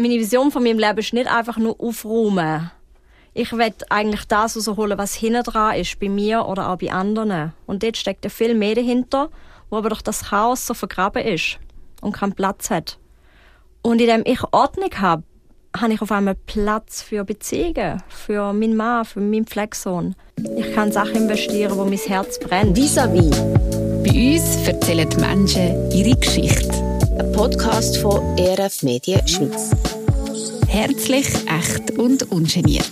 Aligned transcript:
meine 0.00 0.18
Vision 0.18 0.50
von 0.50 0.62
meinem 0.62 0.78
Leben 0.78 0.98
ist 0.98 1.12
nicht 1.12 1.30
einfach 1.30 1.58
nur 1.58 1.80
aufräumen. 1.80 2.70
Ich 3.32 3.52
will 3.52 3.72
eigentlich 3.90 4.24
das 4.24 4.56
rausholen, 4.56 4.98
was 4.98 5.14
hinten 5.14 5.44
dran 5.44 5.76
ist, 5.76 6.00
bei 6.00 6.08
mir 6.08 6.46
oder 6.46 6.70
auch 6.70 6.78
bei 6.78 6.90
anderen. 6.90 7.52
Und 7.66 7.82
dort 7.82 7.96
steckt 7.96 8.30
viel 8.30 8.54
mehr 8.54 8.74
dahinter, 8.74 9.30
wo 9.68 9.76
aber 9.76 9.90
durch 9.90 10.02
das 10.02 10.24
Chaos 10.24 10.66
so 10.66 10.74
vergraben 10.74 11.24
ist 11.24 11.58
und 12.00 12.12
keinen 12.12 12.32
Platz 12.32 12.70
hat. 12.70 12.98
Und 13.82 14.00
indem 14.00 14.22
ich 14.24 14.40
Ordnung 14.52 14.90
habe, 14.96 15.22
habe 15.76 15.92
ich 15.92 16.02
auf 16.02 16.10
einmal 16.10 16.34
Platz 16.34 17.02
für 17.02 17.24
Beziehungen, 17.24 18.02
für 18.08 18.52
meinen 18.52 18.76
Mann, 18.76 19.04
für 19.04 19.20
meinen 19.20 19.46
Pflegesohn. 19.46 20.16
Ich 20.56 20.74
kann 20.74 20.90
Sachen 20.90 21.14
investieren, 21.14 21.76
wo 21.76 21.84
mein 21.84 21.98
Herz 21.98 22.40
brennt. 22.40 22.76
Vis-à-vis. 22.76 23.36
Bei 24.02 24.34
uns 24.34 24.66
erzählen 24.66 25.08
die 25.08 25.16
Menschen 25.18 25.90
ihre 25.92 26.16
Geschichte. 26.16 26.89
Ein 27.20 27.32
Podcast 27.32 27.98
von 27.98 28.38
ERF 28.38 28.82
Medien 28.82 29.28
Schweiz. 29.28 29.72
Herzlich, 30.68 31.26
echt 31.46 31.98
und 31.98 32.22
ungeniert. 32.32 32.86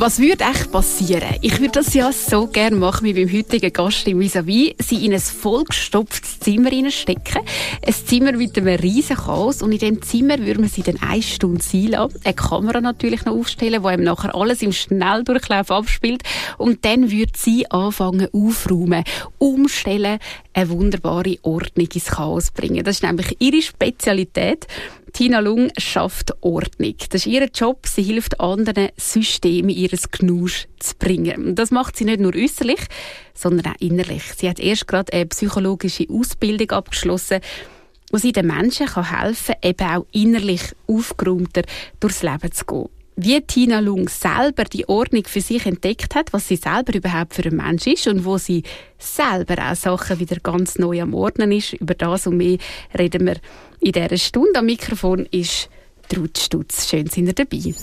Was 0.00 0.18
würde 0.18 0.44
echt 0.44 0.72
passieren? 0.72 1.36
Ich 1.42 1.60
würde 1.60 1.72
das 1.72 1.92
ja 1.92 2.10
so 2.10 2.46
gerne 2.46 2.74
machen 2.74 3.04
wie 3.04 3.12
beim 3.12 3.30
heutigen 3.30 3.70
Gast 3.70 4.08
im 4.08 4.18
Vis-a-vis. 4.18 4.72
Sie 4.78 5.04
in 5.04 5.12
ein 5.12 5.20
vollgestopftes 5.20 6.40
Zimmer 6.40 6.70
stecken. 6.90 7.42
Ein 7.86 7.92
Zimmer 8.06 8.32
mit 8.32 8.56
einem 8.56 8.80
riesen 8.80 9.16
Chaos. 9.16 9.60
Und 9.60 9.72
in 9.72 9.78
diesem 9.78 10.00
Zimmer 10.00 10.38
würde 10.38 10.60
man 10.60 10.70
sie 10.70 10.82
dann 10.82 10.96
eine 11.02 11.20
Stunde 11.20 11.62
sein 11.62 11.88
lassen. 11.88 12.18
Eine 12.24 12.32
Kamera 12.32 12.80
natürlich 12.80 13.26
noch 13.26 13.34
aufstellen, 13.34 13.82
wo 13.82 13.90
ihm 13.90 14.02
nachher 14.02 14.34
alles 14.34 14.62
im 14.62 14.72
Schnelldurchlauf 14.72 15.70
abspielt. 15.70 16.22
Und 16.56 16.82
dann 16.86 17.10
würde 17.10 17.32
sie 17.36 17.70
anfangen 17.70 18.28
aufräumen, 18.32 19.04
umstellen, 19.36 20.18
eine 20.54 20.70
wunderbare 20.70 21.36
Ordnung 21.42 21.88
ins 21.92 22.06
Chaos 22.06 22.50
bringen. 22.52 22.84
Das 22.84 22.96
ist 22.96 23.02
nämlich 23.02 23.36
ihre 23.38 23.60
Spezialität. 23.60 24.66
Tina 25.12 25.40
Lung 25.40 25.70
schafft 25.76 26.32
Ordnung. 26.40 26.94
Das 27.10 27.26
ist 27.26 27.32
ihr 27.32 27.48
Job. 27.52 27.86
Sie 27.86 28.02
hilft 28.02 28.40
anderen, 28.40 28.88
Systeme 28.96 29.72
ihres 29.72 30.10
Knusch 30.10 30.66
zu 30.78 30.94
bringen. 30.98 31.54
Das 31.54 31.70
macht 31.70 31.96
sie 31.96 32.04
nicht 32.04 32.20
nur 32.20 32.34
äußerlich, 32.34 32.80
sondern 33.34 33.72
auch 33.72 33.80
innerlich. 33.80 34.22
Sie 34.36 34.48
hat 34.48 34.60
erst 34.60 34.86
gerade 34.86 35.12
eine 35.12 35.26
psychologische 35.26 36.06
Ausbildung 36.10 36.70
abgeschlossen, 36.70 37.40
wo 38.10 38.18
sie 38.18 38.32
den 38.32 38.46
Menschen 38.46 38.88
helfen 38.94 39.54
kann, 39.60 39.70
eben 39.70 39.86
auch 39.88 40.06
innerlich 40.12 40.62
aufgeräumter 40.86 41.62
durchs 42.00 42.22
Leben 42.22 42.52
zu 42.52 42.64
gehen 42.64 42.88
wie 43.22 43.40
Tina 43.42 43.80
Lung 43.80 44.08
selber 44.08 44.64
die 44.64 44.88
Ordnung 44.88 45.24
für 45.26 45.42
sich 45.42 45.66
entdeckt 45.66 46.14
hat, 46.14 46.32
was 46.32 46.48
sie 46.48 46.56
selber 46.56 46.94
überhaupt 46.94 47.34
für 47.34 47.42
ein 47.42 47.56
Mensch 47.56 47.86
ist 47.86 48.06
und 48.06 48.24
wo 48.24 48.38
sie 48.38 48.62
selber 48.98 49.70
auch 49.70 49.74
Sachen 49.74 50.20
wieder 50.20 50.36
ganz 50.42 50.78
neu 50.78 51.02
am 51.02 51.12
Ordnen 51.12 51.52
ist. 51.52 51.74
Über 51.74 51.94
das 51.94 52.26
und 52.26 52.38
mehr 52.38 52.56
reden 52.98 53.26
wir 53.26 53.36
in 53.80 53.92
dieser 53.92 54.16
Stunde. 54.16 54.58
Am 54.58 54.66
Mikrofon 54.66 55.26
ist 55.30 55.68
Trud 56.08 56.36
Stutz. 56.38 56.88
Schön, 56.88 57.06
sind 57.06 57.26
ihr 57.26 57.32
dabei. 57.32 57.74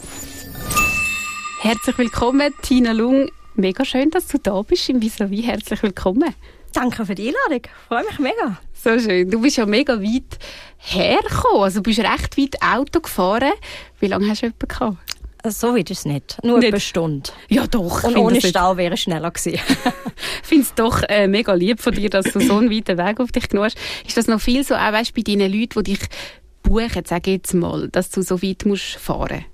Herzlich 1.62 1.98
willkommen, 1.98 2.54
Tina 2.62 2.92
Lung. 2.92 3.30
Mega 3.56 3.84
schön, 3.84 4.12
dass 4.12 4.28
du 4.28 4.38
da 4.38 4.62
bist 4.62 4.90
im 4.90 5.02
vis 5.02 5.18
-vis. 5.20 5.44
Herzlich 5.44 5.82
willkommen. 5.82 6.34
Danke 6.74 7.06
für 7.06 7.16
die 7.16 7.30
Einladung. 7.30 7.66
Ich 7.66 7.88
freue 7.88 8.04
mich 8.04 8.20
mega. 8.20 8.60
So 8.74 9.00
schön. 9.00 9.32
Du 9.32 9.42
bist 9.42 9.58
ja 9.58 9.66
mega 9.66 10.00
weit 10.00 10.38
hergekommen. 10.78 11.64
Also 11.64 11.80
du 11.80 11.84
bist 11.84 12.00
recht 12.00 12.38
weit 12.38 12.62
Auto 12.62 13.00
gefahren. 13.00 13.54
Wie 14.00 14.08
lange 14.08 14.30
hast 14.30 14.44
du 14.44 14.48
jemanden 14.48 14.68
gehabt? 14.68 14.98
So 15.46 15.76
weit 15.76 15.90
ist 15.92 16.00
es 16.00 16.06
nicht. 16.06 16.38
Nur 16.44 16.60
nicht. 16.60 16.70
eine 16.70 16.80
Stunde. 16.80 17.30
Ja, 17.50 17.68
doch. 17.68 18.04
Und 18.04 18.18
ohne 18.18 18.42
Stau 18.42 18.78
wäre 18.78 18.96
es 18.96 19.02
schneller 19.02 19.32
gewesen. 19.32 19.54
ich 20.42 20.48
finde 20.48 20.64
es 20.64 20.74
doch 20.74 21.04
äh, 21.08 21.28
mega 21.28 21.54
lieb 21.54 21.80
von 21.80 21.94
dir, 21.94 22.10
dass 22.10 22.26
du 22.26 22.40
so 22.40 22.58
einen 22.58 22.72
weiten 22.72 22.98
Weg 22.98 23.20
auf 23.20 23.32
dich 23.32 23.48
genommen 23.50 23.70
hast. 23.70 23.78
Ist 24.06 24.18
das 24.18 24.28
noch 24.28 24.42
viel 24.42 24.64
so, 24.64 24.76
auch 24.76 24.92
weißt, 24.92 25.14
bei 25.14 25.22
deinen 25.22 25.52
Leuten, 25.52 25.84
die 25.84 25.94
dich 25.96 26.08
buchen, 26.64 27.06
sage 27.06 27.32
jetzt 27.32 27.54
mal, 27.54 27.88
dass 27.90 28.10
du 28.10 28.22
so 28.22 28.42
weit 28.42 28.66
musst 28.66 28.96
fahren 28.96 29.46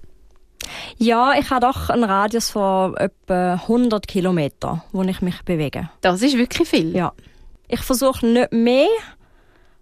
ja, 0.98 1.34
ich 1.38 1.50
habe 1.50 1.66
doch 1.66 1.90
einen 1.90 2.04
Radius 2.04 2.50
von 2.52 2.96
etwa 2.98 3.54
100 3.54 4.08
Kilometern, 4.08 4.82
wo 4.92 5.04
ich 5.04 5.22
mich 5.22 5.42
bewege. 5.44 5.90
Das 6.02 6.22
ist 6.22 6.38
wirklich 6.38 6.68
viel. 6.68 6.96
Ja. 6.96 7.14
Ich 7.68 7.82
versuche 7.82 8.26
nicht 8.26 8.52
mehr, 8.52 8.88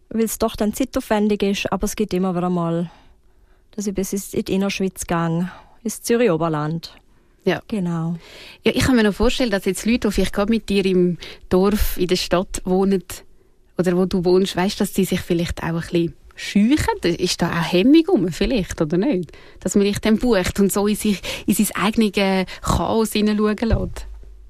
weil 0.10 0.24
es 0.24 0.40
doch 0.40 0.56
dann 0.56 0.74
zeitaufwendig 0.74 1.44
ist, 1.44 1.72
aber 1.72 1.86
es 1.86 1.96
gibt 1.96 2.14
immer 2.14 2.36
wieder 2.36 2.50
mal, 2.50 2.90
dass 3.72 3.88
ich 3.88 3.94
bis 3.94 4.34
in 4.34 4.46
die 4.46 4.54
Innerschweiz 4.54 5.06
gehe 5.06 5.52
ins 5.84 6.02
Zürich 6.02 6.32
Oberland. 6.32 6.94
Ja. 7.44 7.62
Genau. 7.68 8.18
Ja, 8.64 8.72
ich 8.76 8.84
kann 8.84 8.96
mir 8.96 9.04
noch 9.04 9.14
vorstellen, 9.14 9.50
dass 9.50 9.66
jetzt 9.66 9.86
Leute, 9.86 10.08
die 10.08 10.14
vielleicht 10.14 10.34
gerade 10.34 10.52
mit 10.52 10.70
dir 10.70 10.86
im 10.86 11.18
Dorf, 11.50 11.98
in 11.98 12.08
der 12.08 12.16
Stadt 12.16 12.62
wohnen, 12.66 13.04
oder 13.78 13.98
wo 13.98 14.06
du 14.06 14.24
wohnst, 14.24 14.56
weißt, 14.56 14.80
dass 14.80 14.94
sie 14.94 15.06
sich 15.06 15.22
vielleicht 15.22 15.64
auch 15.64 15.68
ein 15.68 15.76
bisschen 15.76 16.14
scheuchen? 16.36 17.18
Ist 17.18 17.42
da 17.42 17.50
auch 17.50 17.72
Hemmung 17.72 18.06
um, 18.10 18.32
vielleicht, 18.32 18.80
oder 18.80 18.98
nicht? 18.98 19.32
Dass 19.60 19.76
man 19.76 19.86
dich 19.86 20.00
dann 20.00 20.18
bucht 20.18 20.60
und 20.60 20.72
so 20.72 20.88
in, 20.88 20.96
sich, 20.96 21.22
in 21.48 21.54
sein 21.56 21.76
eigenes 21.76 22.46
Chaos 22.62 23.14
hineinschauen 23.14 23.58
lässt. 23.58 24.08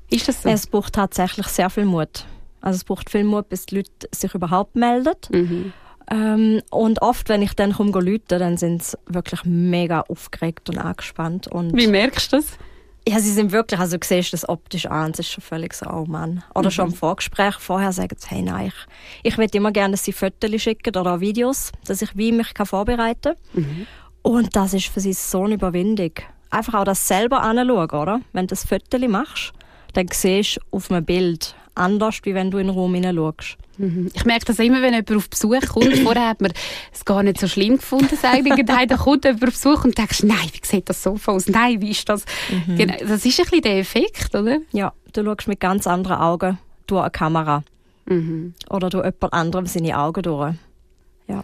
Ist 0.10 0.28
das 0.28 0.44
so? 0.44 0.50
Es 0.50 0.68
braucht 0.68 0.94
tatsächlich 0.94 1.48
sehr 1.48 1.70
viel 1.70 1.86
Mut. 1.86 2.26
Also 2.60 2.78
es 2.78 2.84
braucht 2.84 3.10
viel 3.10 3.24
Mut, 3.24 3.48
bis 3.50 3.66
die 3.66 3.78
Leute 3.78 3.90
sich 4.14 4.34
überhaupt 4.36 4.76
melden. 4.76 5.16
Mhm. 5.32 5.74
Ähm, 6.12 6.62
und 6.70 7.02
oft, 7.02 7.30
wenn 7.30 7.42
ich 7.42 7.54
dann 7.54 7.74
komme 7.74 7.94
rufen, 7.94 8.20
dann 8.28 8.58
sind 8.58 8.84
sie 8.84 8.98
wirklich 9.06 9.46
mega 9.46 10.02
aufgeregt 10.02 10.70
und 10.70 10.78
angespannt. 10.78 11.48
Und 11.48 11.76
Wie 11.76 11.88
merkst 11.88 12.34
du 12.34 12.38
das? 12.38 12.58
Ja, 13.08 13.20
sie 13.20 13.32
sind 13.32 13.52
wirklich, 13.52 13.80
also 13.80 13.98
du 13.98 14.06
siehst 14.06 14.34
das 14.34 14.48
optisch 14.48 14.86
an, 14.86 15.12
es 15.12 15.20
ist 15.20 15.32
schon 15.32 15.42
völlig 15.42 15.74
so, 15.74 15.90
oh 15.90 16.06
Mann. 16.06 16.44
Oder 16.54 16.68
mhm. 16.68 16.72
schon 16.72 16.88
im 16.90 16.94
Vorgespräch 16.94 17.56
vorher 17.56 17.94
sagen 17.94 18.16
sie, 18.20 18.28
hey 18.28 18.42
nein, 18.44 18.68
ich, 18.68 19.32
ich 19.32 19.38
will 19.38 19.48
immer 19.54 19.72
gerne, 19.72 19.92
dass 19.92 20.04
sie 20.04 20.12
Fotos 20.12 20.62
schicken 20.62 20.96
oder 20.96 21.20
Videos, 21.20 21.72
dass 21.86 22.02
ich 22.02 22.16
wie 22.16 22.32
mich 22.32 22.54
kann 22.54 22.68
vorbereiten 22.68 23.36
kann. 23.54 23.64
Mhm. 23.64 23.88
Und 24.22 24.56
das 24.56 24.74
ist 24.74 24.88
für 24.88 25.00
sie 25.00 25.14
so 25.14 25.46
eine 25.46 25.56
Überwindung. 25.56 26.12
Einfach 26.52 26.76
auch 26.76 26.84
das 26.84 27.08
selber 27.08 27.42
anschauen, 27.42 27.90
oder? 27.90 28.22
Wenn 28.34 28.46
du 28.46 28.52
das 28.52 28.66
Foto 28.66 29.00
machst, 29.08 29.54
dann 29.94 30.08
siehst 30.12 30.58
du 30.58 30.62
auf 30.78 30.92
einem 30.92 31.04
Bild 31.04 31.56
anders, 31.76 32.20
wie 32.24 32.34
wenn 32.34 32.52
du 32.52 32.58
in 32.58 32.68
den 32.68 32.76
Raum 32.76 32.94
hineinschaust. 32.94 33.58
Mhm. 33.78 34.12
Ich 34.14 34.26
merke 34.26 34.46
das 34.46 34.60
immer, 34.60 34.82
wenn 34.82 34.94
jemand 34.94 35.12
auf 35.12 35.30
Besuch 35.30 35.62
kommt. 35.74 35.98
Vorher 36.04 36.30
hat 36.30 36.42
man 36.42 36.52
es 36.94 37.06
gar 37.06 37.24
nicht 37.24 37.40
so 37.40 37.48
schlimm 37.48 37.78
gefunden, 37.78 38.16
sagen. 38.16 38.46
dann 38.66 38.98
kommt 38.98 39.26
jemand 39.26 39.44
auf 39.44 39.50
Besuch 39.52 39.84
und 39.86 39.98
denkst, 39.98 40.24
nein, 40.24 40.50
wie 40.52 40.66
sieht 40.66 40.90
das 40.90 41.02
so 41.04 41.18
aus? 41.26 41.48
Nein, 41.48 41.82
wie 41.82 41.92
ist 41.92 42.08
das? 42.08 42.26
Mhm. 42.50 42.76
Genau, 42.76 42.96
das 43.00 43.26
ist 43.26 43.40
ein 43.40 43.46
bisschen 43.46 43.62
der 43.62 43.80
Effekt, 43.80 44.36
oder? 44.36 44.60
Ja, 44.72 44.94
du 45.14 45.24
schaust 45.24 45.48
mit 45.48 45.60
ganz 45.60 45.88
anderen 45.88 46.18
Augen 46.18 46.58
durch 46.88 47.02
eine 47.02 47.12
Kamera. 47.12 47.64
Mhm. 48.06 48.54
Oder 48.70 48.90
durch 48.90 49.06
jemand 49.06 49.34
anderem 49.34 49.66
seine 49.66 49.98
Augen 49.98 50.22
durch. 50.22 50.54
Ja 51.28 51.44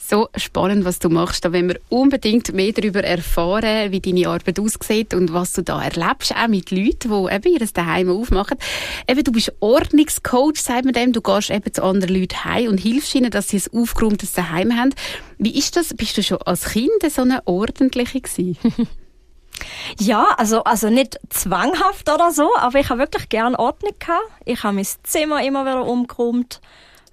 so 0.00 0.28
spannend, 0.36 0.84
was 0.84 0.98
du 0.98 1.08
machst. 1.08 1.44
Da 1.44 1.52
wollen 1.52 1.68
wir 1.68 1.80
unbedingt 1.88 2.52
mehr 2.52 2.72
darüber 2.72 3.04
erfahren, 3.04 3.92
wie 3.92 4.00
deine 4.00 4.28
Arbeit 4.28 4.58
aussieht 4.58 5.14
und 5.14 5.32
was 5.32 5.52
du 5.52 5.62
da 5.62 5.82
erlebst, 5.82 6.34
auch 6.34 6.48
mit 6.48 6.70
Leuten, 6.70 7.10
die 7.10 7.34
eben 7.34 7.52
ihr 7.52 7.66
Daheim 7.72 8.10
aufmachen. 8.10 8.58
Eben, 9.06 9.22
du 9.22 9.32
bist 9.32 9.52
Ordnungscoach, 9.60 10.56
sagt 10.56 10.84
man 10.84 10.94
dem. 10.94 11.12
Du 11.12 11.20
gehst 11.20 11.50
eben 11.50 11.72
zu 11.72 11.82
anderen 11.82 12.14
Leuten 12.14 12.44
heim 12.44 12.68
und 12.68 12.78
hilfst 12.78 13.14
ihnen, 13.14 13.30
dass 13.30 13.48
sie 13.48 13.58
ein 13.58 13.80
aufgeräumtes 13.80 14.32
Daheim 14.32 14.76
haben. 14.76 14.94
Wie 15.38 15.56
ist 15.56 15.76
das? 15.76 15.94
Bist 15.94 16.16
du 16.16 16.22
schon 16.22 16.42
als 16.42 16.70
Kind 16.70 16.90
so 17.08 17.22
eine 17.22 17.46
ordentliche 17.46 18.20
gewesen? 18.20 18.56
Ja, 19.98 20.28
also, 20.38 20.64
also 20.64 20.88
nicht 20.88 21.20
zwanghaft 21.28 22.08
oder 22.08 22.30
so, 22.30 22.48
aber 22.56 22.78
ich 22.78 22.88
habe 22.88 23.00
wirklich 23.00 23.28
gerne 23.28 23.58
Ordnung 23.58 23.92
gehabt. 23.98 24.24
Ich 24.46 24.62
habe 24.62 24.74
mein 24.74 24.86
Zimmer 25.02 25.44
immer 25.44 25.66
wieder 25.66 25.84
umgeräumt. 25.84 26.62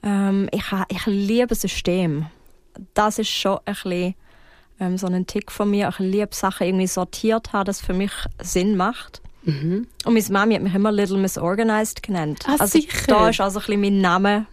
Ähm, 0.02 0.48
ich, 0.54 0.72
habe, 0.72 0.86
ich 0.88 1.06
liebe 1.08 1.56
System 1.56 2.28
das 2.94 3.20
ist 3.20 3.30
schon 3.30 3.60
ein 3.66 3.74
bisschen 3.74 4.16
ähm, 4.80 4.98
so 4.98 5.08
ein 5.08 5.26
Tick 5.26 5.52
von 5.52 5.70
mir. 5.70 5.90
Ich 5.90 6.00
liebe 6.00 6.30
Sachen 6.32 6.68
irgendwie 6.68 6.88
sortiert 6.88 7.54
haben, 7.54 7.66
das 7.66 7.82
für 7.82 7.94
mich 7.94 8.12
Sinn 8.42 8.78
macht. 8.78 9.22
Mhm. 9.44 9.88
Und 10.06 10.14
meine 10.14 10.26
Mami 10.30 10.56
hat 10.56 10.64
mich 10.64 10.76
immer 10.76 10.92
Little 10.92 11.18
Miss 11.18 11.38
Organized 11.38 12.04
genannt. 12.04 12.44
Ah, 12.46 12.58
also 12.60 12.80
sicher. 12.80 13.06
da 13.08 13.30
ist 13.30 13.40
also 13.40 13.60
ein 13.60 13.66
bisschen 13.66 13.82
mein 13.82 14.02
Name 14.02 14.46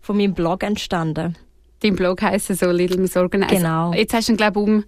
von 0.00 0.16
meinem 0.16 0.34
Blog 0.34 0.62
entstanden. 0.62 1.36
Dein 1.80 1.96
Blog 1.96 2.22
heisst 2.22 2.54
so 2.54 2.70
Little 2.70 2.98
Miss 2.98 3.16
Organized. 3.16 3.56
Genau. 3.56 3.92
Jetzt 3.92 4.14
hast 4.14 4.28
du 4.28 4.32
ihn, 4.32 4.36
glaube 4.36 4.60
ich, 4.60 4.84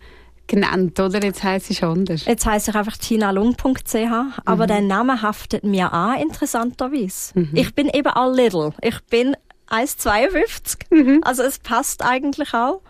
umgenannt, 0.48 1.00
oder? 1.00 1.24
Jetzt 1.24 1.42
heisst 1.42 1.70
es 1.70 1.82
anders. 1.82 2.26
Jetzt 2.26 2.46
heisst 2.46 2.68
ich 2.68 2.74
einfach 2.74 2.96
tinalung.ch, 2.96 3.96
aber 4.44 4.64
mhm. 4.64 4.68
der 4.68 4.80
Name 4.82 5.22
haftet 5.22 5.64
mir 5.64 5.92
an, 5.92 6.20
interessanterweise. 6.20 7.38
Mhm. 7.38 7.50
Ich 7.54 7.74
bin 7.74 7.88
eben 7.88 8.08
all 8.08 8.34
Little. 8.34 8.74
Ich 8.82 9.00
bin 9.04 9.34
1,52. 9.74 10.76
Mhm. 10.90 11.20
Also 11.24 11.42
es 11.42 11.58
passt 11.58 12.02
eigentlich 12.02 12.54
auch. 12.54 12.80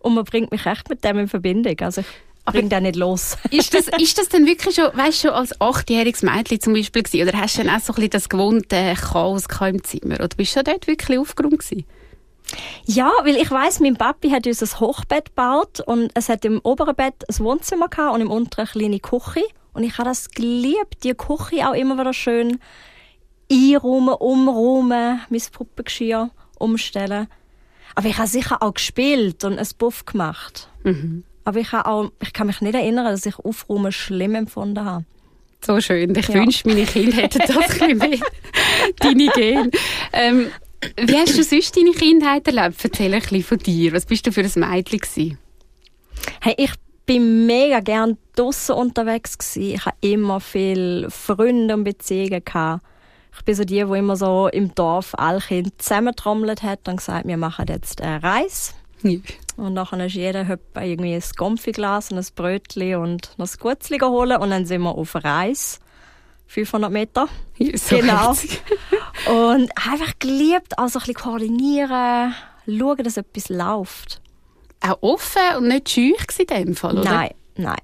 Und 0.00 0.14
man 0.14 0.24
bringt 0.24 0.50
mich 0.50 0.66
echt 0.66 0.88
mit 0.88 1.04
dem 1.04 1.18
in 1.18 1.28
Verbindung. 1.28 1.76
Also 1.80 2.00
ich 2.00 2.06
bringe 2.52 2.68
den 2.68 2.84
nicht 2.84 2.96
los. 2.96 3.36
ist, 3.50 3.74
das, 3.74 3.88
ist 3.88 4.18
das 4.18 4.28
denn 4.28 4.46
wirklich 4.46 4.74
schon, 4.74 4.86
weißt 4.92 5.24
du, 5.24 5.34
als 5.34 5.60
achtjähriges 5.60 6.22
Mädchen 6.22 6.60
zum 6.60 6.72
Beispiel 6.72 7.02
gewesen? 7.02 7.28
Oder 7.28 7.38
hast 7.38 7.58
du 7.58 7.64
dann 7.64 7.74
auch 7.74 7.80
so 7.80 7.92
ein 7.92 7.96
bisschen 7.96 8.10
das 8.10 8.28
gewohnte 8.28 8.94
Chaos 8.94 9.44
im 9.60 9.84
Zimmer? 9.84 10.14
Oder 10.14 10.36
bist 10.36 10.56
du 10.56 10.62
dort 10.62 10.86
wirklich 10.86 11.18
aufgeräumt 11.18 11.58
gewesen? 11.58 11.84
Ja, 12.84 13.10
weil 13.22 13.36
ich 13.36 13.50
weiß, 13.50 13.80
mein 13.80 13.96
Papi 13.96 14.30
hat 14.30 14.46
uns 14.46 14.62
ein 14.62 14.80
Hochbett 14.80 15.26
gebaut 15.26 15.80
und 15.86 16.10
es 16.14 16.28
hat 16.28 16.44
im 16.44 16.60
oberen 16.64 16.96
Bett 16.96 17.14
ein 17.28 17.44
Wohnzimmer 17.44 17.88
gehabt 17.88 18.14
und 18.14 18.22
im 18.22 18.30
unteren 18.30 18.66
eine 18.66 18.72
kleine 18.72 19.00
Küche. 19.00 19.44
Und 19.72 19.84
ich 19.84 19.98
habe 19.98 20.08
das 20.08 20.30
geliebt, 20.30 21.04
die 21.04 21.14
Küche 21.14 21.68
auch 21.68 21.74
immer 21.74 21.96
wieder 21.96 22.12
schön 22.12 22.58
einräumen, 23.50 24.14
umräumen, 24.14 25.20
mein 25.28 25.42
Puppengeschirr 25.52 26.30
umstellen. 26.58 27.26
Aber 27.94 28.08
ich 28.08 28.18
habe 28.18 28.28
sicher 28.28 28.62
auch 28.62 28.74
gespielt 28.74 29.44
und 29.44 29.58
ein 29.58 29.66
Buff 29.78 30.04
gemacht. 30.04 30.68
Mhm. 30.84 31.24
Aber 31.44 31.58
ich, 31.58 31.72
habe 31.72 31.88
auch, 31.90 32.12
ich 32.22 32.32
kann 32.32 32.46
mich 32.46 32.60
nicht 32.60 32.74
erinnern, 32.74 33.06
dass 33.06 33.26
ich 33.26 33.38
Aufräumen 33.38 33.92
schlimm 33.92 34.34
empfunden 34.34 34.84
habe. 34.84 35.04
So 35.64 35.80
schön. 35.80 36.14
Ich 36.16 36.28
Ja. 36.28 36.34
wünschte, 36.34 36.68
meine 36.68 36.84
Kinder 36.84 37.16
hätten 37.16 37.38
das 37.40 37.50
ein 37.50 37.66
bisschen 37.66 37.98
mehr. 37.98 38.18
Deine 39.00 39.26
Gene. 39.34 39.70
Ähm, 40.12 40.46
wie 40.96 41.16
hast 41.16 41.36
du 41.36 41.42
sonst 41.42 41.76
deine 41.76 41.90
Kindheit 41.90 42.46
erlebt? 42.46 42.82
Erzähl 42.82 43.12
ein 43.12 43.20
bisschen 43.20 43.42
von 43.42 43.58
dir. 43.58 43.92
Was 43.92 44.06
bist 44.06 44.26
du 44.26 44.32
für 44.32 44.40
ein 44.42 44.52
Mädchen 44.54 44.98
gewesen? 44.98 45.38
Hey, 46.40 46.54
ich 46.56 46.70
bin 47.04 47.44
mega 47.46 47.80
gern 47.80 48.16
draussen 48.36 48.76
unterwegs. 48.76 49.56
Ich 49.56 49.84
habe 49.84 49.96
immer 50.00 50.40
viel 50.40 51.08
Freunde 51.10 51.74
und 51.74 51.84
Beziehungen 51.84 52.42
gehabt. 52.44 52.82
Ich 53.36 53.44
bin 53.44 53.54
so 53.54 53.64
die, 53.64 53.86
wo 53.86 53.94
immer 53.94 54.16
so 54.16 54.48
im 54.48 54.74
Dorf 54.74 55.14
alle 55.16 55.40
Kinder 55.40 55.70
zusammentrommelt 55.78 56.62
hat 56.62 56.88
und 56.88 56.96
gesagt, 56.96 57.26
wir 57.26 57.36
machen 57.36 57.66
jetzt 57.68 58.00
eine 58.00 58.22
Reise. 58.22 58.72
Und 59.56 59.74
nachher 59.74 60.04
ist 60.06 60.14
jeder 60.14 60.46
irgendwie 60.74 61.14
ein 61.14 61.22
Konfiglas 61.36 62.10
und 62.10 62.18
ein 62.18 62.26
Brötchen 62.34 62.96
und 62.96 63.34
noch 63.38 63.48
ein 63.48 63.58
Gutzli 63.58 63.98
holen 63.98 64.38
und 64.38 64.50
dann 64.50 64.66
sind 64.66 64.82
wir 64.82 64.94
auf 64.94 65.14
Reise. 65.14 65.78
500 66.50 66.90
Meter. 66.90 67.28
So 67.74 67.96
Genau. 67.96 68.34
Und 69.26 69.70
einfach 69.76 70.18
geliebt, 70.18 70.76
also 70.78 70.98
ein 70.98 71.06
bisschen 71.06 71.14
koordinieren, 71.14 72.34
schauen, 72.66 73.04
dass 73.04 73.16
etwas 73.16 73.48
läuft. 73.50 74.20
Auch 74.80 74.98
offen 75.02 75.42
und 75.58 75.68
nicht 75.68 75.90
scheu 75.90 76.10
gewesen 76.10 76.40
in 76.40 76.46
dem 76.46 76.74
Fall, 76.74 76.98
oder? 76.98 77.10
Nein, 77.10 77.30
nein. 77.54 77.78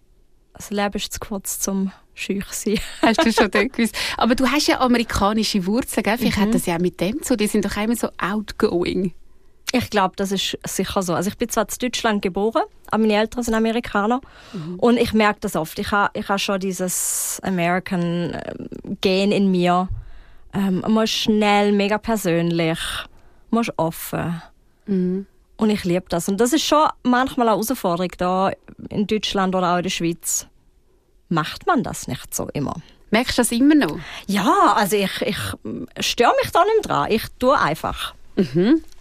Das 0.54 0.70
Leben 0.70 0.94
ist 0.94 1.12
zu 1.12 1.20
kurz 1.20 1.60
zum 1.60 1.92
schüch 2.16 2.44
sein. 2.50 2.78
Hast 3.02 3.24
du 3.24 3.32
schon 3.32 3.50
dort 3.50 3.72
gewusst. 3.72 3.94
Aber 4.16 4.34
du 4.34 4.50
hast 4.50 4.66
ja 4.66 4.80
amerikanische 4.80 5.64
Wurzeln, 5.66 6.02
gell? 6.02 6.18
Vielleicht 6.18 6.38
Mhm. 6.38 6.40
hat 6.42 6.54
das 6.54 6.66
ja 6.66 6.74
auch 6.76 6.80
mit 6.80 7.00
dem 7.00 7.22
zu. 7.22 7.36
Die 7.36 7.46
sind 7.46 7.64
doch 7.64 7.76
immer 7.76 7.94
so 7.94 8.08
outgoing. 8.18 9.12
Ich 9.72 9.90
glaube, 9.90 10.14
das 10.16 10.32
ist 10.32 10.56
sicher 10.66 11.02
so. 11.02 11.12
Also 11.14 11.28
ich 11.28 11.36
bin 11.36 11.48
zwar 11.48 11.64
in 11.64 11.74
Deutschland 11.80 12.22
geboren, 12.22 12.62
aber 12.90 13.00
meine 13.02 13.14
Eltern 13.14 13.42
sind 13.42 13.52
Amerikaner. 13.54 14.20
Und 14.78 14.96
ich 14.96 15.12
merke 15.12 15.40
das 15.40 15.56
oft. 15.56 15.78
Ich 15.78 15.90
habe 15.90 16.10
ich 16.18 16.28
ha 16.28 16.38
schon 16.38 16.60
dieses 16.60 17.40
American 17.42 18.32
ähm, 18.84 18.96
Gen 19.00 19.32
in 19.32 19.50
mir. 19.50 19.88
Ähm, 20.54 20.82
man 20.88 21.04
ist 21.04 21.10
schnell, 21.10 21.72
mega 21.72 21.98
persönlich. 21.98 22.78
Man 23.50 23.62
ist 23.62 23.72
offen. 23.76 24.40
Und 24.86 25.70
ich 25.70 25.84
liebe 25.84 26.06
das. 26.08 26.28
Und 26.28 26.40
das 26.40 26.52
ist 26.52 26.62
schon 26.64 26.86
manchmal 27.02 27.48
eine 27.48 27.56
Herausforderung 27.56 28.12
da 28.18 28.52
in 28.88 29.06
Deutschland 29.06 29.54
oder 29.54 29.72
auch 29.74 29.76
in 29.78 29.82
der 29.82 29.90
Schweiz. 29.90 30.46
Macht 31.28 31.67
man 31.67 31.82
das 31.82 32.08
nicht 32.08 32.34
so 32.34 32.49
immer? 32.52 32.75
Merkst 33.11 33.38
du 33.38 33.43
das 33.43 33.52
immer 33.52 33.75
noch? 33.75 33.99
Ja, 34.26 34.75
also 34.76 34.96
ich, 34.96 35.23
ich 35.23 35.38
störe 36.00 36.32
mich 36.43 36.50
da 36.52 36.64
nicht 36.64 36.88
dran. 36.88 37.11
Ich 37.11 37.25
tue 37.38 37.58
einfach. 37.58 38.14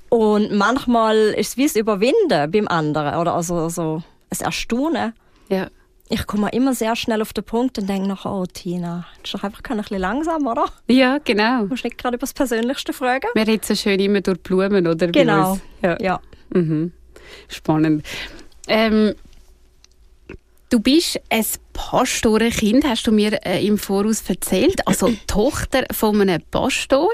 Und 0.10 0.52
manchmal 0.54 1.16
ist 1.16 1.50
es 1.50 1.58
wie 1.58 1.64
das 1.64 1.76
Überwinden 1.76 2.52
beim 2.52 2.68
anderen 2.68 3.16
oder 3.16 3.34
also 3.34 3.70
so 3.70 4.04
ein 4.30 4.46
Erstaunen. 4.46 5.14
Ja. 5.50 5.68
Ich 6.08 6.28
komme 6.28 6.50
immer 6.52 6.76
sehr 6.76 6.96
schnell 6.96 7.22
auf 7.22 7.34
den 7.34 7.44
Punkt 7.44 7.80
und 7.80 7.90
denke 7.90 8.08
noch, 8.08 8.26
oh 8.26 8.46
Tina, 8.46 9.08
das 9.22 9.32
ist 9.32 9.34
doch 9.34 9.44
einfach 9.44 9.62
ein 9.68 9.78
bisschen 9.78 10.00
langsam, 10.00 10.46
oder? 10.46 10.66
Ja, 10.88 11.18
genau. 11.18 11.64
Du 11.64 11.70
musst 11.70 11.84
nicht 11.84 11.98
gerade 11.98 12.16
über 12.16 12.22
das 12.22 12.34
Persönlichste 12.34 12.94
fragen. 12.94 13.28
Wir 13.34 13.48
reden 13.48 13.64
so 13.64 13.74
schön 13.74 14.00
immer 14.00 14.22
durch 14.22 14.40
Blumen, 14.42 14.86
oder? 14.86 15.08
Genau. 15.08 15.60
Ja. 15.82 15.98
Ja. 16.00 16.20
Mhm. 16.54 16.92
Spannend. 17.48 18.06
Ähm, 18.68 19.16
du 20.70 20.80
bist 20.80 21.20
ein 21.30 21.46
Pastorenkind, 21.74 22.86
hast 22.86 23.08
du 23.08 23.12
mir 23.12 23.46
äh, 23.46 23.66
im 23.66 23.78
Voraus 23.78 24.24
erzählt. 24.28 24.86
Also 24.88 25.14
Tochter 25.28 25.86
von 25.92 26.20
einem 26.22 26.42
Pastor. 26.52 27.12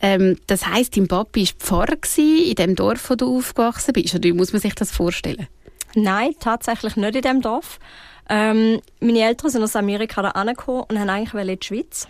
Ähm, 0.00 0.38
das 0.46 0.66
heisst, 0.66 0.96
dein 0.96 1.08
Papi 1.08 1.46
war 1.46 1.54
Pfarrer 1.58 1.96
gewesen, 1.96 2.48
in 2.48 2.54
dem 2.54 2.74
Dorf, 2.74 3.10
wo 3.10 3.14
du 3.14 3.38
aufgewachsen 3.38 3.92
bist. 3.92 4.14
Oder 4.14 4.24
wie 4.24 4.32
muss 4.32 4.52
man 4.52 4.60
sich 4.60 4.74
das 4.74 4.90
vorstellen? 4.90 5.46
Nein, 5.94 6.34
tatsächlich 6.40 6.96
nicht 6.96 7.16
in 7.16 7.22
dem 7.22 7.40
Dorf. 7.40 7.78
Ähm, 8.28 8.80
meine 9.00 9.20
Eltern 9.20 9.50
sind 9.50 9.62
aus 9.62 9.76
Amerika 9.76 10.22
da 10.22 10.30
angekommen 10.30 10.84
und 10.88 10.98
haben 10.98 11.10
eigentlich 11.10 11.34
in 11.34 11.58
die 11.58 11.66
Schweiz. 11.66 12.06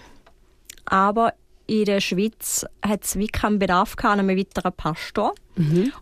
Aber 0.84 1.34
in 1.66 1.84
der 1.84 2.00
Schweiz 2.00 2.66
hat 2.84 3.04
es 3.04 3.16
wie 3.16 3.28
keinen 3.28 3.58
Bedarf 3.58 3.94
an 4.02 4.18
einem 4.18 4.36
weiteren 4.36 4.72
Pastor. 4.72 5.34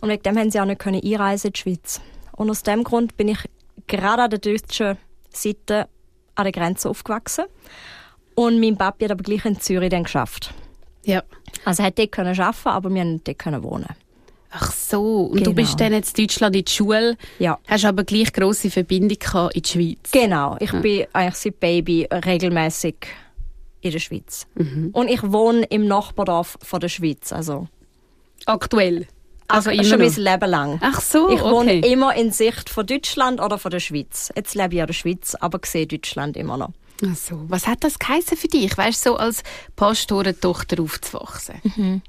Und 0.01 0.09
wegen 0.09 0.23
dem 0.23 0.39
haben 0.39 0.51
sie 0.51 0.61
auch 0.61 0.65
nicht 0.65 0.81
können 0.81 1.03
einreisen 1.05 1.49
in 1.49 1.53
die 1.53 1.61
Schweiz. 1.61 2.01
Und 2.33 2.51
aus 2.51 2.63
dem 2.63 2.85
Grund 2.85 3.17
bin 3.17 3.29
ich 3.29 3.39
gerade 3.89 4.23
an 4.23 4.31
der 4.31 4.39
deutschen 4.39 4.97
Seite 5.31 5.89
an 6.35 6.45
der 6.45 6.53
Grenze 6.53 6.89
aufgewachsen. 6.89 7.45
Und 8.35 8.61
mein 8.61 8.77
Papi 8.77 9.05
hat 9.05 9.13
aber 9.13 9.25
gleich 9.25 9.45
in 9.45 9.59
Zürich 9.61 9.91
dann 9.91 10.05
geschafft. 10.05 10.55
Ja. 11.05 11.23
Also 11.65 11.83
er 11.83 11.87
hat 11.89 11.99
dort 11.99 12.13
können 12.13 12.39
arbeiten, 12.39 12.69
aber 12.69 12.91
wir 12.95 13.01
haben 13.01 13.13
nicht 13.15 13.27
dort 13.27 13.39
können 13.39 13.63
wohnen. 13.63 13.89
Ach 14.51 14.73
so. 14.73 15.25
Und 15.25 15.41
du 15.41 15.45
Genau. 15.53 15.57
bist 15.57 15.79
dann 15.81 15.93
jetzt 15.93 16.19
in 16.19 16.27
Deutschland 16.27 16.57
in 16.57 16.65
die 16.65 16.71
Schule, 16.73 17.17
Ja. 17.39 17.59
hast 17.67 17.85
aber 17.85 18.05
gleich 18.05 18.33
grosse 18.33 18.71
Verbindung 18.71 19.19
in 19.53 19.63
die 19.63 19.69
Schweiz. 19.69 20.11
Genau, 20.13 20.57
ich 20.61 20.71
bin 20.73 21.07
eigentlich 21.13 21.35
seit 21.35 21.61
Baby 21.61 22.07
regelmäßig 22.11 22.95
in 23.81 23.91
der 23.91 23.99
Schweiz. 23.99 24.47
Und 24.93 25.09
ich 25.09 25.23
wohne 25.23 25.65
im 25.65 25.87
Nachbardorf 25.87 26.59
von 26.63 26.81
der 26.81 26.89
Schweiz, 26.89 27.33
also, 27.33 27.67
Aktuell. 28.47 29.07
Also 29.49 29.71
Ach, 29.71 29.85
schon 29.85 29.99
mein. 29.99 30.13
Leben 30.13 30.51
lang. 30.51 30.79
Ach 30.83 31.01
so, 31.01 31.31
ich 31.31 31.41
wohne 31.41 31.79
okay. 31.79 31.93
immer 31.93 32.15
in 32.15 32.31
Sicht 32.31 32.69
von 32.69 32.87
Deutschland 32.87 33.41
oder 33.41 33.59
von 33.59 33.71
der 33.71 33.81
Schweiz. 33.81 34.31
Jetzt 34.37 34.55
lebe 34.55 34.75
ich 34.75 34.81
in 34.81 34.87
der 34.87 34.93
Schweiz, 34.93 35.35
aber 35.35 35.59
sehe 35.65 35.87
Deutschland 35.87 36.37
immer 36.37 36.59
noch. 36.59 36.71
Ach 37.05 37.17
so. 37.17 37.41
Was 37.49 37.67
hat 37.67 37.83
das 37.83 37.99
geheißen 37.99 38.37
für 38.37 38.49
dich? 38.49 38.77
Weißt 38.77 39.07
du, 39.07 39.11
so 39.11 39.17
als 39.17 39.43
Pastorentochter 39.75 40.83
aufzuwachsen? 40.83 42.03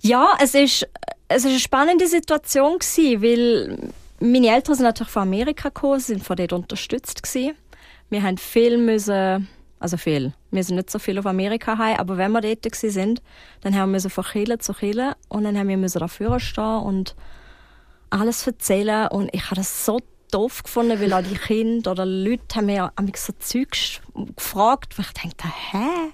Ja, 0.00 0.36
es 0.42 0.54
ist, 0.54 0.88
es 1.28 1.44
ist 1.44 1.50
eine 1.50 1.60
spannende 1.60 2.06
Situation 2.06 2.78
gewesen, 2.78 3.22
weil 3.22 3.92
meine 4.20 4.48
Eltern 4.48 4.74
sind 4.74 4.84
natürlich 4.84 5.12
von 5.12 5.22
Amerika 5.22 5.68
gekommen, 5.68 6.00
sind 6.00 6.24
von 6.24 6.36
dort 6.36 6.52
unterstützt 6.52 7.22
gewesen. 7.22 7.54
Wir 8.10 8.22
haben 8.22 8.38
viel 8.38 8.78
müssen, 8.78 9.48
also 9.80 9.96
viel, 9.96 10.32
wir 10.50 10.64
sind 10.64 10.76
nicht 10.76 10.90
so 10.90 10.98
viel 10.98 11.18
auf 11.18 11.26
Amerika 11.26 11.78
heim, 11.78 11.96
aber 11.98 12.16
wenn 12.16 12.32
wir 12.32 12.40
dort 12.40 12.74
sind, 12.74 13.22
dann 13.60 13.76
haben 13.76 13.92
wir 13.92 14.00
von 14.00 14.24
Kille 14.24 14.58
zu 14.58 14.72
Kille 14.72 15.16
und 15.28 15.44
dann 15.44 15.56
haben 15.56 15.68
wir 15.68 15.88
dafür 15.88 16.40
stehen 16.40 16.78
und 16.78 17.14
alles 18.10 18.46
erzählen 18.46 19.08
und 19.08 19.28
ich 19.32 19.44
habe 19.44 19.56
das 19.56 19.84
so 19.84 20.00
doof 20.30 20.62
gefunden, 20.62 21.00
weil 21.00 21.12
auch 21.12 21.22
die 21.22 21.36
Kinder 21.36 21.92
oder 21.92 22.06
Leute 22.06 22.56
haben 22.56 22.66
mir 22.66 22.92
so 23.14 23.32
Zeugs 23.38 24.00
gefragt, 24.36 24.98
wo 24.98 25.02
ich 25.02 25.12
dachte, 25.12 25.48
hä? 25.70 26.12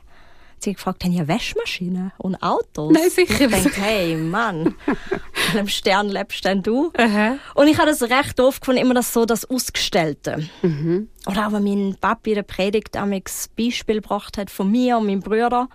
Sie 0.64 0.72
gefragt, 0.74 1.04
haben 1.04 1.12
ja 1.12 1.28
Waschmaschinen 1.28 2.12
und 2.18 2.42
Autos? 2.42 2.92
Nein, 2.92 3.10
sicher 3.10 3.44
Ich 3.44 3.50
denke, 3.50 3.80
hey, 3.80 4.16
Mann, 4.16 4.74
in 5.52 5.58
einem 5.58 5.68
Stern 5.68 6.08
lebst 6.08 6.44
denn 6.44 6.62
du? 6.62 6.90
Aha. 6.96 7.36
Und 7.54 7.68
ich 7.68 7.78
habe 7.78 7.88
das 7.88 8.02
recht 8.02 8.38
doof 8.38 8.60
gefunden, 8.60 8.80
immer 8.80 8.94
das 8.94 9.12
so, 9.12 9.24
das 9.26 9.48
Ausgestellte. 9.48 10.48
Mhm. 10.62 11.08
Oder 11.26 11.46
auch, 11.46 11.52
wenn 11.52 11.64
mein 11.64 11.96
Papi 12.00 12.30
in 12.30 12.36
der 12.36 12.42
Predigt 12.42 12.96
ein 12.96 13.10
Beispiel 13.56 13.96
gebracht 14.00 14.38
hat 14.38 14.50
von 14.50 14.70
mir 14.70 14.98
und 14.98 15.06
meinem 15.06 15.20
Bruder, 15.20 15.68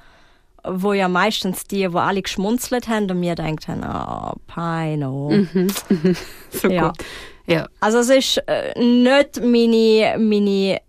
wo 0.63 0.93
ja 0.93 1.07
meistens 1.07 1.63
die, 1.63 1.91
wo 1.93 1.99
alle 1.99 2.21
geschmunzelt 2.21 2.87
haben 2.87 3.09
und 3.09 3.19
mir 3.19 3.35
denkt 3.35 3.67
haben, 3.67 3.83
oh, 3.83 4.33
Pino. 4.47 5.31
So 6.51 6.69
Ja. 6.69 6.89
gut. 6.89 6.97
Ja. 7.45 7.67
Also 7.79 7.99
es 7.99 8.09
ist 8.09 8.43
äh, 8.47 8.79
nicht 8.79 9.41
meine, 9.41 10.17
meine 10.19 10.81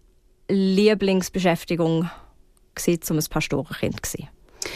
Lieblingsbeschäftigung 0.49 2.11
gewesen, 2.75 3.01
um 3.11 3.19
ein 3.19 3.25
Pastorenkind 3.29 4.05
zu 4.07 4.19
sein. 4.19 4.29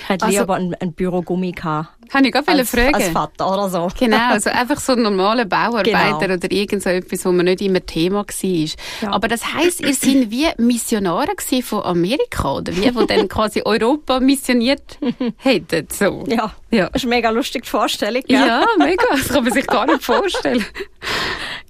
Hätte 0.07 0.25
Also- 0.25 0.41
lieber 0.41 0.55
einen, 0.55 0.75
einen 0.77 0.93
Bürogummi 0.95 1.53
gehabt. 1.53 1.91
Habe 2.13 2.27
ich 2.27 2.33
gerade 2.33 2.47
Als, 2.53 2.71
fragen. 2.71 2.95
als 2.95 3.09
Vater 3.09 3.51
oder 3.53 3.69
so. 3.71 3.89
Genau, 3.99 4.17
also 4.31 4.49
einfach 4.51 4.79
so 4.81 4.93
ein 4.93 5.03
normaler 5.03 5.45
Bauarbeiter 5.47 6.19
Genau. 6.19 6.35
oder 6.35 6.51
irgend 6.53 6.83
so 6.83 6.91
etwas, 6.91 7.25
wo 7.25 7.33
man 7.33 7.47
nicht 7.47 7.61
immer 7.63 7.85
Thema 7.85 8.25
war. 8.27 8.69
Ja. 9.03 9.11
Aber 9.11 9.29
das 9.29 9.55
heisst, 9.55 9.81
ihr 9.81 9.95
seid 9.95 10.31
wie 10.31 10.47
Missionare 10.59 11.29
von 11.63 11.83
Amerika, 11.83 12.57
oder 12.57 12.75
wie, 12.77 12.95
wo 12.95 13.05
dann 13.05 13.27
quasi 13.29 13.63
Europa 13.65 14.21
missioniert 14.21 14.99
hätten, 15.37 15.87
so. 15.91 16.25
Ja. 16.29 16.53
Ja. 16.71 16.89
Das 16.91 17.03
ist 17.03 17.07
eine 17.07 17.17
mega 17.17 17.31
lustige 17.31 17.67
Vorstellung, 17.67 18.23
gell? 18.27 18.37
Ja, 18.39 18.65
mega. 18.79 19.05
Das 19.11 19.29
kann 19.29 19.45
man 19.45 19.53
sich 19.53 19.67
gar 19.67 19.87
nicht 19.87 20.03
vorstellen. 20.03 20.65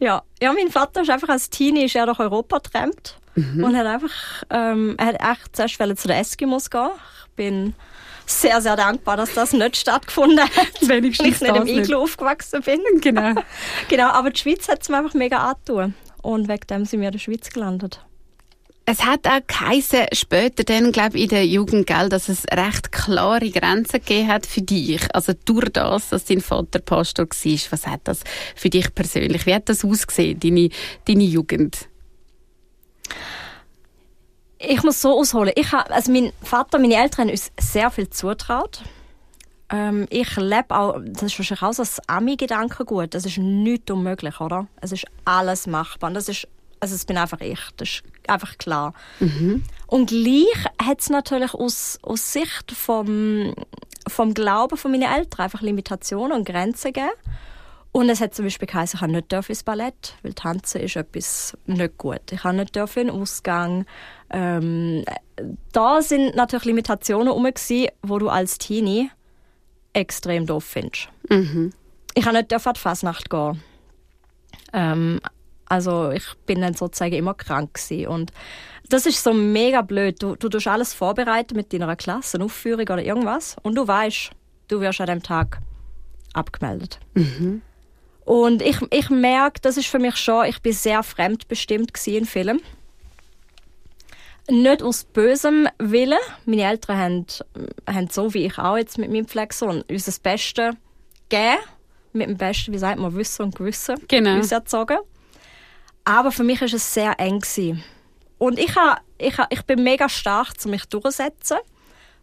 Ja, 0.05 0.23
ja 0.43 0.53
mein 0.53 0.71
Vater 0.71 1.01
ist 1.01 1.09
einfach 1.09 1.31
als 1.31 1.49
Teenie 1.49 1.87
ist 1.87 1.97
er 1.97 2.05
durch 2.05 2.19
Europa 2.19 2.59
getrampt 2.59 3.19
und 3.37 3.75
hat 3.75 3.87
einfach, 3.87 4.45
ähm, 4.51 4.97
er 4.99 5.07
hat 5.07 5.41
echt 5.41 5.57
zuerst 5.57 6.01
zu 6.03 6.09
den 6.09 6.19
Eskimos 6.19 6.69
gehen. 6.69 6.91
Ich 7.27 7.37
bin 7.37 7.75
sehr, 8.27 8.61
sehr 8.61 8.77
dankbar, 8.77 9.17
dass 9.17 9.33
das 9.33 9.55
nicht 9.55 9.79
stattgefunden 9.79 10.41
hat. 10.41 10.81
Wenigstens 10.83 11.41
weil 11.41 11.57
ich 11.57 11.63
nicht 11.63 11.73
im. 11.73 11.83
Iglu 11.85 12.03
aufgewachsen 12.03 12.61
bin. 12.61 12.81
Genau. 13.01 13.33
genau, 13.89 14.09
aber 14.09 14.31
die 14.31 14.41
Schweiz 14.41 14.69
hat 14.69 14.83
es 14.83 14.91
mir 14.91 14.99
einfach 14.99 15.15
mega 15.15 15.39
angetan. 15.39 15.95
Und 16.21 16.49
wegen 16.49 16.67
dem 16.69 16.85
sind 16.85 17.01
wir 17.01 17.09
in 17.09 17.13
der 17.13 17.19
Schweiz 17.19 17.49
gelandet. 17.49 18.05
Es 18.87 19.03
hat 19.03 19.27
auch 19.27 19.41
geheißen, 19.47 20.09
später 20.13 20.63
dann, 20.63 20.93
glaube 20.93 21.19
in 21.19 21.29
der 21.29 21.47
Jugend, 21.47 21.87
gell, 21.87 22.11
dass 22.11 22.29
es 22.29 22.45
recht 22.53 22.93
klare 22.93 23.51
Grenzen 23.51 24.01
gegeben 24.01 24.29
hat 24.29 24.45
für 24.45 24.61
dich. 24.61 25.03
Also 25.15 25.33
durch 25.47 25.71
das, 25.71 26.11
dass 26.11 26.27
dein 26.27 26.43
Vater 26.43 26.81
Pastor 26.81 27.25
war, 27.25 27.59
was 27.71 27.87
hat 27.87 28.01
das 28.05 28.21
für 28.55 28.69
dich 28.69 28.95
persönlich? 28.95 29.47
Wie 29.47 29.55
hat 29.55 29.71
das 29.71 29.87
ausgesehen, 29.87 30.39
deine, 30.39 30.69
deine 31.07 31.25
Jugend? 31.25 31.89
Ich 34.59 34.83
muss 34.83 35.01
so 35.01 35.19
ausholen. 35.19 35.53
Ich 35.57 35.73
hab, 35.73 35.91
also 35.91 36.13
mein 36.13 36.33
Vater, 36.43 36.79
meine 36.79 36.97
Eltern 36.97 37.27
haben 37.27 37.31
uns 37.31 37.53
sehr 37.59 37.91
viel 37.91 38.11
zutraut. 38.11 38.83
Ähm, 39.71 40.07
ich 40.11 40.37
lebe 40.37 40.77
auch, 40.77 40.99
das 41.05 41.23
ist 41.25 41.39
wahrscheinlich 41.39 41.63
auch 41.63 41.73
so 41.73 41.83
das 41.83 42.07
Ami-Gedankengut. 42.09 43.15
Das 43.15 43.25
ist 43.25 43.39
nichts 43.39 43.91
unmöglich, 43.91 44.41
oder? 44.41 44.67
Es 44.81 44.93
ist 44.93 45.07
alles 45.25 45.67
machbar. 45.67 46.09
Und 46.09 46.15
das 46.15 46.29
ist, 46.29 46.47
also 46.85 46.97
es 46.97 47.07
bin 47.07 47.17
einfach 47.17 47.41
ich. 47.41 47.59
Das 47.79 47.89
ist 47.89 48.03
einfach 48.29 48.59
klar. 48.59 48.93
Und 49.87 50.11
gleich 50.11 50.65
hat 50.83 51.01
es 51.01 51.09
natürlich 51.09 51.55
aus, 51.55 51.99
aus 52.03 52.31
Sicht 52.31 52.73
vom, 52.73 53.55
vom 54.07 54.35
Glauben 54.35 54.77
von 54.77 54.91
meinen 54.91 55.11
Eltern 55.11 55.45
einfach 55.45 55.63
Limitationen 55.63 56.37
und 56.37 56.45
Grenzen 56.45 56.93
gegeben. 56.93 57.15
Und 57.91 58.11
es 58.11 58.21
hat 58.21 58.35
zum 58.35 58.45
Beispiel 58.45 58.69
geheißen, 58.69 58.99
ich 58.99 59.01
habe 59.01 59.13
nicht 59.13 59.33
ins 59.33 59.63
Ballett, 59.63 60.17
weil 60.23 60.35
Tanzen 60.35 60.83
ist 60.83 60.97
etwas 60.97 61.57
nicht 61.65 61.97
gut. 61.97 62.33
Ich 62.33 62.45
habe 62.45 62.57
nicht 62.57 62.77
in 62.77 62.87
den 62.87 63.11
Ausgang. 63.11 63.87
Ähm, 64.29 65.05
da 65.73 66.03
sind 66.03 66.37
natürlich 66.37 66.67
Limitationen 66.67 67.29
herum, 67.29 67.49
die 67.69 67.89
du 68.03 68.29
als 68.29 68.59
Teenie 68.59 69.11
extrem 69.95 70.45
doof 70.45 70.65
findest. 70.65 71.09
Ich 72.15 72.27
habe 72.27 72.37
nicht 72.37 72.53
an 72.53 72.73
die 72.75 72.79
Fasnacht 72.79 73.31
gehen. 73.31 73.63
Ähm, 74.75 75.21
also 75.67 76.11
ich 76.11 76.25
bin 76.47 76.61
dann 76.61 76.75
sozusagen 76.75 77.15
immer 77.15 77.35
krank 77.35 77.75
gewesen. 77.75 78.07
und 78.09 78.33
das 78.91 79.07
ist 79.07 79.23
so 79.25 79.33
mega 79.33 79.81
blöd. 79.81 80.23
Du, 80.23 80.37
du 80.37 80.49
tust 80.51 80.67
alles 80.67 80.93
vorbereiten 80.93 81.57
mit 81.57 81.73
deiner 81.73 81.97
Klasse, 81.97 82.37
eine 82.37 82.45
Aufführung 82.45 82.83
oder 82.83 83.03
irgendwas 83.03 83.57
und 83.63 83.75
du 83.77 83.89
weißt, 83.89 84.31
du 84.69 84.81
wirst 84.81 85.01
an 85.01 85.07
dem 85.07 85.23
Tag 85.23 85.59
abgemeldet. 86.35 86.99
Und 88.27 88.61
ich, 88.63 88.77
ich 88.91 89.09
merke, 89.11 89.61
das 89.63 89.77
ist 89.79 89.87
für 89.87 89.99
mich 89.99 90.17
schon, 90.17 90.47
ich 90.47 90.61
bin 90.61 90.73
sehr 90.75 91.03
fremdbestimmt 91.03 91.95
gewesen 91.95 92.19
im 92.19 92.27
Film. 92.27 92.61
Nicht 94.51 94.83
aus 94.83 95.05
bösem 95.05 95.67
Willen. 95.79 96.19
Meine 96.45 96.65
Eltern 96.65 96.99
haben, 96.99 97.27
haben 97.89 98.09
so 98.11 98.35
wie 98.35 98.45
ich 98.45 98.59
auch 98.59 98.77
jetzt 98.77 98.99
mit 98.99 99.11
meinem 99.11 99.27
Pflegesohn 99.27 99.83
uns 99.89 100.05
das 100.05 100.19
Beste 100.19 100.73
gegeben. 101.31 101.59
Mit 102.13 102.29
dem 102.29 102.37
Besten, 102.37 102.73
wie 102.73 102.79
sagt 102.79 103.01
man, 103.01 103.15
Wissen 103.17 103.43
und 103.47 103.57
Gewissen 103.57 103.97
Genau. 104.09 104.37
uns 104.37 104.53
erzogen. 104.53 104.99
Aber 106.05 106.33
für 106.33 106.45
mich 106.45 106.61
ist 106.63 106.75
es 106.75 106.95
sehr 106.95 107.19
eng 107.19 107.41
gewesen. 107.41 107.83
Und 108.39 108.59
ich, 108.59 108.77
ha, 108.77 108.99
ich, 109.19 109.39
ha, 109.39 109.47
ich 109.51 109.63
bin 109.63 109.83
mega 109.83 110.09
stark, 110.09 110.61
zu 110.61 110.69
mich 110.69 110.85
durchzusetzen, 110.87 111.59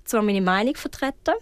zu 0.04 0.22
meine 0.22 0.42
Meinung 0.42 0.76
vertreten. 0.76 1.34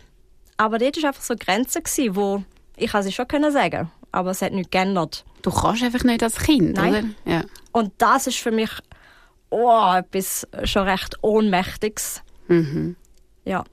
Aber 0.58 0.78
dort 0.78 1.02
war 1.02 1.10
einfach 1.10 1.22
so 1.22 1.34
eine 1.34 1.40
Grenze, 1.40 1.82
gewesen, 1.82 2.16
wo 2.16 2.44
ich 2.78 2.92
sie 2.92 3.12
schon 3.12 3.28
können 3.28 3.52
sagen, 3.52 3.92
aber 4.12 4.32
es 4.32 4.42
hat 4.42 4.54
nichts 4.54 4.72
geändert. 4.72 5.26
Du 5.42 5.52
kannst 5.52 5.84
einfach 5.84 6.04
nicht 6.04 6.24
als 6.24 6.38
Kind, 6.38 6.76
Nein. 6.76 7.16
oder? 7.26 7.34
Ja. 7.34 7.44
Und 7.72 7.94
das 7.98 8.28
ist 8.28 8.38
für 8.38 8.52
mich 8.52 8.70
oh, 9.50 9.94
etwas 9.96 10.48
schon 10.64 10.88
recht 10.88 11.16
Ohnmächtiges. 11.22 12.22
Ja. 13.46 13.64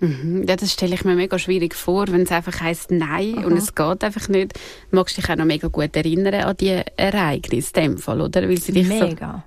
Mhm. 0.00 0.44
ja, 0.48 0.54
das 0.54 0.72
stelle 0.72 0.94
ich 0.94 1.04
mir 1.04 1.16
mega 1.16 1.38
schwierig 1.38 1.74
vor, 1.74 2.06
wenn 2.08 2.22
es 2.22 2.30
einfach 2.30 2.60
heisst 2.60 2.90
Nein 2.90 3.44
und 3.44 3.56
es 3.56 3.74
geht 3.74 4.04
einfach 4.04 4.28
nicht. 4.28 4.54
Du 4.90 4.96
magst 4.96 5.16
dich 5.16 5.28
auch 5.28 5.36
noch 5.36 5.44
mega 5.44 5.68
gut 5.68 5.96
erinnern 5.96 6.34
an 6.34 6.56
die 6.56 6.82
Ereignisse 6.96 7.72
in 7.76 7.82
dem 7.82 7.98
Fall, 7.98 8.20
oder? 8.20 8.48
Weil 8.48 8.58
sie 8.58 8.72
dich 8.72 8.88
Mega. 8.88 9.44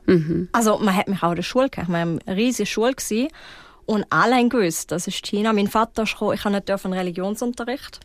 Also 0.51 0.77
man 0.79 0.95
hat 0.95 1.07
mich 1.07 1.23
auch 1.23 1.29
in 1.29 1.37
der 1.37 1.43
Schule 1.43 1.69
gehabt. 1.69 1.89
Wir 1.89 1.99
haben 1.99 2.19
eine 2.25 2.37
riesige 2.37 2.65
Schule 2.65 2.93
gewesen, 2.93 3.29
und 3.85 4.05
alle 4.09 4.35
haben 4.35 4.49
gewusst, 4.49 4.91
das 4.91 5.07
ist 5.07 5.25
China. 5.25 5.53
Mein 5.53 5.67
Vater 5.67 6.03
ist 6.03 6.13
gekommen, 6.13 6.33
ich 6.33 6.45
habe 6.45 6.55
nicht 6.55 6.69
dürfen 6.69 6.93
Religionsunterricht, 6.93 7.99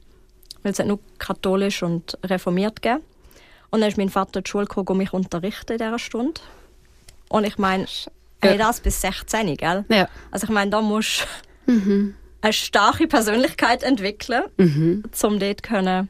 weil 0.63 0.73
es 0.73 0.79
hat 0.79 0.87
nur 0.87 0.99
katholisch 1.19 1.83
und 1.83 2.19
reformiert 2.25 2.83
gegeben. 2.83 3.03
Und 3.71 3.81
dann 3.81 3.89
ist 3.89 3.99
mein 3.99 4.09
Vater 4.09 4.39
in 4.39 4.45
die 4.45 4.51
Schule 4.51 4.67
gekommen, 4.67 4.89
um 4.89 4.99
mich 4.99 5.13
unterrichten 5.13 5.73
in 5.73 5.79
dieser 5.79 5.99
Stunde. 5.99 6.41
Und 7.29 7.45
ich 7.45 7.59
meine, 7.59 7.87
hey, 8.43 8.59
das 8.59 8.81
bis 8.81 9.01
16, 9.01 9.57
gell? 9.57 9.85
So. 9.89 9.95
Ja. 9.95 10.09
Also 10.31 10.47
ich 10.47 10.53
meine, 10.53 10.71
da 10.71 10.81
musst 10.81 11.27
du 11.67 12.13
eine 12.43 12.53
starke 12.53 13.07
Persönlichkeit 13.07 13.83
entwickeln, 13.83 14.43
um 15.23 15.39
dort 15.39 15.63
können, 15.63 16.09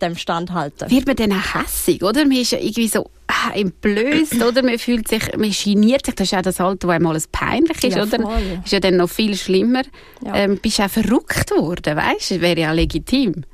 dem 0.00 0.16
standhalten. 0.16 0.90
Wird 0.90 1.06
man 1.06 1.16
dann 1.16 1.32
auch 1.32 1.54
hässig, 1.54 2.02
oder? 2.02 2.24
Man 2.24 2.36
ist 2.38 2.52
ja 2.52 2.58
irgendwie 2.58 2.88
so 2.88 3.10
ah, 3.26 3.50
entblößt, 3.54 4.42
oder? 4.42 4.62
Man 4.62 4.78
fühlt 4.78 5.08
sich, 5.08 5.22
man 5.36 5.50
geniert 5.50 6.06
sich. 6.06 6.14
Das 6.14 6.28
ist 6.28 6.34
auch 6.38 6.42
das 6.42 6.60
Alter, 6.60 6.88
wo 6.88 6.92
einmal 6.92 7.12
alles 7.12 7.26
peinlich 7.28 7.82
ist, 7.82 7.96
Ja, 7.96 8.04
oder? 8.04 8.20
voll. 8.22 8.60
Ist 8.64 8.72
ja 8.72 8.80
dann 8.80 8.96
noch 8.96 9.10
viel 9.10 9.36
schlimmer. 9.36 9.82
Ja. 10.24 10.34
Ähm, 10.36 10.58
bist 10.58 10.80
auch 10.80 10.88
verrückt 10.88 11.50
worden, 11.50 11.96
weißt 11.96 12.30
du? 12.32 12.40
Wäre 12.40 12.60
ja 12.60 12.72
legitim. 12.72 13.44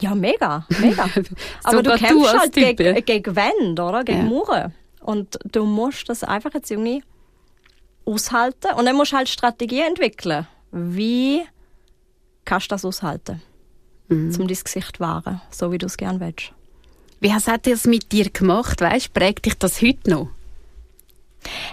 Ja, 0.00 0.14
mega, 0.14 0.66
mega. 0.80 1.08
Aber 1.64 1.82
du 1.82 1.90
kämpfst 1.96 2.28
als 2.30 2.40
halt 2.40 2.52
Typ, 2.54 2.76
gegen, 2.78 3.04
gegen 3.04 3.36
Wände, 3.36 3.82
oder? 3.82 4.02
Gegen 4.02 4.18
Ja. 4.20 4.24
Mauern. 4.24 4.74
Und 5.02 5.38
du 5.44 5.64
musst 5.66 6.08
das 6.08 6.24
einfach 6.24 6.54
jetzt 6.54 6.70
irgendwie 6.70 7.02
aushalten. 8.06 8.72
Und 8.76 8.86
dann 8.86 8.96
musst 8.96 9.12
du 9.12 9.16
halt 9.16 9.28
Strategien 9.28 9.88
entwickeln. 9.88 10.46
Wie 10.72 11.42
kannst 12.50 12.66
du 12.66 12.74
das 12.74 12.84
aushalten? 12.84 13.40
Mhm. 14.08 14.34
Um 14.38 14.48
dein 14.48 14.58
Gesicht 14.64 14.96
zu 14.96 15.00
wahren, 15.00 15.40
so 15.50 15.70
wie 15.70 15.78
du 15.78 15.86
es 15.86 15.96
gerne 15.96 16.18
willst. 16.18 16.52
Wie 17.20 17.32
hat 17.32 17.66
das 17.66 17.84
mit 17.84 18.10
dir 18.12 18.28
gemacht, 18.30 18.80
weißt? 18.80 19.14
Prägt 19.14 19.46
dich 19.46 19.54
das 19.54 19.80
heute 19.80 20.10
noch? 20.10 20.28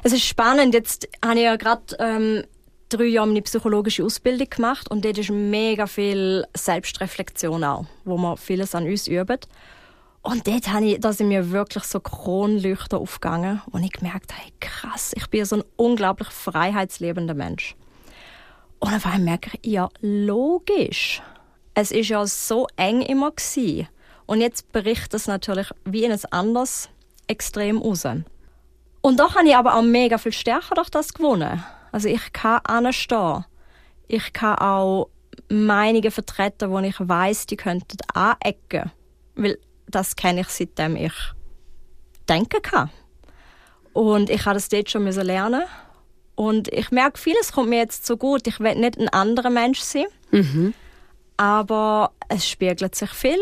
Es 0.03 0.13
ist 0.13 0.23
spannend. 0.23 0.73
Jetzt 0.73 1.07
habe 1.25 1.35
ich 1.35 1.45
ja 1.45 1.55
gerade 1.55 1.83
ähm, 1.99 2.43
drei 2.89 3.05
Jahre 3.05 3.27
meine 3.27 3.41
psychologische 3.41 4.03
Ausbildung 4.03 4.49
gemacht 4.49 4.91
und 4.91 5.03
dort 5.03 5.17
ist 5.17 5.31
mega 5.31 5.87
viel 5.87 6.45
Selbstreflexion 6.55 7.63
auch, 7.63 7.85
wo 8.05 8.17
man 8.17 8.37
vieles 8.37 8.75
an 8.75 8.85
uns 8.85 9.07
üben. 9.07 9.39
Und 10.21 10.45
dort 10.45 10.67
habe 10.71 10.85
ich, 10.85 10.99
da 10.99 11.13
sind 11.13 11.29
mir 11.29 11.51
wirklich 11.51 11.85
so 11.85 11.99
Kronleuchter 11.99 12.99
aufgegangen 12.99 13.61
und 13.71 13.83
ich 13.83 13.93
gemerkt, 13.93 14.33
hey 14.33 14.51
krass, 14.59 15.13
ich 15.15 15.27
bin 15.27 15.45
so 15.45 15.57
ein 15.57 15.63
unglaublich 15.75 16.27
freiheitsliebender 16.27 17.33
Mensch. 17.33 17.75
Und 18.79 18.93
auf 18.93 19.05
einmal 19.05 19.19
merke 19.19 19.57
ich, 19.61 19.71
ja 19.71 19.89
logisch, 20.01 21.21
es 21.73 21.91
ist 21.91 22.09
ja 22.09 22.25
so 22.25 22.67
eng 22.75 23.01
immer 23.01 23.31
gewesen. 23.31 23.87
Und 24.25 24.41
jetzt 24.41 24.71
bricht 24.71 25.13
es 25.13 25.27
natürlich 25.27 25.69
wie 25.85 26.03
in 26.03 26.11
ein 26.11 26.25
anderes 26.31 26.89
Extrem 27.27 27.77
raus. 27.77 28.05
Und 29.01 29.19
doch 29.19 29.35
habe 29.35 29.47
ich 29.47 29.55
aber 29.55 29.75
auch 29.75 29.83
mega 29.83 30.17
viel 30.17 30.31
stärker 30.31 30.75
durch 30.75 30.89
das 30.89 31.13
gewonnen. 31.13 31.63
Also 31.91 32.09
ich 32.09 32.33
kann 32.33 32.59
anstehen. 32.65 33.45
Ich 34.07 34.33
kann 34.33 34.57
auch 34.57 35.09
Meinungen 35.49 36.11
vertreten, 36.11 36.71
wo 36.71 36.79
ich 36.79 36.95
weiß, 36.99 37.45
die 37.45 37.57
könnten 37.57 37.97
anecken. 38.13 38.91
Weil 39.35 39.57
das 39.87 40.15
kenne 40.15 40.41
ich 40.41 40.49
seitdem 40.49 40.95
ich 40.95 41.13
denken 42.27 42.61
kann. 42.61 42.89
Und 43.93 44.29
ich 44.29 44.45
habe 44.45 44.55
das 44.55 44.69
dort 44.69 44.89
schon 44.89 45.05
lernen. 45.05 45.63
Und 46.37 46.67
ich 46.67 46.91
merke, 46.91 47.17
vieles 47.17 47.51
kommt 47.51 47.69
mir 47.69 47.79
jetzt 47.79 48.05
so 48.05 48.15
gut. 48.15 48.45
Ich 48.45 48.59
will 48.59 48.75
nicht 48.75 48.99
ein 48.99 49.09
anderer 49.09 49.49
Mensch 49.49 49.79
sein. 49.79 50.05
Aber 51.35 52.11
es 52.29 52.47
spiegelt 52.47 52.93
sich 52.93 53.09
viel 53.09 53.39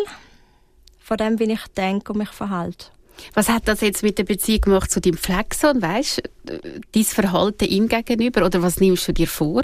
von 1.00 1.18
dem, 1.18 1.38
wie 1.40 1.52
ich 1.52 1.68
denke 1.76 2.14
und 2.14 2.20
mich 2.20 2.30
verhalte. 2.30 2.88
Was 3.34 3.50
hat 3.50 3.68
das 3.68 3.82
jetzt 3.82 4.02
mit 4.02 4.18
der 4.18 4.24
Beziehung 4.24 4.62
gemacht 4.62 4.92
zu 4.92 5.02
deinem 5.02 5.18
Pflegesohn, 5.18 5.82
weißt 5.82 6.24
du? 6.46 6.82
Dein 6.94 7.04
Verhalten 7.04 7.66
ihm 7.66 7.90
gegenüber 7.90 8.46
oder 8.46 8.62
was 8.62 8.80
nimmst 8.80 9.10
du 9.10 9.12
dir 9.12 9.28
vor? 9.28 9.64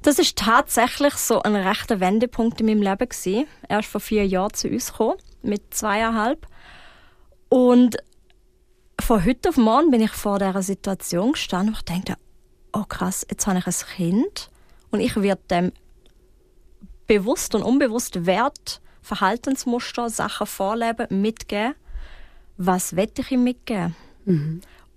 Das 0.00 0.18
ist 0.18 0.38
tatsächlich 0.38 1.14
so 1.14 1.42
ein 1.42 1.54
rechter 1.54 2.00
Wendepunkt 2.00 2.58
in 2.60 2.66
meinem 2.66 2.82
Leben 2.82 3.08
gewesen. 3.08 3.46
Er 3.68 3.80
ist 3.80 3.88
vor 3.88 4.00
vier 4.00 4.26
Jahren 4.26 4.54
zu 4.54 4.68
uns 4.68 4.92
gekommen, 4.92 5.18
mit 5.42 5.74
zweieinhalb. 5.74 6.46
Und 7.50 7.98
von 8.98 9.24
heute 9.26 9.50
auf 9.50 9.58
morgen 9.58 9.90
bin 9.90 10.00
ich 10.00 10.12
vor 10.12 10.38
dieser 10.38 10.62
Situation 10.62 11.32
gestanden 11.32 11.74
und 11.74 11.78
ich 11.78 12.04
dachte, 12.04 12.18
oh 12.72 12.84
krass, 12.84 13.26
jetzt 13.30 13.46
habe 13.46 13.58
ich 13.58 13.66
ein 13.66 13.96
Kind 13.96 14.50
und 14.90 15.00
ich 15.00 15.16
werde 15.16 15.42
dem 15.50 15.72
bewusst 17.06 17.54
und 17.54 17.62
unbewusst 17.62 18.24
Wert, 18.26 18.80
Verhaltensmuster, 19.02 20.08
Sachen 20.08 20.46
vorleben, 20.46 21.22
mitgeben. 21.22 21.74
Was 22.56 22.94
will 22.94 23.10
ich 23.18 23.30
ihm 23.32 23.42
mitgeben? 23.42 23.96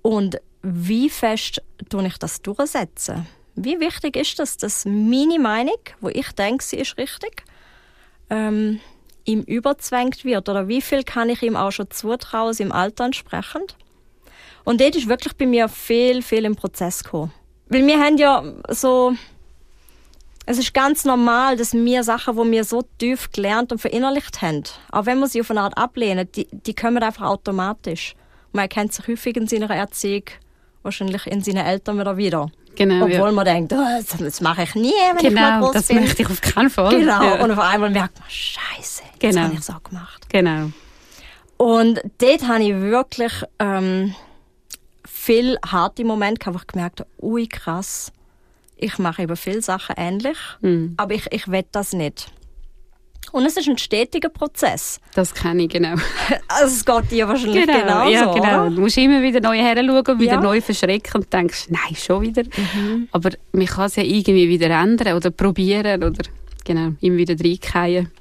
Und 0.01 0.39
wie 0.61 1.09
fest 1.09 1.61
tue 1.89 2.05
ich 2.05 2.17
das 2.17 2.41
durchsetzen? 2.41 3.25
Wie 3.55 3.79
wichtig 3.79 4.15
ist 4.15 4.37
das, 4.39 4.57
dass 4.57 4.85
meine 4.85 5.39
Meinung, 5.39 5.79
wo 6.01 6.09
ich 6.09 6.31
denke, 6.33 6.63
sie 6.63 6.77
ist 6.77 6.97
richtig, 6.97 7.43
ähm, 8.29 8.79
ihm 9.25 9.41
überzwängt 9.41 10.25
wird? 10.25 10.49
Oder 10.49 10.67
wie 10.67 10.81
viel 10.81 11.03
kann 11.03 11.29
ich 11.29 11.41
ihm 11.41 11.55
auch 11.55 11.71
schon 11.71 11.89
zutrauen, 11.89 12.55
im 12.59 12.71
Alter 12.71 13.05
entsprechend? 13.05 13.75
Und 14.63 14.81
dort 14.81 14.95
ist 14.95 15.09
wirklich 15.09 15.35
bei 15.35 15.45
mir 15.45 15.67
viel, 15.67 16.21
viel 16.21 16.45
im 16.45 16.55
Prozess 16.55 17.03
gekommen. 17.03 17.33
Weil 17.67 17.85
wir 17.87 17.99
haben 17.99 18.17
ja 18.17 18.43
so, 18.69 19.13
es 20.45 20.57
ist 20.57 20.73
ganz 20.73 21.05
normal, 21.05 21.55
dass 21.57 21.73
wir 21.73 22.03
Sachen, 22.03 22.35
die 22.35 22.51
wir 22.51 22.63
so 22.63 22.83
tief 22.99 23.31
gelernt 23.31 23.71
und 23.71 23.79
verinnerlicht 23.79 24.41
haben, 24.41 24.63
auch 24.91 25.05
wenn 25.05 25.19
wir 25.19 25.27
sie 25.27 25.41
auf 25.41 25.49
eine 25.51 25.61
Art 25.61 25.77
ablehnen, 25.77 26.27
die, 26.35 26.47
die 26.51 26.73
kommen 26.75 27.01
einfach 27.01 27.25
automatisch. 27.25 28.15
Man 28.51 28.63
erkennt 28.63 28.93
sich 28.93 29.07
häufig 29.07 29.35
in 29.37 29.47
seiner 29.47 29.69
Erziehung, 29.69 30.23
wahrscheinlich 30.83 31.25
in 31.27 31.41
seinen 31.41 31.65
Eltern 31.65 31.97
wieder 31.99 32.17
wieder. 32.17 32.51
Genau, 32.75 33.05
Obwohl 33.05 33.11
ja. 33.29 33.31
man 33.31 33.45
denkt, 33.45 33.71
oh, 33.73 33.77
das, 33.97 34.17
das 34.17 34.41
mache 34.41 34.63
ich 34.63 34.75
nie, 34.75 34.91
wenn 35.15 35.25
ich 35.25 35.31
mal 35.31 35.51
Genau, 35.53 35.65
groß 35.65 35.73
das 35.73 35.87
bin. 35.87 35.99
möchte 36.01 36.23
ich 36.23 36.29
auf 36.29 36.41
keinen 36.41 36.69
Fall. 36.71 36.89
Genau. 36.99 37.23
Ja. 37.23 37.43
Und 37.43 37.51
auf 37.51 37.59
einmal 37.59 37.89
merkt 37.91 38.19
man, 38.19 38.27
Scheiße, 38.29 39.03
Genau. 39.19 39.41
habe 39.41 39.53
ich 39.59 39.69
auch 39.69 39.83
gemacht. 39.83 40.27
Genau. 40.29 40.71
Und 41.57 42.01
dort 42.17 42.47
habe 42.47 42.63
ich 42.63 42.73
wirklich 42.73 43.31
ähm, 43.59 44.15
viel 45.07 45.57
harte 45.65 46.03
Momente 46.05 46.39
gehabt, 46.39 46.55
wo 46.55 46.59
ich 46.61 46.67
gemerkt 46.67 46.99
habe, 47.01 47.09
ui 47.21 47.47
krass, 47.47 48.11
ich 48.77 48.97
mache 48.97 49.23
über 49.23 49.35
viele 49.35 49.61
Sachen 49.61 49.95
ähnlich, 49.97 50.37
Hm. 50.61 50.93
aber 50.97 51.13
ich, 51.13 51.25
ich 51.31 51.47
will 51.47 51.63
das 51.71 51.93
nicht. 51.93 52.27
Und 53.31 53.45
es 53.45 53.55
ist 53.57 53.67
ein 53.69 53.77
stetiger 53.77 54.29
Prozess. 54.29 54.99
Das 55.15 55.33
kenne 55.33 55.63
ich, 55.63 55.69
genau. 55.69 55.95
Also 56.49 56.75
es 56.75 56.85
geht 56.85 57.11
dir 57.11 57.27
wahrscheinlich 57.27 57.65
genau, 57.65 57.79
genauso, 57.79 58.11
ja, 58.11 58.33
genau. 58.33 58.65
Oder? 58.67 58.69
Du 58.75 58.81
musst 58.81 58.97
immer 58.97 59.21
wieder 59.23 59.39
neu 59.39 59.57
heranschauen 59.57 60.05
und 60.05 60.19
wieder 60.19 60.33
Ja. 60.33 60.41
neu 60.41 60.59
verschrecken 60.61 61.21
und 61.21 61.33
denkst, 61.33 61.67
nein, 61.69 61.95
schon 61.95 62.21
wieder. 62.21 62.43
Aber 63.11 63.31
man 63.53 63.65
kann 63.65 63.85
es 63.85 63.95
ja 63.95 64.03
irgendwie 64.03 64.49
wieder 64.49 64.69
ändern 64.69 65.15
oder 65.15 65.31
probieren 65.31 66.03
oder 66.03 66.23
genau, 66.65 66.91
immer 67.01 67.17
wieder 67.17 67.33
reingehen. 67.33 68.11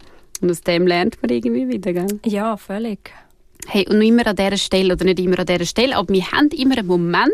Und 0.41 0.51
aus 0.51 0.61
dem 0.63 0.87
lernt 0.87 1.21
man 1.21 1.31
irgendwie 1.31 1.69
wieder, 1.69 1.93
gell? 1.93 2.21
Ja, 2.25 2.57
völlig. 2.57 3.11
Hey, 3.69 3.87
und 3.89 4.03
immer 4.03 4.27
an 4.27 4.37
dieser 4.37 4.57
Stelle, 4.57 4.93
oder 4.93 5.05
nicht 5.05 5.21
immer 5.21 5.39
an 5.39 5.47
dieser 5.47 5.65
Stelle, 5.65 5.97
aber 5.97 6.13
wir 6.13 6.31
haben 6.33 6.49
immer 6.49 6.79
einen 6.79 6.87
Moment, 6.87 7.33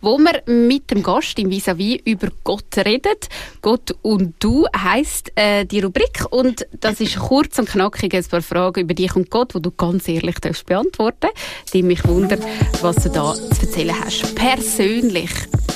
wo 0.00 0.16
wir 0.16 0.42
mit 0.46 0.90
dem 0.90 1.02
Gast 1.02 1.38
im 1.38 1.50
Vis-a-vis 1.50 2.00
über 2.04 2.28
Gott 2.44 2.76
redet. 2.76 3.28
Gott 3.62 3.94
und 4.02 4.34
du 4.38 4.66
heisst 4.76 5.32
äh, 5.34 5.64
die 5.66 5.80
Rubrik 5.80 6.24
und 6.30 6.66
das 6.80 7.00
ist 7.00 7.18
kurz 7.18 7.58
und 7.58 7.68
knackig 7.68 8.14
ein 8.14 8.24
paar 8.24 8.42
Fragen 8.42 8.80
über 8.82 8.94
dich 8.94 9.16
und 9.16 9.28
Gott, 9.30 9.54
wo 9.54 9.58
du 9.58 9.72
ganz 9.72 10.08
ehrlich 10.08 10.36
darfst 10.36 10.66
beantworten. 10.66 11.30
Die 11.72 11.82
mich 11.82 12.06
wundern, 12.06 12.40
was 12.80 12.96
du 12.96 13.10
da 13.10 13.34
zu 13.34 13.66
erzählen 13.66 13.98
hast. 14.04 14.34
Persönlich, 14.36 15.30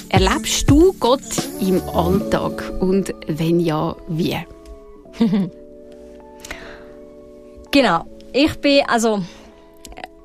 erlebst 0.09 0.71
du 0.71 0.95
Gott 1.01 1.21
im 1.61 1.83
Alltag 1.89 2.73
und 2.81 3.13
wenn 3.27 3.61
ja, 3.61 3.97
wie? 4.09 4.39
Genau. 7.73 8.05
Ich 8.33 8.57
bin, 8.57 8.83
also, 8.89 9.23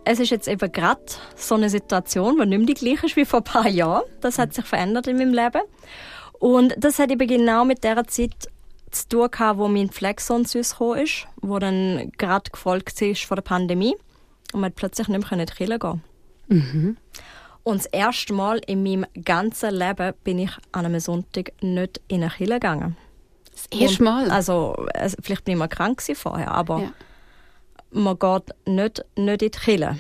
es 0.06 0.20
ist 0.20 0.30
jetzt 0.30 0.48
eben 0.48 0.72
gerade 0.72 1.02
so 1.36 1.56
eine 1.56 1.70
Situation, 1.70 2.38
die 2.40 2.46
nicht 2.46 2.58
mehr 2.60 2.68
die 2.68 2.74
gleiche 2.76 3.06
ist 3.08 3.16
wie 3.16 3.26
vor 3.26 3.40
ein 3.40 3.44
paar 3.44 3.68
Jahren. 3.68 4.04
Das 4.22 4.38
hat 4.40 4.54
sich 4.54 4.66
verändert 4.66 5.08
in 5.08 5.18
meinem 5.18 5.34
Leben. 5.34 5.62
Und 6.40 6.74
das 6.78 7.00
hat 7.00 7.12
eben 7.12 7.28
genau 7.28 7.66
mit 7.66 7.84
der 7.84 8.06
Zeit 8.08 8.34
zu 8.92 9.10
tun 9.10 9.32
gehabt, 9.32 9.60
wo 9.60 9.68
mein 9.68 9.90
Flexon 9.90 10.46
zu 10.46 10.60
uns 10.60 10.72
gekommen 10.72 11.02
ist, 11.02 11.28
wo 11.42 11.60
dann 11.60 12.12
gerade 12.18 12.50
gefolgt 12.52 13.02
ist 13.02 13.24
von 13.24 13.36
der 13.36 13.42
Pandemie. 13.44 13.96
Und 14.54 14.62
man 14.62 14.72
plötzlich 14.72 15.08
nicht 15.08 15.20
mehr 15.30 15.40
in 15.40 15.46
die 15.46 15.54
Kirche 15.54 15.80
gehen. 15.80 16.98
Und 17.64 17.80
das 17.80 17.88
erste 17.88 18.32
Mal 18.34 18.62
in 18.68 18.84
meinem 18.84 19.06
ganzen 19.24 19.74
Leben 19.74 20.14
bin 20.24 20.38
ich 20.40 20.52
an 20.72 20.86
einem 20.86 21.00
Sonntag 21.00 21.52
nicht 21.62 22.00
in 22.08 22.22
eine 22.22 22.32
Kirche 22.32 22.54
gegangen. 22.54 22.96
Das 23.52 23.80
erste 23.80 24.04
Mal? 24.04 24.30
Also, 24.30 24.86
es- 24.94 25.18
vielleicht 25.22 25.46
bin 25.46 25.54
ich 25.54 25.58
mal 25.60 25.68
krank 25.68 26.02
vorher, 26.14 26.52
aber 26.52 26.82
Ja. 26.82 26.92
Man 27.96 28.20
geht 28.20 28.54
nicht, 28.68 29.04
nicht 29.16 29.42
in 29.42 29.52
die 29.52 29.52
Kirche. 29.52 30.00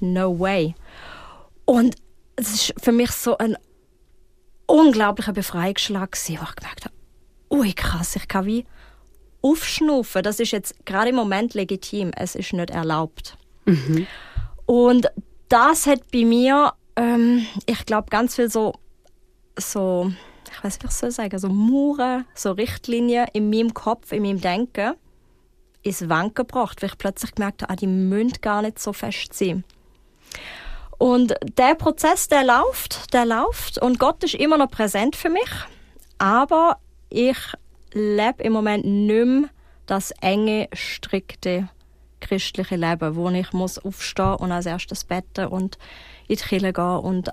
No 0.00 0.38
way. 0.38 0.74
Und 1.64 1.96
es 2.36 2.54
ist 2.54 2.74
für 2.82 2.92
mich 2.92 3.10
so 3.10 3.36
ein 3.38 3.56
unglaublicher 4.66 5.32
Befreiungsschlag 5.32 6.12
gewesen, 6.12 6.38
wo 6.40 6.44
ich 6.44 6.56
gemerkt 6.56 6.84
habe, 6.84 6.94
ui 7.50 7.72
krass, 7.72 8.16
ich 8.16 8.28
kann 8.28 8.46
wie 8.46 8.64
aufschnaufen. 9.42 10.22
Das 10.22 10.40
ist 10.40 10.52
jetzt 10.52 10.86
gerade 10.86 11.10
im 11.10 11.16
Moment 11.16 11.54
legitim. 11.54 12.10
Es 12.16 12.34
ist 12.34 12.52
nicht 12.52 12.70
erlaubt. 12.70 13.36
Und 14.66 15.08
das 15.48 15.86
hat 15.86 16.10
bei 16.10 16.24
mir, 16.24 16.72
ähm, 16.96 17.46
ich 17.66 17.84
glaube, 17.84 18.08
ganz 18.10 18.36
viel 18.36 18.50
so, 18.50 18.74
so, 19.58 20.10
ich 20.50 20.64
weiß 20.64 20.74
nicht, 20.74 20.84
was 20.84 20.94
ich 20.94 21.00
soll 21.00 21.10
sagen, 21.10 21.38
so 21.38 21.48
Mauern, 21.48 22.24
so 22.34 22.52
Richtlinien 22.52 23.26
in 23.32 23.50
meinem 23.50 23.74
Kopf, 23.74 24.12
in 24.12 24.22
meinem 24.22 24.40
Denken 24.40 24.94
ins 25.84 26.08
Wanken 26.08 26.46
gebracht, 26.46 26.82
weil 26.82 26.90
ich 26.90 26.98
plötzlich 26.98 27.34
gemerkt 27.34 27.62
habe, 27.62 27.72
ah, 27.72 27.76
die 27.76 27.86
müssen 27.86 28.40
gar 28.40 28.62
nicht 28.62 28.78
so 28.78 28.92
fest 28.92 29.34
sein. 29.34 29.64
Und 30.98 31.34
der 31.58 31.74
Prozess, 31.74 32.28
der 32.28 32.44
läuft, 32.44 33.12
der 33.12 33.26
läuft 33.26 33.78
und 33.78 33.98
Gott 33.98 34.24
ist 34.24 34.34
immer 34.34 34.58
noch 34.58 34.70
präsent 34.70 35.16
für 35.16 35.28
mich, 35.28 35.50
aber 36.18 36.78
ich 37.10 37.36
lebe 37.92 38.42
im 38.42 38.52
Moment 38.52 38.84
nicht 38.84 39.26
mehr 39.26 39.48
das 39.86 40.12
enge, 40.20 40.68
strikte 40.72 41.68
christliche 42.20 42.76
Leben, 42.76 43.16
wo 43.16 43.28
ich 43.30 43.52
muss 43.52 43.78
aufstehen 43.78 44.36
und 44.36 44.50
als 44.50 44.66
erstes 44.66 45.04
beten 45.04 45.46
und 45.46 45.78
in 46.26 46.36
die 46.36 46.42
Kirche 46.42 46.72
gehen 46.72 46.98
und 46.98 47.30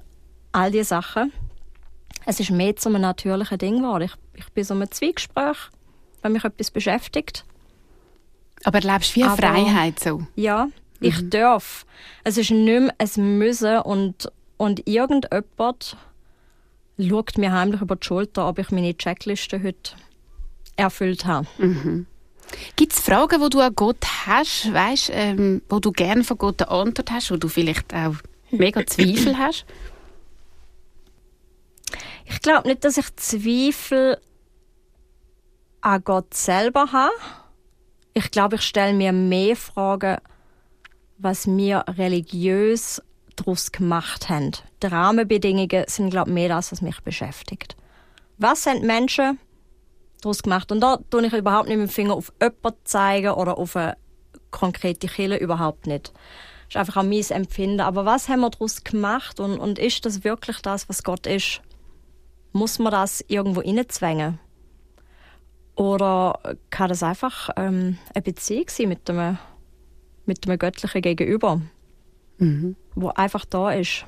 all 0.51 0.71
diese 0.71 0.85
Sachen. 0.85 1.31
Es 2.25 2.39
ist 2.39 2.51
mehr 2.51 2.75
zu 2.75 2.89
einem 2.89 3.01
natürlichen 3.01 3.57
Ding 3.57 3.77
geworden. 3.77 4.03
Ich, 4.03 4.13
ich 4.33 4.51
bin 4.51 4.63
so 4.63 4.73
einem 4.73 4.91
Zwiegespräch, 4.91 5.57
wenn 6.21 6.33
mich 6.33 6.43
etwas 6.43 6.71
beschäftigt. 6.71 7.45
Aber 8.63 8.79
erlebst 8.83 9.11
du 9.11 9.15
wie 9.19 9.23
eine 9.23 9.31
Aber- 9.33 9.41
Freiheit 9.41 9.99
so? 9.99 10.25
Ja, 10.35 10.67
ich 10.99 11.29
darf. 11.29 11.85
Es 12.23 12.37
ist 12.37 12.51
nicht 12.51 12.63
mehr 12.81 12.93
ein 12.97 13.37
Müssen 13.37 13.79
und, 13.79 14.31
und 14.57 14.87
irgendjemand 14.87 15.97
schaut 16.99 17.37
mir 17.37 17.51
heimlich 17.51 17.81
über 17.81 17.95
die 17.95 18.05
Schulter, 18.05 18.47
ob 18.47 18.59
ich 18.59 18.69
meine 18.69 18.95
Checkliste 18.95 19.63
heute 19.63 19.93
erfüllt 20.75 21.25
habe. 21.25 21.47
Gibt 22.75 22.93
es 22.93 22.99
Fragen, 22.99 23.41
wo 23.41 23.49
du 23.49 23.59
an 23.61 23.73
Gott 23.75 24.05
hast, 24.27 24.71
weißt, 24.71 25.09
ähm, 25.13 25.61
wo 25.69 25.79
du 25.79 25.91
gerne 25.91 26.23
von 26.23 26.37
Gott 26.37 26.61
eine 26.61 26.69
Antwort 26.71 27.09
hast, 27.11 27.31
wo 27.31 27.37
du 27.37 27.47
vielleicht 27.47 27.93
auch 27.95 28.15
mega 28.51 28.85
Zweifel 28.85 29.37
hast? 29.39 29.65
Ich 32.25 32.41
glaube 32.41 32.67
nicht, 32.67 32.83
dass 32.83 32.97
ich 32.97 33.15
Zweifel 33.15 34.17
an 35.81 36.03
Gott 36.03 36.33
selber 36.33 36.91
habe. 36.91 37.11
Ich 38.13 38.31
glaube, 38.31 38.55
ich 38.55 38.61
stelle 38.61 38.93
mir 38.93 39.13
mehr 39.13 39.55
Fragen, 39.55 40.17
was 41.17 41.47
wir 41.47 41.85
religiös 41.87 43.01
daraus 43.35 43.71
gemacht 43.71 44.29
haben. 44.29 44.51
Die 44.83 44.87
Rahmenbedingungen 44.87 45.85
sind, 45.87 46.09
glaube 46.09 46.29
ich, 46.29 46.33
mehr 46.33 46.49
das, 46.49 46.71
was 46.71 46.81
mich 46.81 46.99
beschäftigt. 47.01 47.75
Was 48.37 48.65
haben 48.65 48.85
Menschen 48.85 49.39
daraus 50.21 50.43
gemacht? 50.43 50.71
Und 50.71 50.81
da 50.81 50.97
tue 51.09 51.25
ich 51.25 51.33
überhaupt 51.33 51.69
nicht 51.69 51.77
mit 51.77 51.89
dem 51.89 51.93
Finger 51.93 52.15
auf 52.15 52.33
jemanden 52.41 52.79
zeigen 52.83 53.31
oder 53.31 53.57
auf 53.57 53.75
eine 53.75 53.95
konkrete 54.49 55.07
Kille 55.07 55.37
überhaupt 55.37 55.87
nicht. 55.87 56.07
Das 56.07 56.69
ist 56.69 56.77
einfach 56.77 56.97
auch 56.97 57.07
mein 57.07 57.23
Empfinden. 57.29 57.81
Aber 57.81 58.05
was 58.05 58.29
haben 58.29 58.41
wir 58.41 58.49
daraus 58.49 58.83
gemacht 58.83 59.39
und, 59.39 59.59
und 59.59 59.79
ist 59.79 60.05
das 60.05 60.23
wirklich 60.23 60.57
das, 60.61 60.89
was 60.89 61.03
Gott 61.03 61.27
ist? 61.27 61.61
Muss 62.51 62.79
man 62.79 62.91
das 62.91 63.23
irgendwo 63.27 63.61
innezwängen? 63.61 64.39
Oder 65.75 66.39
kann 66.69 66.89
das 66.89 67.03
einfach 67.03 67.49
ähm, 67.55 67.97
eine 68.13 68.21
Beziehung 68.21 68.65
sein 68.67 68.89
mit 68.89 69.09
einem, 69.09 69.37
mit 70.25 70.47
einem 70.47 70.59
göttlichen 70.59 71.01
Gegenüber, 71.01 71.61
wo 72.95 73.09
einfach 73.09 73.45
da 73.45 73.71
ist? 73.71 74.05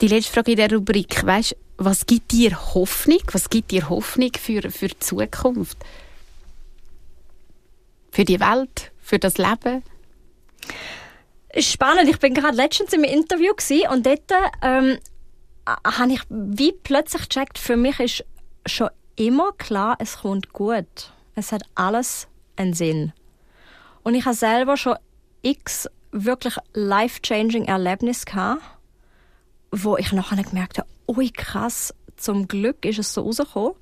Die 0.00 0.08
letzte 0.08 0.32
Frage 0.32 0.52
in 0.52 0.56
der 0.56 0.72
Rubrik, 0.72 1.24
weißt, 1.24 1.56
was 1.76 2.06
gibt 2.06 2.32
dir 2.32 2.74
Hoffnung? 2.74 3.20
Was 3.32 3.50
gibt 3.50 3.70
dir 3.70 3.88
Hoffnung 3.88 4.30
für, 4.38 4.70
für 4.70 4.88
die 4.88 4.98
Zukunft? 4.98 5.78
Für 8.10 8.24
die 8.24 8.40
Welt? 8.40 8.92
Für 9.00 9.18
das 9.18 9.38
Leben? 9.38 9.82
Ist 11.52 11.72
spannend. 11.72 12.08
Ich 12.08 12.18
bin 12.18 12.34
gerade 12.34 12.56
letztens 12.56 12.92
im 12.92 13.04
Interview 13.04 13.52
und 13.90 14.06
dort 14.06 14.30
ähm, 14.62 14.98
habe 15.66 16.12
ich 16.12 16.20
wie 16.28 16.72
plötzlich 16.72 17.28
gecheckt, 17.28 17.58
für 17.58 17.76
mich 17.76 17.98
ist 18.00 18.24
schon 18.66 18.88
immer 19.20 19.52
klar, 19.52 19.96
es 19.98 20.18
kommt 20.20 20.54
gut. 20.54 21.12
Es 21.34 21.52
hat 21.52 21.62
alles 21.74 22.26
einen 22.56 22.72
Sinn. 22.72 23.12
Und 24.02 24.14
ich 24.14 24.24
habe 24.24 24.34
selber 24.34 24.78
schon 24.78 24.96
x 25.42 25.88
wirklich 26.10 26.56
life-changing 26.72 27.66
Erlebnisse 27.66 28.24
gehabt, 28.24 28.62
wo 29.70 29.98
ich 29.98 30.12
nachher 30.12 30.42
gemerkt 30.42 30.78
habe, 30.78 30.88
ui 31.06 31.30
krass, 31.30 31.94
zum 32.16 32.48
Glück 32.48 32.84
ist 32.86 32.98
es 32.98 33.12
so 33.12 33.22
rausgekommen. 33.22 33.74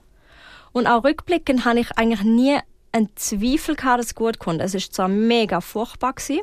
Und 0.72 0.88
auch 0.88 1.04
rückblickend 1.04 1.64
habe 1.64 1.80
ich 1.80 1.96
eigentlich 1.96 2.24
nie 2.24 2.58
einen 2.90 3.14
Zweifel 3.14 3.76
gehabt, 3.76 4.00
dass 4.00 4.06
es 4.06 4.14
gut 4.16 4.40
kommt. 4.40 4.60
Es 4.60 4.74
ist 4.74 4.92
zwar 4.92 5.08
mega 5.08 5.60
furchtbar 5.60 6.14
gewesen, 6.14 6.40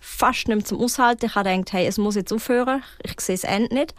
fast 0.00 0.46
nicht 0.46 0.56
mehr 0.56 0.64
zum 0.64 0.80
Aushalten. 0.80 1.26
Ich 1.26 1.34
habe 1.34 1.50
gedacht, 1.50 1.72
hey, 1.72 1.86
es 1.86 1.98
muss 1.98 2.14
jetzt 2.14 2.32
aufhören, 2.32 2.84
ich 3.02 3.20
sehe 3.20 3.34
das 3.34 3.44
Ende 3.44 3.74
nicht. 3.74 3.96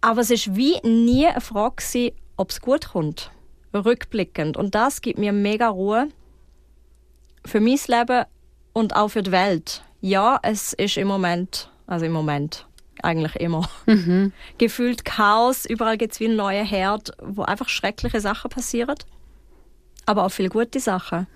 Aber 0.00 0.22
es 0.22 0.30
ist 0.30 0.56
wie 0.56 0.80
nie 0.82 1.26
eine 1.26 1.40
Frage 1.42 1.76
gewesen, 1.76 2.16
ob 2.38 2.50
es 2.50 2.60
gut 2.60 2.88
kommt. 2.88 3.30
Rückblickend. 3.74 4.56
Und 4.56 4.74
das 4.74 5.00
gibt 5.00 5.18
mir 5.18 5.32
mega 5.32 5.68
Ruhe 5.68 6.08
für 7.44 7.60
mein 7.60 7.78
Leben 7.86 8.24
und 8.72 8.96
auch 8.96 9.08
für 9.08 9.22
die 9.22 9.32
Welt. 9.32 9.82
Ja, 10.00 10.38
es 10.42 10.72
ist 10.72 10.96
im 10.96 11.08
Moment, 11.08 11.70
also 11.86 12.04
im 12.06 12.12
Moment, 12.12 12.66
eigentlich 13.02 13.36
immer, 13.36 13.68
gefühlt 14.58 15.04
Chaos. 15.04 15.66
Überall 15.66 15.96
gibt 15.98 16.14
es 16.14 16.20
wie 16.20 16.26
einen 16.26 16.36
neuen 16.36 16.66
Herd, 16.66 17.12
wo 17.22 17.42
einfach 17.42 17.68
schreckliche 17.68 18.20
Sachen 18.20 18.50
passieren. 18.50 18.96
Aber 20.06 20.24
auch 20.24 20.30
viele 20.30 20.48
gute 20.48 20.80
Sachen. 20.80 21.26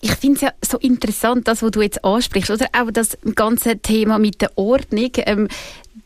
Ich 0.00 0.12
finde 0.16 0.36
es 0.36 0.40
ja 0.42 0.52
so 0.62 0.76
interessant, 0.78 1.48
das, 1.48 1.62
was 1.62 1.70
du 1.70 1.80
jetzt 1.80 2.04
ansprichst, 2.04 2.50
oder 2.50 2.66
auch 2.78 2.90
das 2.90 3.16
ganze 3.34 3.78
Thema 3.78 4.18
mit 4.18 4.42
der 4.42 4.56
Ordnung. 4.58 5.10
Ähm, 5.16 5.48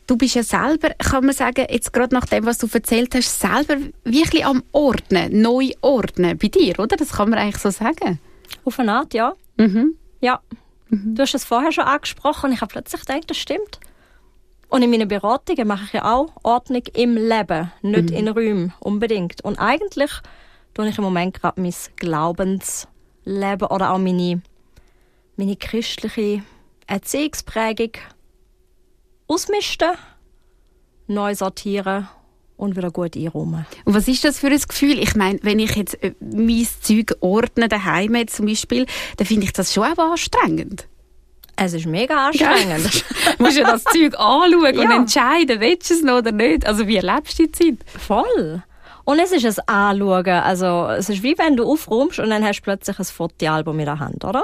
du 0.07 0.17
bist 0.17 0.35
ja 0.35 0.43
selber, 0.43 0.89
kann 0.97 1.25
man 1.25 1.33
sagen, 1.33 1.65
jetzt 1.69 1.93
gerade 1.93 2.13
nach 2.13 2.25
dem, 2.25 2.45
was 2.45 2.57
du 2.57 2.67
erzählt 2.71 3.15
hast, 3.15 3.39
selber 3.39 3.77
wirklich 4.03 4.45
am 4.45 4.63
Ordnen, 4.71 5.41
neu 5.41 5.71
ordnen 5.81 6.37
bei 6.37 6.47
dir, 6.47 6.79
oder? 6.79 6.97
Das 6.97 7.13
kann 7.13 7.29
man 7.29 7.39
eigentlich 7.39 7.61
so 7.61 7.69
sagen. 7.69 8.19
Auf 8.65 8.79
eine 8.79 8.93
Art, 8.93 9.13
ja. 9.13 9.33
Mhm. 9.57 9.95
Ja. 10.21 10.41
Du 10.91 11.21
hast 11.21 11.35
es 11.35 11.45
vorher 11.45 11.71
schon 11.71 11.83
angesprochen. 11.83 12.51
Ich 12.51 12.61
habe 12.61 12.71
plötzlich 12.71 13.01
gedacht, 13.01 13.29
das 13.29 13.37
stimmt. 13.37 13.79
Und 14.69 14.81
in 14.81 14.89
meinen 14.89 15.07
Beratungen 15.07 15.67
mache 15.67 15.85
ich 15.85 15.93
ja 15.93 16.15
auch 16.15 16.31
Ordnung 16.43 16.83
im 16.93 17.15
Leben, 17.15 17.71
nicht 17.81 18.11
in 18.11 18.27
Räumen 18.27 18.73
unbedingt. 18.79 19.43
Und 19.43 19.57
eigentlich 19.59 20.11
tue 20.73 20.87
ich 20.89 20.97
im 20.97 21.03
Moment 21.03 21.39
gerade 21.39 21.61
mein 21.61 21.73
Glaubensleben 21.97 23.67
oder 23.67 23.91
auch 23.91 23.97
meine, 23.97 24.41
meine 25.37 25.55
christliche 25.55 26.43
Erziehungsprägung 26.87 27.91
ausmisten, 29.29 29.91
neu 31.07 31.33
sortieren 31.35 32.09
und 32.57 32.75
wieder 32.75 32.91
gut 32.91 33.15
einräumen. 33.15 33.65
Und 33.85 33.93
was 33.95 34.07
ist 34.09 34.23
das 34.25 34.39
für 34.39 34.47
ein 34.47 34.59
Gefühl? 34.59 34.99
Ich 34.99 35.15
meine, 35.15 35.39
wenn 35.43 35.59
ich 35.59 35.75
jetzt 35.75 36.03
äh, 36.03 36.13
mein 36.19 36.67
Zeug 36.81 37.15
ordne, 37.21 37.69
daheim 37.69 38.15
jetzt 38.15 38.35
zum 38.35 38.47
Beispiel, 38.47 38.85
dann 39.17 39.25
finde 39.27 39.45
ich 39.45 39.53
das 39.53 39.73
schon 39.73 39.85
auch 39.85 39.97
anstrengend. 39.97 40.87
Es 41.55 41.73
ist 41.73 41.85
mega 41.85 42.27
anstrengend. 42.27 43.05
du 43.37 43.43
musst 43.43 43.57
ja 43.57 43.63
das 43.69 43.83
Zeug 43.85 44.13
anschauen 44.17 44.77
und 44.77 44.83
Ja. 44.89 44.95
entscheiden, 44.95 45.59
willst 45.61 45.89
du 45.89 45.93
es 45.93 46.01
noch 46.03 46.17
oder 46.17 46.31
nicht. 46.31 46.65
Also 46.65 46.87
wie 46.87 46.97
erlebst 46.97 47.37
du 47.39 47.43
die 47.47 47.51
Zeit? 47.51 47.77
Voll. 47.97 48.63
Und 49.05 49.19
es 49.19 49.31
ist 49.31 49.45
ein 49.45 49.67
Anschauen. 49.67 50.27
Also, 50.27 50.87
es 50.89 51.09
ist 51.09 51.23
wie 51.23 51.37
wenn 51.37 51.55
du 51.57 51.69
aufräumst 51.69 52.19
und 52.19 52.29
dann 52.29 52.43
hast 52.45 52.59
du 52.59 52.63
plötzlich 52.63 52.99
ein 52.99 53.05
Fotoalbum 53.05 53.79
in 53.79 53.85
der 53.85 53.99
Hand, 53.99 54.23
oder? 54.23 54.43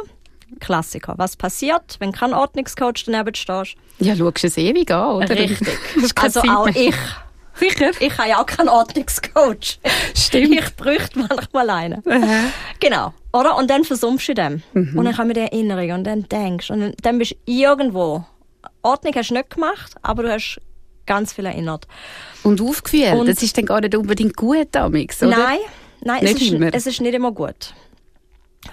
Klassiker. 0.59 1.13
Was 1.17 1.35
passiert, 1.35 1.95
wenn 1.99 2.11
kein 2.11 2.33
Ordnungscoach 2.33 3.03
daneben 3.05 3.33
stehst? 3.35 3.75
Ja, 3.99 4.15
schaust 4.15 4.43
du 4.43 4.47
es 4.47 4.57
ewig 4.57 4.91
an, 4.91 5.15
oder? 5.17 5.29
Richtig. 5.29 5.77
Also 6.15 6.41
auch 6.41 6.67
ich. 6.67 6.95
Sicher? 7.57 7.91
Ich 8.01 8.17
habe 8.17 8.29
ja 8.29 8.41
auch 8.41 8.45
keinen 8.45 8.67
Ordnungscoach. 8.67 9.79
Stimmt. 10.13 10.55
Ich 10.55 10.75
bräuchte 10.75 11.19
manchmal 11.19 11.69
einen. 11.69 12.03
Genau. 12.81 13.13
Oder? 13.31 13.55
Und 13.57 13.69
dann 13.69 13.85
versumpfst 13.85 14.27
du 14.27 14.33
dem. 14.33 14.61
Mhm. 14.73 14.97
Und 14.97 15.05
dann 15.05 15.15
kommen 15.15 15.33
die 15.33 15.39
Erinnerungen 15.39 15.91
und 15.99 16.03
dann 16.03 16.23
denkst 16.27 16.69
und 16.69 16.93
dann, 17.01 17.17
bist 17.17 17.31
du 17.31 17.35
irgendwo. 17.45 18.25
Ordnung 18.81 19.13
hast 19.15 19.29
du 19.29 19.35
nicht 19.35 19.49
gemacht, 19.51 19.95
aber 20.01 20.23
du 20.23 20.31
hast 20.33 20.59
ganz 21.05 21.31
viel 21.33 21.45
erinnert. 21.45 21.87
Und 22.43 22.59
aufgeführt. 22.61 23.13
Und- 23.15 23.27
das 23.27 23.41
ist 23.41 23.57
dann 23.57 23.65
gar 23.65 23.79
nicht 23.79 23.95
unbedingt 23.95 24.35
gut 24.35 24.67
damals, 24.71 25.21
oder? 25.23 25.37
Nein, 25.37 25.59
nein 26.01 26.23
Nicht 26.23 26.35
es, 26.35 26.41
ist, 26.41 26.51
immer. 26.53 26.73
es 26.73 26.87
ist 26.87 26.99
nicht 27.01 27.13
immer 27.13 27.31
gut. 27.31 27.73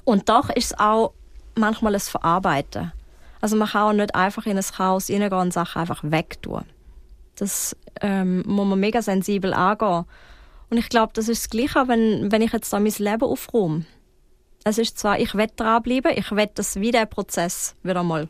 Und 0.05 0.29
doch 0.29 0.51
ist 0.51 0.73
es 0.73 0.79
auch 0.79 1.13
manchmal 1.55 1.95
ein 1.95 2.01
Verarbeiten. 2.01 2.93
Also 3.41 3.57
man 3.57 3.69
kann 3.69 3.83
auch 3.83 3.93
nicht 3.93 4.15
einfach 4.15 4.47
in 4.47 4.57
ein 4.57 4.65
Chaos 4.65 5.11
reingehen 5.11 5.33
und 5.33 5.53
Sachen 5.53 5.81
einfach 5.81 6.01
wegtun. 6.05 6.65
Das 7.37 7.77
ähm, 8.01 8.43
muss 8.47 8.67
man 8.67 8.79
mega 8.79 9.03
sensibel 9.03 9.53
angehen. 9.53 10.05
Und 10.71 10.79
ich 10.79 10.89
glaube, 10.89 11.13
das 11.15 11.29
ist 11.29 11.45
das 11.45 11.51
Gleiche, 11.51 11.89
wenn, 11.89 12.31
wenn 12.31 12.43
ich 12.43 12.53
jetzt 12.53 12.73
da 12.73 12.79
mein 12.81 12.93
Leben 12.97 13.25
aufräume. 13.25 13.85
Es 14.65 14.79
ist 14.79 14.99
zwar, 14.99 15.19
ich 15.19 15.35
will 15.35 15.49
dranbleiben, 15.57 16.13
ich 16.17 16.31
will, 16.31 16.49
dass 16.55 16.77
wie 16.77 16.93
der 16.93 17.07
Prozess 17.07 17.75
wieder 17.83 18.03
mal 18.05 18.29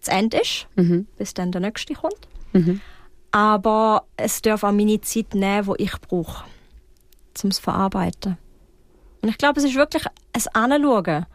zu 0.00 0.10
Ende 0.10 0.38
ist, 0.40 0.66
Mhm. 0.74 1.06
bis 1.16 1.32
dann 1.32 1.52
der 1.52 1.60
nächste 1.60 1.94
kommt. 1.94 2.28
Aber 3.30 4.04
es 4.16 4.42
darf 4.42 4.62
auch 4.64 4.72
meine 4.72 5.00
Zeit 5.00 5.34
nehmen, 5.34 5.72
die 5.78 5.84
ich 5.84 6.00
brauche, 6.00 6.44
um 7.42 7.50
es 7.50 7.56
zu 7.56 7.62
verarbeiten. 7.62 8.36
Und 9.22 9.28
ich 9.28 9.38
glaube, 9.38 9.58
es 9.58 9.64
ist 9.64 9.74
wirklich 9.74 10.04
ein 10.32 10.72
Anschauen. 10.72 11.26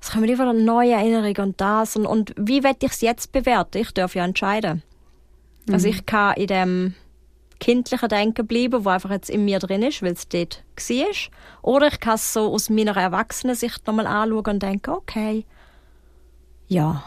Es 0.00 0.10
kommen 0.10 0.24
wieder 0.24 0.52
neue 0.52 0.92
Erinnerungen 0.92 1.50
und 1.50 1.60
das. 1.60 1.96
Und, 1.96 2.06
und 2.06 2.34
wie 2.36 2.62
will 2.62 2.76
ich 2.80 2.92
es 2.92 3.00
jetzt 3.00 3.32
bewerten? 3.32 3.78
Ich 3.78 3.92
darf 3.92 4.14
ja 4.14 4.24
entscheiden. 4.24 4.82
Also 5.70 5.88
ich 5.88 6.06
kann 6.06 6.36
in 6.36 6.46
dem 6.46 6.94
kindlichen 7.58 8.08
Denken 8.08 8.46
bleiben, 8.46 8.84
wo 8.84 8.90
einfach 8.90 9.10
jetzt 9.10 9.30
in 9.30 9.44
mir 9.44 9.58
drin 9.58 9.82
ist, 9.82 10.02
weil 10.02 10.12
es 10.12 10.28
dort 10.28 10.62
war. 10.76 11.06
Oder 11.62 11.88
ich 11.88 12.00
kann 12.00 12.14
es 12.14 12.32
so 12.32 12.52
aus 12.52 12.70
meiner 12.70 12.96
Erwachsenensicht 12.96 13.86
nochmal 13.86 14.06
anschauen 14.06 14.46
und 14.46 14.62
denken, 14.62 14.90
okay, 14.90 15.44
ja, 16.68 17.02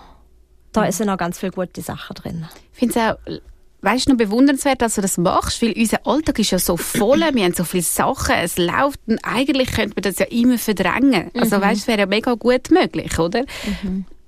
da 0.71 0.91
sind 0.91 1.10
auch 1.10 1.17
ganz 1.17 1.39
viele 1.39 1.52
gute 1.52 1.82
Sachen 1.82 2.15
drin. 2.15 2.47
Ich 2.73 2.80
finde 2.80 2.99
es 2.99 3.02
auch, 3.02 3.41
weißt 3.82 4.08
du, 4.08 4.12
noch 4.12 4.18
bewundernswert, 4.18 4.82
dass 4.82 4.96
du 4.96 5.02
das 5.02 5.18
machst, 5.18 5.62
weil 5.62 5.74
unser 5.78 6.06
Alltag 6.06 6.39
ist 6.39 6.52
ja 6.52 6.60
so 6.60 6.76
voll, 6.78 7.20
wir 7.34 7.44
haben 7.44 7.54
so 7.54 7.63
viele 7.63 7.84
Sachen, 7.84 8.36
es 8.36 8.58
läuft 8.58 9.00
und 9.08 9.20
eigentlich 9.24 9.72
könnte 9.72 9.96
man 9.96 10.04
das 10.04 10.20
ja 10.20 10.26
immer 10.26 10.58
verdrängen. 10.58 11.32
Also 11.34 11.62
weißt 11.62 11.78
du, 11.80 11.82
es 11.84 11.88
wäre 11.88 12.00
ja 12.00 12.06
mega 12.06 12.34
gut 12.34 12.72
möglich, 12.72 13.18
oder? 13.20 13.46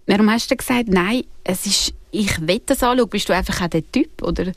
Warum 0.07 0.31
hast 0.31 0.49
du 0.51 0.55
gesagt, 0.55 0.87
nein, 0.87 1.23
es 1.43 1.65
ist, 1.65 1.93
ich 2.11 2.39
will 2.47 2.61
das 2.65 2.81
anschauen, 2.83 3.09
bist 3.09 3.29
du 3.29 3.33
einfach 3.33 3.61
auch 3.61 3.67
der 3.67 3.89
Typ, 3.91 4.21
oder? 4.23 4.51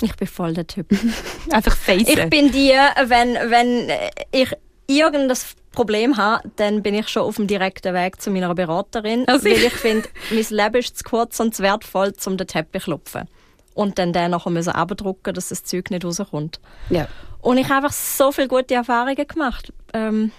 Ich 0.00 0.14
bin 0.16 0.26
voll 0.26 0.52
der 0.54 0.66
Typ. 0.66 0.86
Einfach 1.52 1.76
face 1.76 2.08
Ich 2.08 2.24
bin 2.28 2.50
die, 2.50 2.72
wenn, 3.06 3.34
wenn 3.50 3.88
ich 4.32 4.50
irgendein 4.88 5.36
Problem 5.70 6.16
habe, 6.16 6.48
dann 6.56 6.82
bin 6.82 6.94
ich 6.94 7.06
schon 7.08 7.22
auf 7.22 7.36
dem 7.36 7.46
direkten 7.46 7.94
Weg 7.94 8.20
zu 8.20 8.30
meiner 8.32 8.52
Beraterin, 8.54 9.28
Also 9.28 9.44
weil 9.44 9.52
ich- 9.52 9.66
ich 9.66 9.72
finde, 9.74 10.08
mein 10.30 10.44
Leben 10.50 10.76
ist 10.76 10.98
zu 10.98 11.04
kurz 11.04 11.38
und 11.38 11.54
zu 11.54 11.62
wertvoll, 11.62 12.12
um 12.26 12.36
den 12.36 12.46
Teppich 12.48 12.82
zu 12.82 12.90
klopfen. 12.90 13.28
Und 13.74 13.98
dann 13.98 14.12
den 14.12 14.30
nachher 14.32 14.50
müssen 14.50 14.70
abdrucken, 14.70 15.34
dass 15.34 15.48
das 15.48 15.64
Zeug 15.64 15.90
nicht 15.90 16.04
rauskommt. 16.04 16.60
Ja. 16.90 17.08
Und 17.40 17.58
ich 17.58 17.68
habe 17.68 17.76
einfach 17.86 17.92
so 17.92 18.32
viele 18.32 18.48
gute 18.48 18.74
Erfahrungen 18.74 19.26
gemacht. 19.26 19.72
Ähm, 19.92 20.30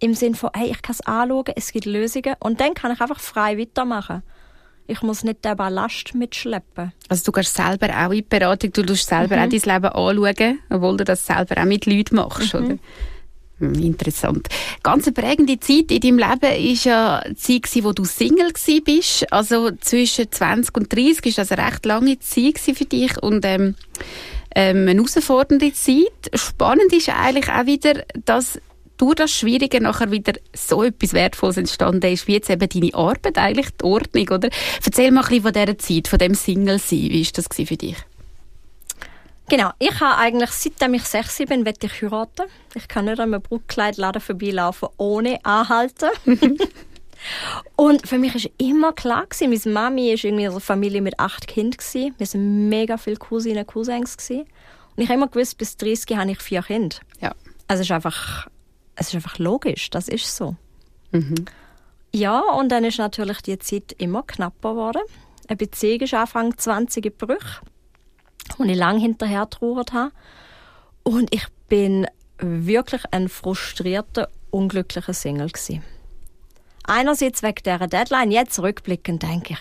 Im 0.00 0.14
Sinne 0.14 0.34
von, 0.34 0.50
hey, 0.54 0.70
ich 0.70 0.82
kann 0.82 0.94
es 0.94 1.00
anschauen, 1.02 1.52
es 1.56 1.72
gibt 1.72 1.86
Lösungen 1.86 2.34
und 2.40 2.60
dann 2.60 2.74
kann 2.74 2.92
ich 2.92 3.00
einfach 3.00 3.20
frei 3.20 3.58
weitermachen. 3.58 4.22
Ich 4.86 5.00
muss 5.00 5.24
nicht 5.24 5.44
den 5.44 5.56
Ballast 5.56 6.14
mitschleppen. 6.14 6.92
Also 7.08 7.24
du 7.24 7.32
gehst 7.32 7.54
selber 7.54 7.88
auch 7.88 8.10
in 8.10 8.16
die 8.16 8.22
Beratung, 8.22 8.70
du 8.72 8.82
tust 8.82 9.08
selber 9.08 9.36
auch 9.36 9.48
dein 9.48 9.50
Leben 9.50 9.86
anschauen, 9.86 10.58
obwohl 10.68 10.96
du 10.98 11.04
das 11.04 11.24
selber 11.24 11.60
auch 11.60 11.64
mit 11.64 11.86
Leuten 11.86 12.16
machst, 12.16 12.54
oder? 12.54 12.76
Hm, 13.58 13.74
Interessant. 13.74 14.48
Ganz 14.82 15.06
eine 15.06 15.14
prägende 15.14 15.60
Zeit 15.60 15.90
in 15.90 16.00
deinem 16.00 16.18
Leben 16.18 16.72
ist 16.72 16.84
ja 16.84 17.22
die 17.28 17.60
Zeit, 17.60 17.84
wo 17.84 17.92
du 17.92 18.04
Single 18.04 18.52
bist. 18.84 19.32
Also 19.32 19.70
zwischen 19.80 20.30
20 20.30 20.76
und 20.76 20.92
30 20.92 21.26
ist 21.26 21.38
das 21.38 21.52
eine 21.52 21.66
recht 21.66 21.86
lange 21.86 22.18
Zeit 22.18 22.58
für 22.58 22.84
dich 22.84 23.22
und 23.22 23.44
ähm, 23.44 23.76
ähm, 24.54 24.88
eine 24.88 24.94
herausfordernde 24.94 25.72
Zeit. 25.72 26.30
Spannend 26.34 26.92
ist 26.92 27.08
eigentlich 27.10 27.48
auch 27.48 27.66
wieder, 27.66 28.04
dass 28.24 28.60
durch 28.96 29.16
das 29.16 29.32
Schwierige 29.32 29.80
nachher 29.80 30.10
wieder 30.10 30.34
so 30.54 30.82
etwas 30.82 31.12
Wertvolles 31.12 31.56
entstanden 31.56 32.12
ist, 32.12 32.26
wie 32.26 32.34
jetzt 32.34 32.50
eben 32.50 32.68
deine 32.68 32.94
Arbeit, 32.94 33.38
eigentlich 33.38 33.70
die 33.70 33.84
Ordnung, 33.84 34.28
oder? 34.30 34.48
Erzähl 34.84 35.10
mal 35.10 35.22
ein 35.22 35.28
bisschen 35.28 35.42
von 35.42 35.52
dieser 35.52 35.78
Zeit, 35.78 36.08
von 36.08 36.18
dem 36.18 36.34
Single-Sein. 36.34 36.98
Wie 36.98 37.24
war 37.24 37.32
das 37.34 37.68
für 37.68 37.76
dich? 37.76 37.96
Genau, 39.48 39.70
ich 39.78 40.00
habe 40.00 40.16
eigentlich, 40.16 40.50
seitdem 40.50 40.94
ich 40.94 41.04
16 41.04 41.46
bin, 41.48 41.66
will 41.66 41.74
ich 41.80 42.02
heiraten. 42.02 42.46
Ich 42.74 42.88
kann 42.88 43.04
nicht 43.04 43.20
an 43.20 43.34
einem 43.34 43.42
Brautkleidladen 43.42 44.20
vorbeilaufen, 44.22 44.88
ohne 44.96 45.44
anhalten. 45.44 46.08
Und 47.76 48.06
für 48.06 48.18
mich 48.18 48.34
war 48.34 48.50
immer 48.58 48.92
klar, 48.92 49.26
gewesen, 49.26 49.50
meine 49.50 49.74
Mami 49.74 50.08
war 50.08 50.24
irgendwie 50.24 50.48
eine 50.48 50.60
Familie 50.60 51.02
mit 51.02 51.18
acht 51.18 51.46
Kindern. 51.46 51.78
gewesen. 51.78 52.14
Wir 52.18 52.26
waren 52.26 52.68
mega 52.68 52.96
viele 52.96 53.16
Cousinen 53.16 53.58
und 53.58 53.66
Cousins. 53.66 54.16
gewesen. 54.16 54.46
Und 54.96 55.02
ich 55.02 55.08
habe 55.08 55.18
immer 55.18 55.28
gewusst, 55.28 55.58
bis 55.58 55.76
30 55.76 56.16
habe 56.16 56.30
ich 56.30 56.38
vier 56.38 56.62
Kinder. 56.62 56.96
Ja. 57.20 57.34
Also 57.66 57.80
es 57.80 57.86
ist 57.88 57.92
einfach, 57.92 58.48
es 58.96 59.08
ist 59.08 59.14
einfach 59.14 59.38
logisch, 59.38 59.90
das 59.90 60.08
ist 60.08 60.34
so. 60.36 60.56
Ja, 62.12 62.40
und 62.40 62.70
dann 62.70 62.84
ist 62.84 62.98
natürlich 62.98 63.40
die 63.42 63.58
Zeit 63.58 63.92
immer 63.98 64.22
knapper 64.22 64.70
geworden. 64.70 65.02
Eine 65.48 65.56
Beziehung 65.56 66.00
ist 66.00 66.14
Anfang 66.14 66.56
20 66.56 67.06
in 67.06 67.16
Brüche, 67.16 67.60
wo 68.58 68.64
ich 68.64 68.76
lange 68.76 69.00
hinterher 69.00 69.48
trauert 69.48 69.92
habe. 69.92 70.12
Und 71.02 71.34
ich 71.34 71.46
bin 71.68 72.06
wirklich 72.38 73.02
ein 73.10 73.28
frustrierter, 73.28 74.28
unglücklicher 74.50 75.12
Single 75.12 75.48
gewesen. 75.48 75.82
Einerseits 76.86 77.42
wegen 77.42 77.62
dieser 77.64 77.86
Deadline, 77.86 78.30
jetzt 78.30 78.58
rückblickend 78.58 79.22
denke 79.22 79.54
ich, 79.54 79.58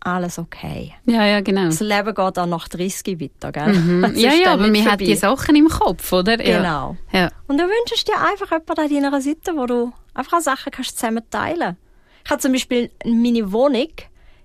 alles 0.00 0.38
okay. 0.38 0.94
Ja, 1.04 1.24
ja, 1.26 1.40
genau. 1.40 1.66
Das 1.66 1.80
Leben 1.80 2.14
geht 2.14 2.38
auch 2.38 2.46
nach 2.46 2.68
30 2.68 3.20
weiter, 3.20 3.52
gell? 3.52 3.70
Es 4.14 4.20
Ja, 4.20 4.32
ja, 4.32 4.44
dann 4.44 4.60
aber 4.60 4.68
man 4.68 4.84
hat 4.84 5.00
die 5.00 5.16
Sachen 5.16 5.56
im 5.56 5.68
Kopf, 5.68 6.12
oder? 6.12 6.36
Genau. 6.36 6.96
Ja. 7.12 7.20
ja. 7.20 7.30
Und 7.48 7.58
du 7.58 7.64
wünschst 7.64 8.06
dir 8.06 8.14
einfach 8.20 8.50
jemanden 8.50 8.80
an 8.80 9.10
deiner 9.10 9.20
Seite, 9.20 9.56
wo 9.56 9.66
du 9.66 9.92
einfach 10.14 10.38
auch 10.38 10.42
Sachen 10.42 10.70
kannst 10.70 10.98
zusammen 10.98 11.22
teilen 11.30 11.76
Ich 12.24 12.30
habe 12.30 12.40
zum 12.40 12.52
Beispiel 12.52 12.90
meine 13.04 13.52
Wohnung 13.52 13.90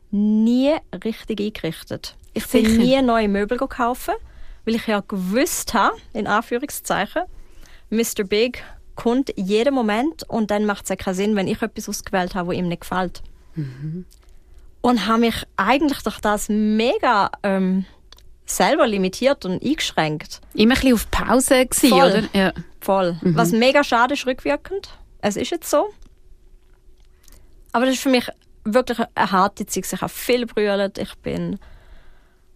nie 0.09 0.73
richtig 1.03 1.39
eingerichtet. 1.39 2.15
Ich 2.33 2.47
bin 2.47 2.65
Sicher. 2.65 2.77
nie 2.77 3.01
neue 3.01 3.27
Möbel 3.27 3.57
kaufen, 3.57 4.13
weil 4.65 4.75
ich 4.75 4.87
ja 4.87 5.01
gewusst 5.07 5.73
habe, 5.73 5.95
in 6.13 6.27
Anführungszeichen, 6.27 7.23
Mr. 7.89 8.23
Big 8.23 8.63
kommt 8.95 9.33
jeden 9.35 9.73
Moment 9.73 10.23
und 10.29 10.51
dann 10.51 10.65
macht 10.65 10.83
es 10.83 10.89
ja 10.89 10.95
keinen 10.95 11.15
Sinn, 11.15 11.35
wenn 11.35 11.47
ich 11.47 11.61
etwas 11.61 11.89
ausgewählt 11.89 12.35
habe, 12.35 12.49
wo 12.49 12.51
ihm 12.51 12.67
nicht 12.67 12.81
gefällt. 12.81 13.21
Und 14.81 15.07
habe 15.07 15.19
mich 15.19 15.35
eigentlich 15.57 16.01
durch 16.03 16.19
das 16.19 16.47
mega 16.49 17.31
ähm, 17.43 17.85
selber 18.45 18.87
limitiert 18.87 19.45
und 19.45 19.63
eingeschränkt. 19.63 20.41
Immer 20.53 20.75
ein 20.75 20.81
bisschen 20.81 20.93
auf 20.93 21.11
Pause 21.11 21.65
gewesen, 21.65 21.89
Voll. 21.89 22.09
oder? 22.09 22.23
Ja. 22.33 22.53
Voll. 22.79 23.17
Was 23.21 23.51
mega 23.51 23.83
schade 23.83 24.13
ist 24.13 24.25
rückwirkend. 24.25 24.89
Es 25.21 25.35
ist 25.35 25.51
jetzt 25.51 25.69
so. 25.69 25.89
Aber 27.73 27.85
das 27.85 27.95
ist 27.95 28.03
für 28.03 28.09
mich 28.09 28.27
wirklich 28.63 28.99
eine 29.15 29.31
harte 29.31 29.65
Zeit. 29.65 29.91
Ich 29.91 30.01
habe 30.01 30.09
viel 30.11 30.45
brüllt. 30.45 30.97
Ich 30.97 31.15
bin 31.15 31.59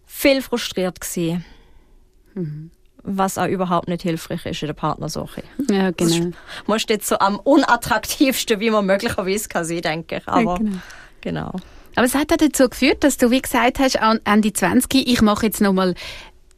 viel 0.06 0.40
frustriert 0.42 1.00
gewesen. 1.00 1.44
Was 3.02 3.38
auch 3.38 3.46
überhaupt 3.46 3.88
nicht 3.88 4.02
hilfreich 4.02 4.44
ist 4.46 4.62
in 4.62 4.66
der 4.66 4.74
Partnersuche. 4.74 5.42
Ja, 5.70 5.92
Das 5.92 6.10
genau. 6.12 6.28
ist- 6.28 6.36
Man 6.66 6.78
steht 6.80 7.04
so 7.04 7.18
am 7.18 7.38
unattraktivsten, 7.38 8.58
wie 8.60 8.70
man 8.70 8.84
möglicherweise 8.84 9.48
kann 9.48 9.64
sein, 9.64 9.80
denke 9.82 10.16
ich. 10.18 10.28
Aber 10.28 10.56
genau. 10.58 10.76
genau. 11.20 11.52
Aber 11.94 12.04
es 12.04 12.14
hat 12.14 12.30
auch 12.32 12.36
dazu 12.36 12.68
geführt, 12.68 13.04
dass 13.04 13.16
du 13.16 13.30
wie 13.30 13.40
gesagt 13.40 13.78
hast, 13.78 13.96
an 14.00 14.20
Ende 14.24 14.52
20, 14.52 15.08
ich 15.08 15.22
mache 15.22 15.46
jetzt 15.46 15.60
nochmal 15.60 15.94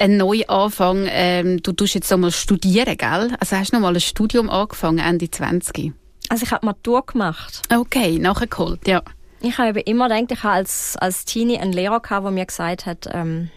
ein 0.00 0.16
Neuanfang. 0.16 1.06
Ähm, 1.10 1.62
du 1.62 1.72
tust 1.72 1.94
jetzt 1.94 2.10
nochmal 2.10 2.32
studieren, 2.32 2.96
gell? 2.96 3.30
Also 3.38 3.56
hast 3.56 3.72
du 3.72 3.76
nochmal 3.76 3.94
ein 3.94 4.00
Studium 4.00 4.48
angefangen, 4.50 4.98
Ende 4.98 5.30
20? 5.30 5.92
Also 6.30 6.44
ich 6.44 6.50
habe 6.50 6.66
Matur 6.66 7.04
gemacht. 7.06 7.62
Okay, 7.72 8.18
nachgeholt, 8.18 8.86
ja. 8.88 9.02
Ich 9.40 9.58
habe 9.58 9.80
immer 9.80 10.08
gedacht, 10.08 10.32
ich 10.32 10.42
habe 10.42 10.54
als, 10.54 10.96
als 10.96 11.24
Teenie 11.24 11.58
einen 11.58 11.72
Lehrer 11.72 12.00
gehabt, 12.00 12.24
der 12.24 12.32
mir 12.32 12.46
gesagt 12.46 12.86
hat, 12.86 13.08
ähm, 13.12 13.50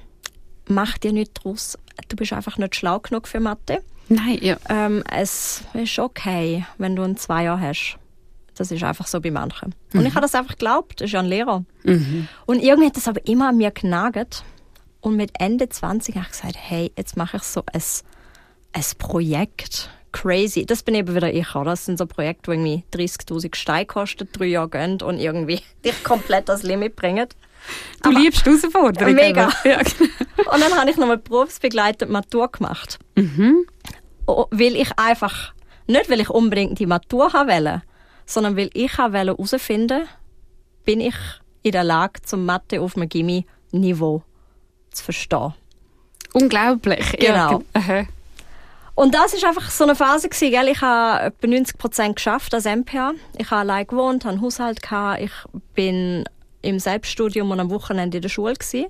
mach 0.67 0.98
dir 0.98 1.12
nicht 1.12 1.32
draus, 1.34 1.78
du 2.08 2.15
bist 2.15 2.34
einfach 2.34 2.58
nicht 2.58 2.76
schlau 2.76 3.00
genug 3.00 3.28
für 3.28 3.39
Mathe. 3.39 3.82
Nein, 4.10 4.39
ja. 4.41 4.58
Ähm, 4.70 5.04
es 5.10 5.63
ist 5.74 5.98
okay, 5.98 6.65
wenn 6.78 6.96
du 6.96 7.04
ein 7.04 7.17
Zweier 7.17 7.60
hast. 7.60 7.98
Das 8.56 8.70
ist 8.70 8.84
einfach 8.84 9.08
so 9.08 9.22
bei 9.22 9.32
manchen. 9.32 9.74
Und 9.94 10.06
ich 10.06 10.12
habe 10.13 10.22
das 10.22 10.36
einfach 10.36 10.52
geglaubt, 10.52 11.00
das 11.00 11.06
ist 11.06 11.13
ja 11.13 11.20
ein 11.20 11.26
Lehrer. 11.26 11.63
Und 12.46 12.62
irgendwie 12.62 12.88
hat 12.88 12.98
das 12.98 13.08
aber 13.08 13.26
immer 13.26 13.50
an 13.50 13.58
mir 13.58 13.72
genagelt. 13.72 14.44
Und 15.00 15.15
mit 15.15 15.32
Ende 15.39 15.67
20 15.67 16.15
habe 16.15 16.26
ich 16.26 16.32
gesagt, 16.32 16.58
hey, 16.60 16.91
jetzt 16.96 17.17
mache 17.17 17.38
ich 17.38 17.44
so 17.44 17.63
ein, 17.72 17.82
ein 18.74 18.84
Projekt. 19.00 19.89
Crazy. 20.12 20.65
Das 20.65 20.84
bin 20.84 20.95
eben 20.95 21.15
wieder 21.15 21.32
ich, 21.34 21.56
oder? 21.56 21.71
Das 21.71 21.86
sind 21.86 21.97
so 21.97 22.06
Projekte, 22.06 22.52
die 22.52 22.58
irgendwie 22.58 22.84
30'000 22.93 23.56
Steine 23.56 23.86
kosten, 23.86 24.28
drei 24.32 24.45
Jahre 24.45 24.69
gehen 24.69 25.02
und 25.02 25.19
irgendwie 25.19 25.62
dich 25.86 26.04
komplett 26.04 26.50
ans 26.50 26.63
Limit 26.63 26.95
bringen. 26.95 27.28
Du 28.04 28.10
liebst 28.12 28.45
Herausforderungen. 28.45 29.15
Mega. 29.15 29.50
Ja. 29.63 29.78
Und 29.80 30.60
dann 30.62 30.74
habe 30.76 30.89
ich 30.89 30.97
nochmal 30.97 31.17
berufsbegleitend 31.19 32.12
Matur 32.12 32.52
gemacht. 32.52 32.97
Oh, 34.26 34.45
Weil 34.50 34.76
ich 34.76 34.89
einfach, 34.97 35.54
nicht 35.88 36.10
weil 36.10 36.19
ich 36.21 36.30
unbedingt 36.30 36.80
die 36.80 36.86
Matur 36.88 37.32
haben 37.34 37.50
wollte, 37.50 37.84
sondern 38.26 38.58
weil 38.58 38.69
ich 38.74 38.93
auch 39.00 39.13
wollte 39.13 39.28
herausfinden, 39.38 40.08
bin 40.86 41.00
ich 41.02 41.15
in 41.62 41.71
der 41.74 41.84
Lage, 41.84 42.21
zum 42.24 42.45
Mathe 42.45 42.82
auf 42.82 42.95
einem 42.97 43.08
Gimmi-Niveau 43.08 44.24
zu 44.91 45.04
verstehen. 45.04 45.54
Unglaublich. 46.34 47.06
Ja, 47.21 47.47
Genau. 47.47 47.58
ge- 47.60 47.67
aha. 47.74 48.04
Und 48.95 49.15
das 49.15 49.34
ist 49.34 49.45
einfach 49.45 49.69
so 49.69 49.84
eine 49.84 49.95
Phase 49.95 50.30
gewesen, 50.30 50.51
gell? 50.51 50.67
Ich 50.67 50.82
habe 50.82 51.25
etwa 51.25 51.47
90 51.47 51.77
Prozent 51.77 52.15
geschafft 52.17 52.54
als 52.54 52.65
MPA. 52.65 53.13
Ich 53.38 53.49
habe 53.49 53.62
allein 53.62 53.88
gewohnt, 53.88 54.25
habe 54.25 54.34
einen 54.34 54.41
Haushalt 54.41 54.82
gehabt. 54.82 55.21
Ich 55.21 55.32
bin 55.73 56.25
im 56.62 56.80
Selbststudium 56.80 57.49
und 57.51 57.60
am 57.60 57.69
Wochenende 57.69 58.17
in 58.17 58.21
der 58.21 58.30
Schule 58.30 58.54
gewesen. 58.54 58.88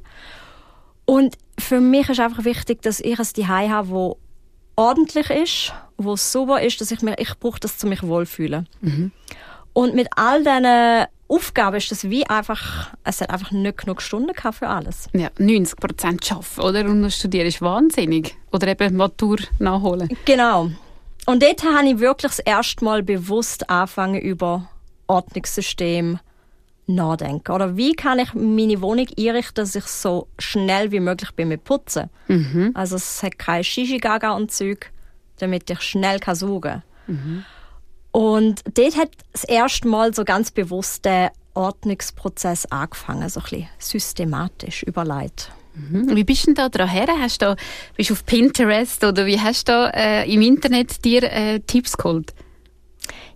Und 1.06 1.38
für 1.58 1.80
mich 1.80 2.10
ist 2.10 2.20
einfach 2.20 2.44
wichtig, 2.46 2.82
dass 2.82 3.00
ich 3.00 3.18
ein 3.20 3.26
Zuhause 3.26 3.70
habe, 3.70 3.90
wo 3.90 4.18
ordentlich 4.76 5.30
ist, 5.30 5.74
wo 5.98 6.16
sauber 6.16 6.62
ist, 6.62 6.82
dass 6.82 6.92
ich 6.92 7.02
mir, 7.02 7.18
ich 7.20 7.38
brauche 7.40 7.60
das, 7.60 7.78
zu 7.78 7.88
mich 7.88 8.04
wohlfühlen. 8.04 8.68
Und 9.74 9.96
mit 9.96 10.08
all 10.16 10.40
diesen 10.44 11.08
Aufgaben 11.28 11.78
ist 11.78 11.92
das 11.92 12.10
wie 12.10 12.28
einfach, 12.28 12.94
es 13.06 13.22
hat 13.22 13.30
einfach 13.30 13.52
nicht 13.52 13.78
genug 13.78 14.02
Stunden 14.02 14.34
gehabt 14.34 14.58
für 14.58 14.68
alles. 14.68 15.08
Ja, 15.14 15.30
90 15.38 15.80
Prozent 15.80 16.32
arbeiten, 16.32 16.62
oder? 16.62 16.86
Und 16.90 17.02
noch 17.02 17.10
studieren 17.10 17.48
ist 17.48 17.62
wahnsinnig. 17.62 18.36
Oder 18.52 18.68
eben 18.68 18.98
Matur 18.98 19.38
nachholen. 19.60 20.10
Genau. 20.26 20.70
Und 21.26 21.42
dort 21.42 21.64
habe 21.64 21.88
ich 21.88 22.00
wirklich 22.00 22.32
das 22.32 22.40
erste 22.40 22.84
Mal 22.84 23.04
bewusst 23.04 23.70
angefangen, 23.70 24.20
über 24.20 24.68
Ordnungssystem 25.08 26.20
nachdenken. 26.88 27.52
Oder 27.54 27.78
wie 27.78 27.94
kann 27.94 28.20
ich 28.20 28.34
meine 28.34 28.82
Wohnung 28.82 29.08
einrichten, 29.18 29.56
dass 29.56 29.76
ich 29.76 29.86
so 29.86 30.28
schnell 30.38 30.92
wie 30.92 31.00
möglich 31.00 31.32
bin 31.32 31.48
mit 31.48 31.64
Putzen. 31.64 32.10
Also 32.74 32.98
es 32.98 33.24
hat 33.24 33.40
kein 33.40 33.64
Shishi-Gaga 33.64 34.32
und 34.32 34.52
Zeug, 34.52 34.92
damit 35.38 35.70
ich 35.70 35.82
schnell 35.82 36.20
kann 36.20 36.36
saugen 36.36 36.84
Und 38.12 38.62
dort 38.74 38.98
hat 38.98 39.10
das 39.32 39.44
erste 39.46 39.88
Mal 39.88 40.14
so 40.14 40.26
ganz 40.26 40.52
bewusst 40.52 41.06
der 41.06 41.32
Ordnungsprozess 41.54 42.66
angefangen, 42.68 43.28
so 43.30 43.40
ein 43.40 43.44
bisschen 43.44 43.70
systematisch 43.80 44.84
überlegt. 44.84 45.52
Mhm. 45.74 46.16
Wie 46.16 46.24
bist 46.24 46.44
du 46.44 46.46
denn 46.48 46.56
da 46.56 46.70
dran 46.70 46.90
her? 46.90 47.08
Hast 47.20 47.42
du 47.42 47.46
da, 47.48 47.56
bist 47.96 48.10
du 48.10 48.14
auf 48.14 48.26
Pinterest 48.26 49.04
oder 49.04 49.26
wie 49.26 49.40
hast 49.40 49.70
du 49.70 49.92
äh, 49.94 50.32
im 50.32 50.42
Internet 50.42 51.04
dir 51.06 51.24
äh, 51.24 51.60
Tipps 51.62 51.98
geholt? 51.98 52.34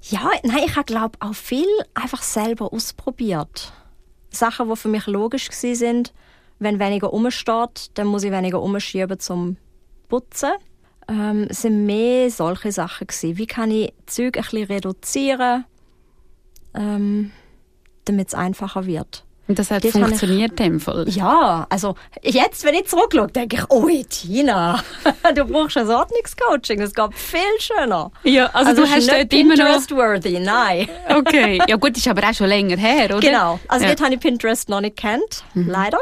Ja, 0.02 0.30
nein, 0.44 0.64
ich 0.66 0.76
habe 0.76 0.86
glaube 0.86 1.18
auch 1.20 1.34
viel 1.34 1.68
einfach 1.94 2.22
selber 2.22 2.72
ausprobiert. 2.74 3.74
Sachen, 4.30 4.70
die 4.70 4.76
für 4.76 4.90
mich 4.90 5.08
logisch 5.08 5.48
gewesen 5.48 5.76
sind. 5.76 6.14
Wenn 6.60 6.80
weniger 6.80 7.08
rumsteht, 7.08 7.92
dann 7.96 8.08
muss 8.08 8.24
ich 8.24 8.32
weniger 8.32 8.62
umschieben 8.62 9.20
zum 9.20 9.58
Putzen. 10.08 10.52
Ähm, 11.08 11.48
es 11.50 11.62
sind 11.62 11.86
mehr 11.86 12.30
solche 12.32 12.72
Sachen 12.72 13.08
gewesen. 13.08 13.38
Wie 13.38 13.46
kann 13.48 13.70
ich 13.72 13.94
Zeug 14.08 14.38
ein 14.38 14.44
bisschen 14.44 14.64
reduzieren, 14.66 15.66
ähm, 16.74 17.32
damit 18.06 18.30
es 18.30 18.34
einfacher 18.34 18.86
wird? 18.86 19.24
Und 19.48 19.60
das 19.60 19.70
hat 19.70 19.84
Dort 19.84 19.94
ich- 19.94 20.02
funktioniert 20.02 20.52
in 20.54 20.56
dem 20.56 20.80
Fall. 20.80 21.06
Ja, 21.08 21.68
also 21.70 21.94
jetzt, 22.24 22.64
wenn 22.64 22.74
ich 22.74 22.88
zurückschaue, 22.88 23.28
denke 23.28 23.58
ich, 23.58 23.64
oh 23.70 23.88
Tina, 24.10 24.82
du 25.36 25.46
brauchst 25.46 25.78
ein 25.78 25.88
Ordnungscoaching, 25.88 26.80
das 26.80 26.96
geht 26.96 27.14
viel 27.14 27.40
schöner. 27.60 28.12
Ja, 28.24 28.48
also, 28.48 28.70
Also 28.72 28.82
du 28.84 28.90
hast 28.90 29.06
nicht 29.06 29.12
dort 29.14 29.34
immer 29.34 29.56
noch... 29.56 29.66
Pinterest-worthy, 29.66 30.40
nein. 30.40 30.90
Okay, 31.16 31.62
ja 31.68 31.76
gut, 31.76 31.96
ist 31.96 32.08
aber 32.08 32.28
auch 32.28 32.34
schon 32.34 32.48
länger 32.48 32.78
her, 32.78 33.06
oder? 33.06 33.20
Genau. 33.20 33.60
Also 33.68 33.86
ja. 33.86 33.92
dort 33.94 34.02
habe 34.04 34.16
ich 34.16 34.20
Pinterest 34.20 34.68
noch 34.70 34.82
nicht 34.82 34.98
kennt, 34.98 35.44
leider. 35.54 36.00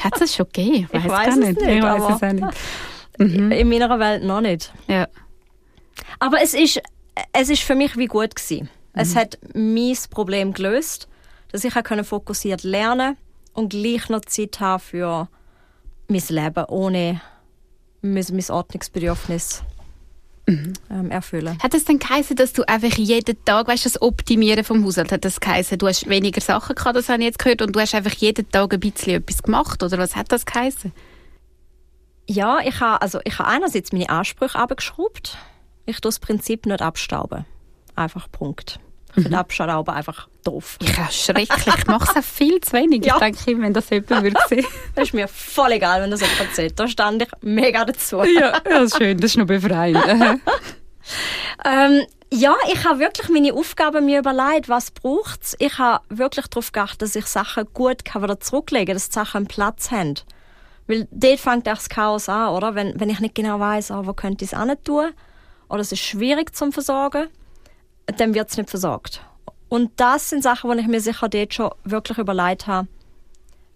Hat 0.00 0.18
es 0.22 0.34
schon 0.34 0.46
gegeben? 0.50 0.88
Ich 0.94 1.04
gar 1.06 1.28
es 1.28 1.36
nicht, 1.36 1.60
ich 1.60 1.82
aber- 1.82 2.14
es 2.16 2.22
auch 2.22 2.32
nicht. 2.32 2.46
In 3.18 3.68
meiner 3.68 3.98
Welt 3.98 4.24
noch 4.24 4.40
nicht. 4.40 4.72
Ja. 4.88 5.08
Aber 6.18 6.42
es 6.42 6.54
ist, 6.54 6.80
es 7.32 7.48
ist 7.50 7.62
für 7.62 7.74
mich 7.74 7.96
wie 7.96 8.06
gut 8.06 8.34
gewesen. 8.34 8.68
Es 8.92 9.16
hat 9.16 9.38
mein 9.54 9.96
Problem 10.10 10.52
gelöst, 10.52 11.08
dass 11.50 11.64
ich 11.64 11.74
können 11.74 12.04
fokussiert 12.04 12.62
lernen 12.62 13.16
und 13.52 13.70
gleich 13.70 14.08
noch 14.08 14.20
Zeit 14.22 14.60
haben 14.60 14.80
für 14.80 15.28
mein 16.08 16.22
Leben, 16.28 16.64
ohne 16.66 17.20
mein, 18.02 18.24
mein 18.30 18.50
Ordnungsbedürfnis 18.50 19.62
ähm, 20.46 21.10
erfüllen. 21.10 21.58
Hat 21.62 21.74
es 21.74 21.84
denn 21.84 21.98
geheißen, 21.98 22.36
dass 22.36 22.52
du 22.52 22.68
einfach 22.68 22.96
jeden 22.96 23.42
Tag, 23.44 23.66
weißt 23.66 23.86
das 23.86 24.00
Optimieren 24.02 24.64
vom 24.64 24.84
Haushalt, 24.84 25.10
hat 25.10 25.24
das 25.24 25.40
geheißen, 25.40 25.78
du 25.78 25.88
hast 25.88 26.08
weniger 26.08 26.40
Sachen 26.40 26.74
gehabt, 26.74 26.96
das 26.96 27.08
habe 27.08 27.20
ich 27.20 27.26
jetzt 27.26 27.38
gehört, 27.38 27.62
und 27.62 27.74
du 27.74 27.80
hast 27.80 27.94
einfach 27.94 28.12
jeden 28.14 28.48
Tag 28.50 28.74
ein 28.74 28.80
bisschen 28.80 29.22
etwas 29.22 29.42
gemacht, 29.42 29.82
oder 29.82 29.98
was 29.98 30.14
hat 30.16 30.30
das 30.30 30.44
geheißen? 30.44 30.92
Ja, 32.26 32.60
ich 32.64 32.80
habe 32.80 33.02
also 33.02 33.20
ich 33.24 33.38
habe 33.38 33.48
einerseits 33.48 33.92
meine 33.92 34.08
Ansprüche 34.08 34.58
abgeschraubt. 34.58 35.36
Ich 35.86 36.00
tue 36.00 36.08
das 36.08 36.18
Prinzip 36.18 36.66
nicht 36.66 36.80
abstauben. 36.80 37.44
Einfach 37.94 38.30
Punkt. 38.30 38.80
Ich 39.16 39.22
finde 39.22 39.38
Abstauben 39.38 39.94
einfach 39.94 40.28
doof. 40.42 40.76
Ich 40.80 40.98
auch 40.98 41.10
schrecklich, 41.10 41.74
ich 41.78 41.86
mache 41.86 42.18
es 42.18 42.26
viel 42.26 42.60
zu 42.60 42.72
wenig. 42.72 43.04
Ja. 43.04 43.14
Ich 43.14 43.20
denke, 43.20 43.62
wenn 43.62 43.72
das 43.72 43.90
jemand 43.90 44.22
würde 44.24 44.36
sehen. 44.48 44.66
Das 44.96 45.04
ist 45.04 45.14
mir 45.14 45.28
voll 45.28 45.72
egal, 45.72 46.02
wenn 46.02 46.10
das 46.10 46.20
jemand 46.20 46.40
erzählt. 46.40 46.80
Da 46.80 46.88
stand 46.88 47.22
ich 47.22 47.28
mega 47.40 47.84
dazu. 47.84 48.24
ja, 48.24 48.60
ja, 48.68 48.88
schön, 48.88 49.18
das 49.18 49.30
ist 49.32 49.36
noch 49.36 49.46
befreiend. 49.46 50.02
Ähm, 51.64 52.06
ja, 52.32 52.54
ich 52.72 52.84
habe 52.84 52.98
wirklich 52.98 53.28
meine 53.28 53.54
Aufgaben 53.54 54.06
mir 54.06 54.18
überlegt, 54.18 54.68
was 54.68 54.90
braucht's. 54.90 55.54
Ich 55.58 55.78
habe 55.78 56.02
wirklich 56.08 56.46
darauf 56.46 56.72
geachtet, 56.72 57.02
dass 57.02 57.16
ich 57.16 57.26
Sachen 57.26 57.66
gut 57.72 58.04
kann 58.04 58.22
wieder 58.22 58.40
zurücklegen 58.40 58.86
kann, 58.86 58.96
dass 58.96 59.08
die 59.08 59.14
Sachen 59.14 59.36
einen 59.38 59.46
Platz 59.46 59.90
haben. 59.90 60.14
Weil 60.86 61.08
dort 61.10 61.40
fängt 61.40 61.68
auch 61.68 61.74
das 61.74 61.88
Chaos 61.88 62.28
an, 62.28 62.50
oder? 62.50 62.74
Wenn, 62.74 62.98
wenn 63.00 63.10
ich 63.10 63.20
nicht 63.20 63.34
genau 63.34 63.58
weiss, 63.58 63.90
ah, 63.90 64.02
wo 64.04 64.12
könnte 64.12 64.44
ich 64.44 64.52
es 64.52 64.58
hin 64.58 64.72
tun, 64.84 65.10
oder 65.68 65.80
es 65.80 65.92
ist 65.92 66.02
schwierig 66.02 66.54
zum 66.54 66.72
Versorgen, 66.72 67.28
dann 68.06 68.34
wird 68.34 68.50
es 68.50 68.56
nicht 68.56 68.70
versorgt. 68.70 69.22
Und 69.68 69.92
das 69.96 70.30
sind 70.30 70.42
Sachen, 70.42 70.70
wo 70.70 70.74
ich 70.74 70.86
mir 70.86 71.00
sicher 71.00 71.28
dort 71.28 71.54
schon 71.54 71.70
wirklich 71.84 72.18
überlegt 72.18 72.66
habe, 72.66 72.86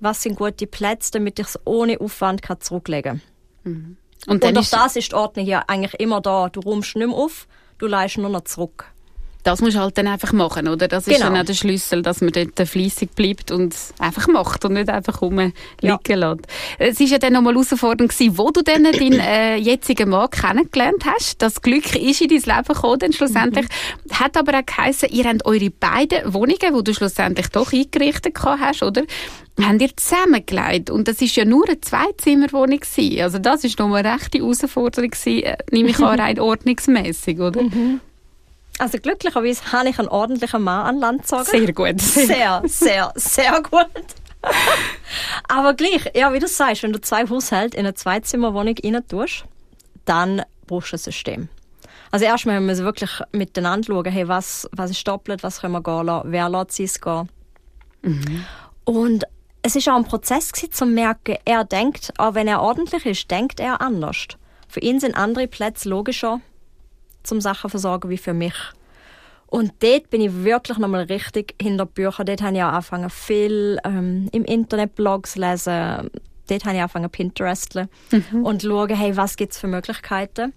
was 0.00 0.22
sind 0.22 0.36
gute 0.36 0.66
Plätze, 0.66 1.12
damit 1.12 1.38
ich 1.38 1.46
es 1.46 1.58
ohne 1.64 2.00
Aufwand 2.00 2.42
kann 2.42 2.60
zurücklegen 2.60 3.22
kann. 3.64 3.96
Und 4.26 4.44
dann 4.44 4.50
Und 4.50 4.58
auch 4.58 4.62
ist, 4.62 4.72
das 4.72 4.96
ist 4.96 5.12
die 5.12 5.16
Ordnung 5.16 5.46
ja 5.46 5.64
eigentlich 5.66 5.98
immer 6.00 6.20
da. 6.20 6.48
Du 6.48 6.60
räumst 6.60 6.94
nicht 6.94 7.06
mehr 7.06 7.16
auf, 7.16 7.48
du 7.78 7.86
leist 7.86 8.18
nur 8.18 8.28
noch 8.28 8.42
zurück. 8.42 8.92
Das 9.44 9.60
musst 9.60 9.76
du 9.76 9.80
halt 9.80 9.96
dann 9.96 10.06
einfach 10.08 10.32
machen, 10.32 10.68
oder? 10.68 10.88
Das 10.88 11.06
ist 11.06 11.14
Genau. 11.16 11.30
dann 11.30 11.40
auch 11.40 11.44
der 11.46 11.54
Schlüssel, 11.54 12.02
dass 12.02 12.20
man 12.20 12.32
dort 12.32 12.68
fleissig 12.68 13.10
bleibt 13.14 13.50
und 13.50 13.74
einfach 13.98 14.26
macht 14.28 14.64
und 14.64 14.74
nicht 14.74 14.88
einfach 14.90 15.22
rumliegen 15.22 15.52
Ja. 15.80 15.98
lässt. 16.06 16.40
Es 16.78 17.00
ist 17.00 17.10
ja 17.10 17.18
dann 17.18 17.32
nochmal 17.32 17.54
herausfordernd 17.54 18.10
gewesen, 18.12 18.36
wo 18.36 18.50
du 18.50 18.62
dann 18.62 18.84
deinen 18.84 19.20
äh, 19.20 19.56
jetzigen 19.56 20.10
Mann 20.10 20.28
kennengelernt 20.30 21.04
hast. 21.06 21.40
Das 21.40 21.62
Glück 21.62 21.94
ist 21.96 22.20
in 22.20 22.28
dein 22.28 22.56
Leben 22.56 22.68
gekommen, 22.74 22.98
dann 22.98 23.12
schlussendlich. 23.12 23.66
Mhm. 24.08 24.14
Hat 24.18 24.36
aber 24.36 24.58
auch 24.58 24.66
geheissen, 24.66 25.08
ihr 25.10 25.24
habt 25.24 25.46
eure 25.46 25.70
beiden 25.70 26.34
Wohnungen, 26.34 26.58
die 26.76 26.84
du 26.84 26.92
schlussendlich 26.94 27.48
doch 27.48 27.72
eingerichtet 27.72 28.36
hast, 28.44 28.82
oder? 28.82 29.02
Habt 29.60 29.80
ihr 29.82 29.96
zusammengelegt. 29.96 30.90
Und 30.90 31.08
das 31.08 31.20
ist 31.20 31.34
ja 31.36 31.44
nur 31.44 31.66
eine 31.66 31.80
Zweizimmerwohnung 31.80 32.80
gewesen. 32.80 33.20
Also 33.22 33.38
das 33.38 33.64
ist 33.64 33.78
nochmal 33.78 34.04
eine 34.04 34.14
rechte 34.14 34.38
Herausforderung 34.38 35.10
gewesen, 35.10 35.42
äh, 35.42 35.56
nehme 35.70 35.88
ich 35.90 35.98
an, 35.98 36.20
rein 36.20 36.38
ordnungsmässig, 36.38 37.40
oder? 37.40 37.62
Mhm. 37.62 38.00
Also 38.78 38.98
glücklicherweise 38.98 39.72
habe 39.72 39.88
ich 39.88 39.98
einen 39.98 40.08
ordentlichen 40.08 40.62
Mann 40.62 40.86
an 40.86 40.98
Land 40.98 41.22
gezogen. 41.22 41.44
Sehr 41.44 41.72
gut. 41.72 42.00
Sehr, 42.00 42.62
sehr, 42.64 43.12
sehr 43.16 43.62
gut. 43.62 43.86
Aber 45.48 45.74
gleich, 45.74 46.10
ja, 46.14 46.32
wie 46.32 46.38
du 46.38 46.46
sagst, 46.46 46.82
wenn 46.82 46.92
du 46.92 47.00
zwei 47.00 47.28
Haushalte 47.28 47.76
in 47.76 47.84
eine 47.84 47.94
Zweizimmerwohnung 47.94 48.76
rein 48.82 49.02
tust, 49.08 49.44
dann 50.04 50.42
brauchst 50.66 50.92
du 50.92 50.96
ein 50.96 50.98
System. 50.98 51.48
Also 52.10 52.24
erstmal 52.24 52.60
müssen 52.60 52.80
wir 52.80 52.86
wirklich 52.86 53.10
miteinander 53.32 53.86
schauen, 53.86 54.12
hey, 54.12 54.28
was, 54.28 54.68
was 54.72 54.92
ist 54.92 55.06
doppelt, 55.06 55.42
was 55.42 55.60
können 55.60 55.74
wir 55.74 55.82
gehen 55.82 56.06
lassen, 56.06 56.32
wer 56.32 56.48
lässt 56.48 56.80
es 56.80 57.00
gehen. 57.00 57.28
Und 58.84 59.24
es 59.62 59.76
ist 59.76 59.88
auch 59.88 59.96
ein 59.96 60.04
Prozess 60.04 60.52
gewesen, 60.52 60.72
zu 60.72 60.86
merken, 60.86 61.36
er 61.44 61.64
denkt, 61.64 62.12
auch 62.16 62.34
wenn 62.34 62.48
er 62.48 62.62
ordentlich 62.62 63.04
ist, 63.04 63.30
denkt 63.30 63.60
er 63.60 63.80
anders. 63.80 64.28
Für 64.68 64.80
ihn 64.80 65.00
sind 65.00 65.16
andere 65.16 65.48
Plätze 65.48 65.88
logischer 65.88 66.40
zum 67.28 67.40
Sachen 67.40 67.70
versorgen 67.70 68.10
wie 68.10 68.18
für 68.18 68.34
mich. 68.34 68.54
Und 69.46 69.72
dort 69.80 70.10
bin 70.10 70.20
ich 70.20 70.44
wirklich 70.44 70.76
nochmal 70.78 71.04
richtig 71.04 71.54
hinter 71.60 71.86
Büchern. 71.86 72.26
Dort 72.26 72.42
habe 72.42 72.56
ich 72.56 72.62
auch 72.62 72.68
angefangen, 72.68 73.08
viel 73.08 73.78
ähm, 73.84 74.28
im 74.32 74.44
Internet 74.44 74.94
Blogs 74.94 75.36
lesen. 75.36 76.10
Dort 76.48 76.64
habe 76.64 76.76
ich 76.76 76.82
angefangen, 76.82 77.10
Pinterest 77.10 77.76
mhm. 78.10 78.44
und 78.44 78.62
schauen, 78.62 78.94
hey, 78.94 79.16
was 79.16 79.36
gibt 79.36 79.52
es 79.52 79.58
für 79.58 79.66
Möglichkeiten. 79.66 80.52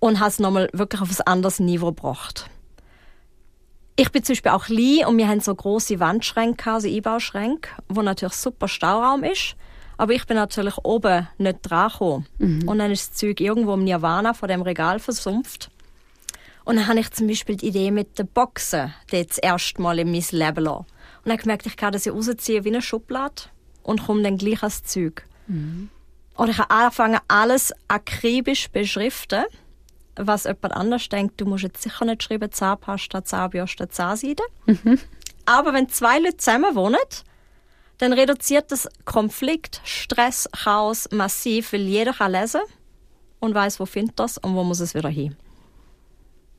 Und 0.00 0.18
habe 0.18 0.30
es 0.30 0.40
nochmal 0.40 0.68
wirklich 0.72 1.00
auf 1.00 1.08
ein 1.08 1.26
anderes 1.26 1.60
Niveau 1.60 1.86
gebracht. 1.86 2.50
Ich 3.94 4.10
bin 4.10 4.22
zum 4.24 4.34
Beispiel 4.34 4.52
auch 4.52 4.66
klein 4.66 5.06
und 5.06 5.16
wir 5.16 5.28
haben 5.28 5.40
so 5.40 5.54
große 5.54 6.00
Wandschränke, 6.00 6.70
also 6.70 6.88
Einbauschränke, 6.88 7.70
wo 7.88 8.02
natürlich 8.02 8.34
super 8.34 8.68
Stauraum 8.68 9.22
ist. 9.24 9.56
Aber 9.96 10.12
ich 10.12 10.26
bin 10.26 10.36
natürlich 10.36 10.76
oben 10.84 11.28
nicht 11.38 11.58
dran 11.62 11.88
gekommen. 11.88 12.26
Mhm. 12.38 12.68
Und 12.68 12.78
dann 12.78 12.90
ist 12.90 13.10
das 13.10 13.18
Zeug 13.18 13.40
irgendwo 13.40 13.72
im 13.72 13.84
Nirvana 13.84 14.34
vor 14.34 14.48
dem 14.48 14.62
Regal 14.62 14.98
versumpft. 14.98 15.70
Und 16.66 16.76
dann 16.76 16.86
habe 16.86 17.00
ich 17.00 17.10
zum 17.12 17.26
Beispiel 17.26 17.56
die 17.56 17.68
Idee 17.68 17.90
mit 17.90 18.18
den 18.18 18.26
Boxen, 18.26 18.92
die 19.10 19.26
das 19.26 19.38
erste 19.38 19.80
Mal 19.80 19.98
in 19.98 20.10
mein 20.10 20.24
Leben 20.30 20.64
lassen. 20.64 20.84
Und 21.24 21.30
dann 21.30 21.38
gemerkt, 21.38 21.64
ich 21.64 21.78
kann 21.78 21.94
das 21.94 22.04
ja 22.04 22.12
rausziehen 22.12 22.64
wie 22.64 22.68
eine 22.68 22.82
Schublade 22.82 23.44
und 23.82 24.04
komme 24.04 24.22
dann 24.22 24.36
gleich 24.36 24.62
ans 24.62 24.82
Zeug. 24.82 25.24
Mhm. 25.46 25.88
Oder 26.36 26.50
ich 26.50 26.58
habe 26.58 26.70
angefangen, 26.70 27.20
alles 27.28 27.72
akribisch 27.88 28.68
beschriften 28.68 29.44
was 30.16 30.44
jemand 30.44 30.72
anders 30.72 31.08
denkt, 31.08 31.40
du 31.40 31.44
musst 31.44 31.64
jetzt 31.64 31.82
sicher 31.82 32.04
nicht 32.04 32.22
schreiben 32.22 32.50
Zahnpasta, 32.50 33.24
Zahnbürste, 33.24 33.88
Zahnseide. 33.88 34.42
Mhm. 34.66 34.98
Aber 35.44 35.72
wenn 35.74 35.88
zwei 35.88 36.18
Leute 36.18 36.38
zusammen 36.38 36.74
wohnen, 36.74 36.98
dann 37.98 38.12
reduziert 38.12 38.72
das 38.72 38.88
Konflikt, 39.04 39.80
Stress, 39.84 40.48
Chaos 40.52 41.08
massiv, 41.12 41.72
weil 41.72 41.82
jeder 41.82 42.12
kann 42.12 42.32
lesen 42.32 42.62
und 43.40 43.54
weiß, 43.54 43.78
wo 43.80 43.86
findet 43.86 44.18
das 44.18 44.38
und 44.38 44.54
wo 44.54 44.64
muss 44.64 44.80
es 44.80 44.94
wieder 44.94 45.08
hin. 45.08 45.36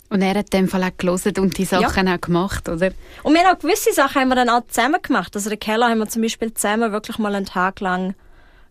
Und 0.10 0.22
er 0.22 0.36
hat 0.36 0.54
in 0.54 0.62
dem 0.62 0.68
Fall 0.70 0.84
auch 0.84 0.98
gelesen 0.98 1.34
und 1.38 1.58
die 1.58 1.66
Sachen 1.66 2.08
ja. 2.08 2.16
auch 2.16 2.22
gemacht, 2.22 2.70
oder? 2.70 2.92
Und 3.24 3.34
wir 3.34 3.44
haben 3.44 3.56
auch 3.56 3.60
gewisse 3.60 3.92
Sachen 3.92 4.22
haben 4.22 4.30
wir 4.30 4.36
dann 4.36 4.50
auch 4.50 4.66
zusammen 4.68 5.02
gemacht. 5.02 5.36
Also 5.36 5.50
den 5.50 5.60
Keller 5.60 5.90
haben 5.90 6.00
wir 6.00 6.08
zum 6.08 6.22
Beispiel 6.22 6.54
zusammen 6.54 6.92
wirklich 6.94 7.18
mal 7.18 7.36
einen 7.36 7.46
Tag 7.46 7.82
lang 7.82 8.16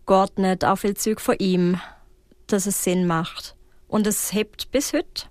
geordnet, 0.07 0.65
auch 0.65 0.77
viel 0.77 0.95
Zeug 0.95 1.21
von 1.21 1.35
ihm, 1.37 1.79
dass 2.47 2.65
es 2.65 2.83
Sinn 2.83 3.05
macht. 3.05 3.55
Und 3.87 4.07
es 4.07 4.33
hebt 4.33 4.71
bis 4.71 4.93
heute. 4.93 5.25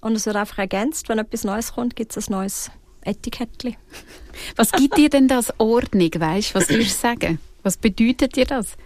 Und 0.00 0.14
es 0.14 0.26
wird 0.26 0.36
einfach 0.36 0.58
ergänzt. 0.58 1.08
Wenn 1.08 1.18
etwas 1.18 1.44
Neues 1.44 1.72
kommt, 1.72 1.96
gibt 1.96 2.14
es 2.14 2.28
ein 2.28 2.32
neues 2.32 2.70
Etikettchen. 3.02 3.76
Was 4.56 4.72
gibt 4.72 4.98
dir 4.98 5.08
denn 5.08 5.28
das 5.28 5.52
Ordnung? 5.58 6.10
Weißt? 6.14 6.54
Was 6.54 6.68
würdest 6.68 7.02
du 7.02 7.08
sagen? 7.08 7.38
Was 7.62 7.78
bedeutet 7.78 8.36
dir 8.36 8.44
das? 8.44 8.76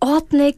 Ordnung, 0.00 0.56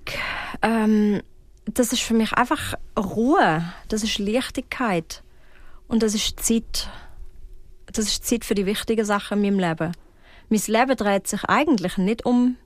ähm, 0.62 1.20
das 1.66 1.92
ist 1.92 2.02
für 2.02 2.14
mich 2.14 2.32
einfach 2.32 2.74
Ruhe. 2.98 3.64
Das 3.88 4.02
ist 4.02 4.18
Leichtigkeit. 4.18 5.22
Und 5.88 6.02
das 6.02 6.14
ist 6.14 6.40
Zeit. 6.40 6.88
Das 7.86 8.06
ist 8.06 8.26
Zeit 8.26 8.44
für 8.44 8.54
die 8.54 8.66
wichtigen 8.66 9.04
Sachen 9.04 9.42
in 9.42 9.56
meinem 9.56 9.68
Leben. 9.68 9.92
Mein 10.48 10.62
Leben 10.66 10.96
dreht 10.96 11.26
sich 11.26 11.44
eigentlich 11.44 11.96
nicht 11.96 12.26
um 12.26 12.56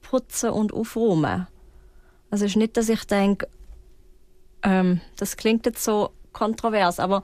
putzen 0.00 0.50
und 0.50 0.72
aufräumen. 0.72 1.46
Also 2.30 2.44
es 2.44 2.52
ist 2.52 2.56
nicht, 2.56 2.76
dass 2.76 2.88
ich 2.88 3.04
denke, 3.04 3.46
ähm, 4.62 5.00
das 5.16 5.36
klingt 5.36 5.66
jetzt 5.66 5.84
so 5.84 6.10
kontrovers, 6.32 6.98
aber 6.98 7.22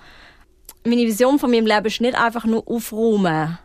meine 0.84 1.02
Vision 1.02 1.38
von 1.38 1.50
meinem 1.50 1.66
Leben 1.66 1.86
ist 1.86 2.00
nicht 2.00 2.14
einfach 2.14 2.44
nur 2.44 2.66
aufräumen. 2.68 3.58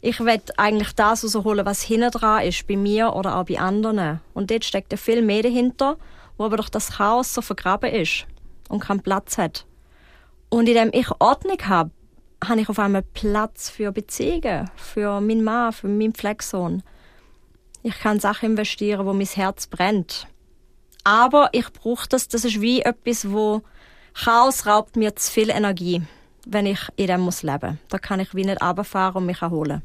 Ich 0.00 0.20
will 0.20 0.40
eigentlich 0.56 0.92
das 0.92 1.24
rausholen, 1.24 1.66
was 1.66 1.82
hinten 1.82 2.10
dran 2.10 2.44
ist, 2.44 2.66
bei 2.66 2.76
mir 2.76 3.14
oder 3.14 3.36
auch 3.36 3.44
bei 3.44 3.58
anderen. 3.58 4.20
Und 4.32 4.50
dort 4.50 4.64
steckt 4.64 4.92
ja 4.92 4.98
viel 4.98 5.22
mehr 5.22 5.42
dahinter, 5.42 5.96
wo 6.38 6.44
aber 6.44 6.56
durch 6.56 6.70
das 6.70 6.92
Chaos 6.92 7.34
so 7.34 7.42
vergraben 7.42 7.92
ist 7.92 8.26
und 8.70 8.80
keinen 8.80 9.02
Platz 9.02 9.36
hat. 9.36 9.66
Und 10.48 10.68
indem 10.68 10.90
ich 10.92 11.08
Ordnung 11.18 11.58
habe, 11.66 11.90
habe 12.42 12.60
ich 12.60 12.68
auf 12.68 12.78
einmal 12.78 13.02
Platz 13.02 13.68
für 13.68 13.92
Beziehungen, 13.92 14.70
für 14.76 15.20
meinen 15.20 15.44
Mann, 15.44 15.72
für 15.72 15.88
meinen 15.88 16.14
Pflegesohn. 16.14 16.82
Ich 17.82 17.98
kann 17.98 18.20
Sachen 18.20 18.50
investieren, 18.50 19.06
wo 19.06 19.12
mein 19.12 19.26
Herz 19.26 19.66
brennt. 19.66 20.26
Aber 21.04 21.50
ich 21.52 21.72
brauche 21.72 22.08
das, 22.08 22.28
das 22.28 22.44
ist 22.44 22.60
wie 22.60 22.82
etwas, 22.82 23.30
wo 23.30 23.62
Chaos 24.14 24.66
raubt 24.66 24.96
mir 24.96 25.14
zu 25.16 25.30
viel 25.30 25.50
Energie, 25.50 26.02
wenn 26.46 26.66
ich 26.66 26.80
in 26.96 27.06
dem 27.06 27.20
muss 27.20 27.42
leben. 27.42 27.78
Da 27.88 27.98
kann 27.98 28.20
ich 28.20 28.34
wie 28.34 28.44
nicht 28.44 28.62
runterfahren 28.62 29.16
und 29.16 29.26
mich 29.26 29.42
erholen. 29.42 29.82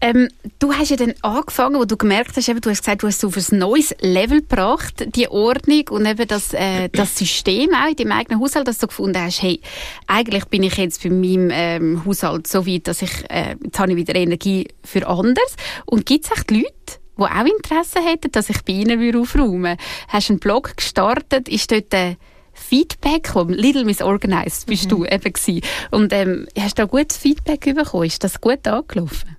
Ähm, 0.00 0.28
du 0.58 0.72
hast 0.72 0.90
ja 0.90 0.96
dann 0.96 1.14
angefangen, 1.22 1.76
wo 1.76 1.84
du 1.84 1.96
gemerkt 1.96 2.36
hast, 2.36 2.48
eben, 2.48 2.60
du 2.60 2.70
hast 2.70 2.82
gesagt, 2.82 3.02
du 3.02 3.08
hast 3.08 3.22
es 3.22 3.24
auf 3.24 3.36
ein 3.36 3.58
neues 3.58 3.94
Level 4.00 4.40
gebracht, 4.40 5.06
die 5.16 5.28
Ordnung 5.28 5.88
und 5.90 6.06
eben 6.06 6.28
das, 6.28 6.54
äh, 6.54 6.88
das 6.90 7.16
System 7.16 7.70
auch 7.74 7.88
in 7.88 7.96
deinem 7.96 8.12
eigenen 8.12 8.40
Haushalt, 8.40 8.68
dass 8.68 8.78
du 8.78 8.86
gefunden 8.86 9.20
hast, 9.20 9.42
hey, 9.42 9.60
eigentlich 10.06 10.44
bin 10.46 10.62
ich 10.62 10.76
jetzt 10.76 11.02
bei 11.02 11.10
meinem 11.10 11.50
ähm, 11.52 12.04
Haushalt 12.04 12.46
so 12.46 12.66
weit, 12.66 12.86
dass 12.86 13.02
ich, 13.02 13.24
äh, 13.28 13.56
jetzt 13.62 13.78
habe 13.78 13.90
ich 13.90 13.96
wieder 13.96 14.14
Energie 14.14 14.68
für 14.84 15.06
anderes. 15.06 15.56
Und 15.86 16.06
gibt 16.06 16.26
es 16.26 16.30
echt 16.30 16.50
Leute, 16.50 16.68
die 17.16 17.22
auch 17.22 17.44
Interesse 17.44 18.00
hätten, 18.00 18.30
dass 18.30 18.50
ich 18.50 18.62
bei 18.62 18.74
ihnen 18.74 19.16
aufräumen 19.16 19.62
würde? 19.62 19.76
Hast 20.08 20.30
einen 20.30 20.38
Blog 20.38 20.76
gestartet, 20.76 21.48
ist 21.48 21.72
dort 21.72 21.92
äh, 21.92 22.14
Feedback 22.52 23.24
gekommen? 23.24 23.54
Little 23.54 23.84
Miss 23.84 24.02
Organized 24.02 24.66
bist 24.66 24.84
mhm. 24.84 24.88
du 24.90 25.04
eben 25.06 25.32
gewesen. 25.32 25.60
Und 25.90 26.12
ähm, 26.12 26.46
hast 26.56 26.78
du 26.78 26.82
da 26.82 26.86
gutes 26.86 27.16
Feedback 27.16 27.74
bekommen? 27.74 28.04
Ist 28.04 28.22
das 28.22 28.40
gut 28.40 28.66
angelaufen? 28.68 29.37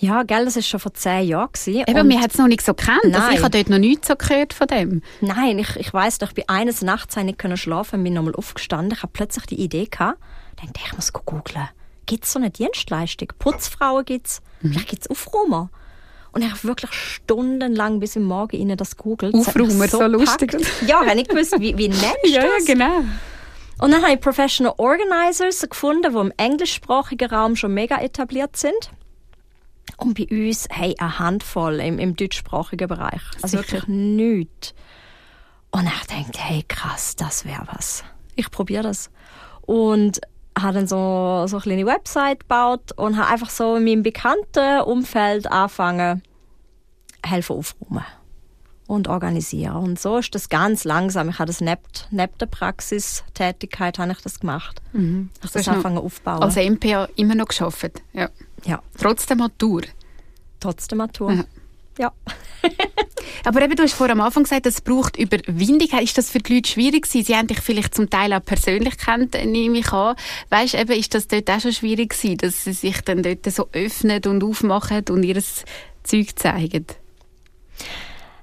Ja, 0.00 0.22
gell, 0.22 0.44
das 0.44 0.54
war 0.54 0.62
schon 0.62 0.80
vor 0.80 0.94
zehn 0.94 1.26
Jahren. 1.26 1.50
Gewesen. 1.52 1.84
Eben, 1.86 2.08
wir 2.08 2.18
haben 2.18 2.30
es 2.30 2.38
noch 2.38 2.46
nicht 2.46 2.64
so 2.64 2.72
kennt. 2.72 3.14
Also 3.14 3.30
ich 3.32 3.42
habe 3.42 3.50
dort 3.50 3.68
noch 3.68 3.78
nichts 3.78 4.06
so 4.06 4.14
gehört 4.14 4.52
von 4.52 4.68
dem. 4.68 5.02
Nein, 5.20 5.58
ich, 5.58 5.74
ich 5.76 5.92
weiss 5.92 6.18
doch, 6.18 6.28
ich 6.28 6.34
bin 6.34 6.44
eines 6.48 6.82
Nachts 6.82 7.16
nicht 7.16 7.42
schlafen, 7.58 8.04
bin 8.04 8.14
nochmal 8.14 8.34
aufgestanden. 8.36 8.92
Ich 8.94 9.02
habe 9.02 9.12
plötzlich 9.12 9.46
die 9.46 9.60
Idee 9.60 9.86
gehabt, 9.86 10.18
dachte, 10.56 10.72
ich 10.86 10.94
muss 10.94 11.12
googeln. 11.12 11.68
Gibt 12.06 12.24
es 12.24 12.32
so 12.32 12.38
eine 12.38 12.50
Dienstleistung? 12.50 13.28
Putzfrauen 13.38 14.04
gibt 14.04 14.28
es, 14.28 14.40
mhm. 14.62 14.72
vielleicht 14.72 14.88
gibt 14.88 15.02
es 15.02 15.10
Aufräumer. 15.10 15.68
Und 16.32 16.42
ich 16.42 16.50
habe 16.50 16.62
wirklich 16.64 16.92
stundenlang 16.92 18.00
bis 18.00 18.14
im 18.14 18.24
Morgen 18.24 18.56
Ihnen 18.56 18.76
das 18.76 18.96
googelt. 18.96 19.34
Aufräumer, 19.34 19.88
so, 19.88 19.98
so 19.98 20.06
lustig. 20.06 20.56
Ja, 20.86 21.02
wenn 21.04 21.18
ich 21.18 21.28
gewusst, 21.28 21.58
wie, 21.58 21.76
wie 21.76 21.88
nennst 21.88 22.16
du 22.22 22.30
ja, 22.30 22.42
das? 22.42 22.68
Ja, 22.68 22.74
genau. 22.74 23.00
Und 23.80 23.92
dann 23.92 24.02
habe 24.02 24.14
ich 24.14 24.20
Professional 24.20 24.74
Organizers 24.76 25.66
gefunden, 25.68 26.12
die 26.12 26.18
im 26.18 26.32
englischsprachigen 26.36 27.30
Raum 27.30 27.56
schon 27.56 27.74
mega 27.74 28.00
etabliert 28.00 28.56
sind. 28.56 28.90
Und 29.98 30.16
bei 30.16 30.26
uns, 30.30 30.66
hey, 30.70 30.94
eine 30.98 31.18
Handvoll 31.18 31.80
im, 31.80 31.98
im 31.98 32.16
deutschsprachigen 32.16 32.88
Bereich. 32.88 33.20
Also 33.42 33.58
Sicher. 33.58 33.72
wirklich 33.72 33.88
nichts. 33.88 34.74
Und 35.70 35.86
ich 35.86 36.06
dachte, 36.06 36.38
hey, 36.38 36.64
krass, 36.66 37.16
das 37.16 37.44
wäre 37.44 37.66
was. 37.72 38.04
Ich 38.36 38.50
probiere 38.50 38.84
das. 38.84 39.10
Und 39.62 40.20
habe 40.56 40.74
dann 40.74 40.86
so, 40.86 41.44
so 41.46 41.56
eine 41.56 41.62
kleine 41.62 41.86
Website 41.86 42.40
gebaut 42.40 42.92
und 42.96 43.16
habe 43.16 43.28
einfach 43.28 43.50
so 43.50 43.76
in 43.76 43.84
meinem 43.84 44.02
bekannten 44.02 44.80
Umfeld 44.82 45.50
angefangen, 45.50 46.22
helfen 47.24 47.56
aufräumen 47.56 48.04
und 48.86 49.08
organisieren. 49.08 49.76
Und 49.76 50.00
so 50.00 50.18
ist 50.18 50.34
das 50.34 50.48
ganz 50.48 50.84
langsam. 50.84 51.28
Ich 51.28 51.38
habe 51.38 51.46
das 51.46 51.60
neben, 51.60 51.82
neben 52.10 52.38
der 52.38 52.46
Praxistätigkeit 52.46 53.98
habe 53.98 54.12
ich 54.12 54.20
das 54.20 54.40
gemacht. 54.40 54.80
Mhm. 54.92 55.30
Ich 55.34 55.42
habe 55.42 55.52
das 55.52 55.68
angefangen 55.68 55.98
aufbauen. 55.98 56.42
Als 56.42 56.56
MPA 56.56 57.08
immer 57.16 57.34
noch 57.34 57.48
geschafft. 57.48 58.02
Ja. 58.12 58.30
Ja. 58.64 58.82
Trotz 58.98 59.26
der 59.26 59.36
Matur. 59.36 59.82
Trotz 60.60 60.88
der 60.88 60.98
Matur. 60.98 61.32
Ja. 61.32 61.44
ja. 61.98 62.12
Aber 63.44 63.62
eben, 63.62 63.76
du 63.76 63.82
hast 63.82 63.94
vor 63.94 64.10
am 64.10 64.20
Anfang 64.20 64.42
gesagt, 64.42 64.66
es 64.66 64.80
braucht 64.80 65.16
Überwindung. 65.16 65.88
Ist 66.00 66.18
das 66.18 66.30
für 66.30 66.40
die 66.40 66.56
Leute 66.56 66.70
schwierig 66.70 67.04
gewesen? 67.04 67.24
Sie 67.24 67.36
haben 67.36 67.46
dich 67.46 67.60
vielleicht 67.60 67.94
zum 67.94 68.10
Teil 68.10 68.32
auch 68.32 68.44
persönlich 68.44 68.98
kennt, 68.98 69.34
nehme 69.34 69.78
ich 69.78 69.92
an. 69.92 70.16
Weißt 70.50 70.74
eben, 70.74 70.92
ist 70.92 71.14
das 71.14 71.28
dort 71.28 71.48
auch 71.50 71.60
schon 71.60 71.72
schwierig 71.72 72.10
gewesen, 72.10 72.38
dass 72.38 72.64
sie 72.64 72.72
sich 72.72 73.00
dann 73.02 73.22
dort 73.22 73.44
so 73.50 73.68
öffnen 73.72 74.22
und 74.26 74.42
aufmachen 74.42 75.04
und 75.10 75.22
ihr 75.22 75.42
Zeug 76.02 76.38
zeigen? 76.38 76.86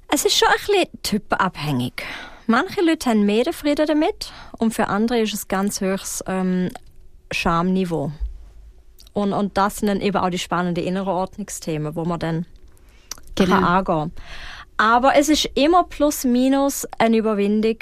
Es 0.08 0.24
ist 0.24 0.38
schon 0.38 0.48
ein 0.48 0.56
bisschen 0.56 1.04
typenabhängig. 1.04 2.04
Manche 2.48 2.82
Leute 2.82 3.10
haben 3.10 3.26
mehr 3.26 3.52
Frieden 3.52 3.88
damit 3.88 4.32
und 4.58 4.74
für 4.74 4.88
andere 4.88 5.20
ist 5.22 5.34
es 5.34 5.48
ganz 5.48 5.82
höchst 5.82 6.24
ähm, 6.28 6.70
Schamniveau. 7.32 8.12
Und, 9.16 9.32
und 9.32 9.58
das 9.58 9.78
sind 9.78 9.88
dann 9.88 10.02
eben 10.02 10.18
auch 10.18 10.30
die 10.30 10.38
spannenden 10.38 10.84
inneren 10.84 11.08
Ordnungsthemen, 11.08 11.96
wo 11.96 12.04
man 12.04 12.20
dann 12.20 12.46
genau. 13.36 13.56
angehen 13.56 13.86
kann. 13.86 14.12
Aber 14.76 15.16
es 15.16 15.30
ist 15.30 15.50
immer 15.56 15.86
plus 15.86 16.26
minus 16.26 16.86
eine 17.00 17.16
Überwindung 17.16 17.78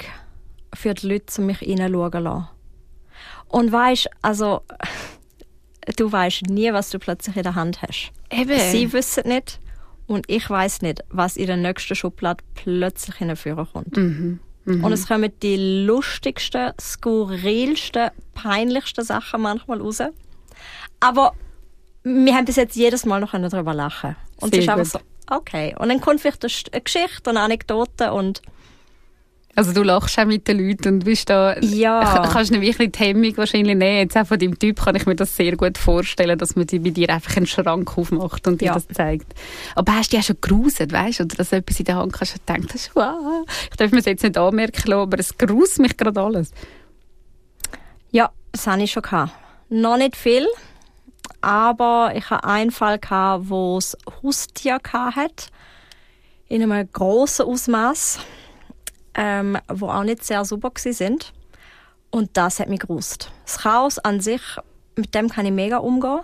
für 0.72 0.94
die 0.94 1.08
Leute, 1.08 1.40
um 1.40 1.46
mich 1.46 1.58
hineinschauen 1.58 2.22
lassen. 2.22 2.48
Und 3.48 3.72
weißt, 3.72 4.08
also, 4.22 4.62
du 5.96 6.10
weißt 6.10 6.42
nie, 6.42 6.72
was 6.72 6.90
du 6.90 7.00
plötzlich 7.00 7.36
in 7.36 7.42
der 7.42 7.56
Hand 7.56 7.82
hast. 7.82 8.12
Eben. 8.30 8.58
Sie 8.70 8.92
wissen 8.92 9.26
nicht 9.26 9.58
und 10.06 10.24
ich 10.28 10.48
weiß 10.48 10.82
nicht, 10.82 11.02
was 11.10 11.36
in 11.36 11.48
der 11.48 11.56
nächsten 11.56 11.96
Schublade 11.96 12.44
plötzlich 12.54 13.16
hinführen 13.16 13.66
kommt. 13.72 13.96
Mhm. 13.96 14.38
Mhm. 14.66 14.84
Und 14.84 14.92
es 14.92 15.08
kommen 15.08 15.32
die 15.42 15.84
lustigsten, 15.84 16.72
skurrilsten, 16.80 18.10
peinlichsten 18.34 19.04
Sachen 19.04 19.42
manchmal 19.42 19.80
raus. 19.80 20.00
Aber 21.04 21.34
wir 22.02 22.34
haben 22.34 22.46
bis 22.46 22.56
jetzt 22.56 22.76
jedes 22.76 23.04
Mal 23.04 23.20
noch 23.20 23.32
darüber 23.32 23.74
lachen 23.74 24.16
Und 24.40 24.54
Sehr 24.54 24.60
es 24.60 24.64
ist 24.64 24.70
einfach 24.70 25.00
so, 25.00 25.34
okay. 25.36 25.74
Und 25.78 25.90
dann 25.90 26.00
kommt 26.00 26.20
vielleicht 26.20 26.44
eine 26.44 26.80
Geschichte 26.82 27.28
und 27.28 27.36
eine 27.36 27.40
Anekdote 27.40 28.12
und 28.12 28.40
Also 29.54 29.72
du 29.74 29.82
lachst 29.82 30.18
auch 30.18 30.24
mit 30.24 30.48
den 30.48 30.66
Leuten 30.66 30.94
und 30.94 31.04
bist 31.04 31.28
da... 31.28 31.58
Ja. 31.60 32.28
Kannst 32.32 32.54
du 32.54 32.60
wirklich 32.60 32.92
die 32.92 32.98
Hemmung 32.98 33.36
wahrscheinlich 33.36 33.76
nehmen. 33.76 33.98
Jetzt 33.98 34.16
auch 34.16 34.26
von 34.26 34.38
deinem 34.38 34.58
Typ 34.58 34.82
kann 34.82 34.96
ich 34.96 35.04
mir 35.04 35.14
das 35.14 35.36
sehr 35.36 35.56
gut 35.56 35.76
vorstellen, 35.76 36.38
dass 36.38 36.56
man 36.56 36.66
die 36.66 36.78
bei 36.78 36.88
dir 36.90 37.10
einfach 37.10 37.36
einen 37.36 37.46
Schrank 37.46 37.98
aufmacht 37.98 38.46
und 38.46 38.62
dir 38.62 38.66
Ja. 38.66 38.74
das 38.74 38.88
zeigt. 38.88 39.34
Aber 39.74 39.94
hast 39.96 40.10
du 40.10 40.16
dich 40.16 40.24
auch 40.24 40.28
schon 40.28 40.40
geruset, 40.40 40.90
weißt 40.90 41.20
du? 41.20 41.24
Oder 41.24 41.36
dass 41.36 41.50
du 41.50 41.56
etwas 41.56 41.78
in 41.78 41.84
der 41.84 41.96
Hand 41.96 42.18
hast 42.18 42.34
und 42.34 42.48
denkst, 42.48 42.90
wow, 42.94 43.44
ich 43.70 43.76
darf 43.76 43.90
mir 43.90 43.98
das 43.98 44.06
jetzt 44.06 44.22
nicht 44.22 44.38
anmerken 44.38 44.90
lassen, 44.90 45.02
aber 45.02 45.18
es 45.18 45.36
gruselt 45.36 45.80
mich 45.80 45.96
gerade 45.98 46.18
alles. 46.20 46.50
ja, 48.10 48.30
das 48.52 48.66
habe 48.66 48.82
ich 48.82 48.90
schon 48.92 49.02
gehabt. 49.02 49.32
Noch 49.70 49.96
nicht 49.96 50.16
viel, 50.16 50.46
aber 51.44 52.12
ich 52.14 52.30
hatte 52.30 52.44
einen 52.44 52.70
Fall 52.70 52.98
gehabt, 52.98 53.50
wo 53.50 53.76
es 53.76 53.96
Haustier 54.22 54.78
gehabt 54.78 55.16
hat, 55.16 55.50
in 56.48 56.62
einem 56.62 56.90
grossen 56.90 57.44
Ausmaß, 57.44 58.18
ähm, 59.14 59.58
wo 59.68 59.88
auch 59.88 60.04
nicht 60.04 60.24
sehr 60.24 60.44
super 60.46 60.70
gsi 60.70 60.94
sind. 60.94 61.34
Und 62.10 62.30
das 62.38 62.60
hat 62.60 62.70
mich 62.70 62.80
gerust. 62.80 63.30
Das 63.44 63.58
Chaos 63.58 63.98
an 63.98 64.20
sich, 64.20 64.40
mit 64.96 65.14
dem 65.14 65.28
kann 65.28 65.44
ich 65.44 65.52
mega 65.52 65.78
umgehen. 65.78 66.20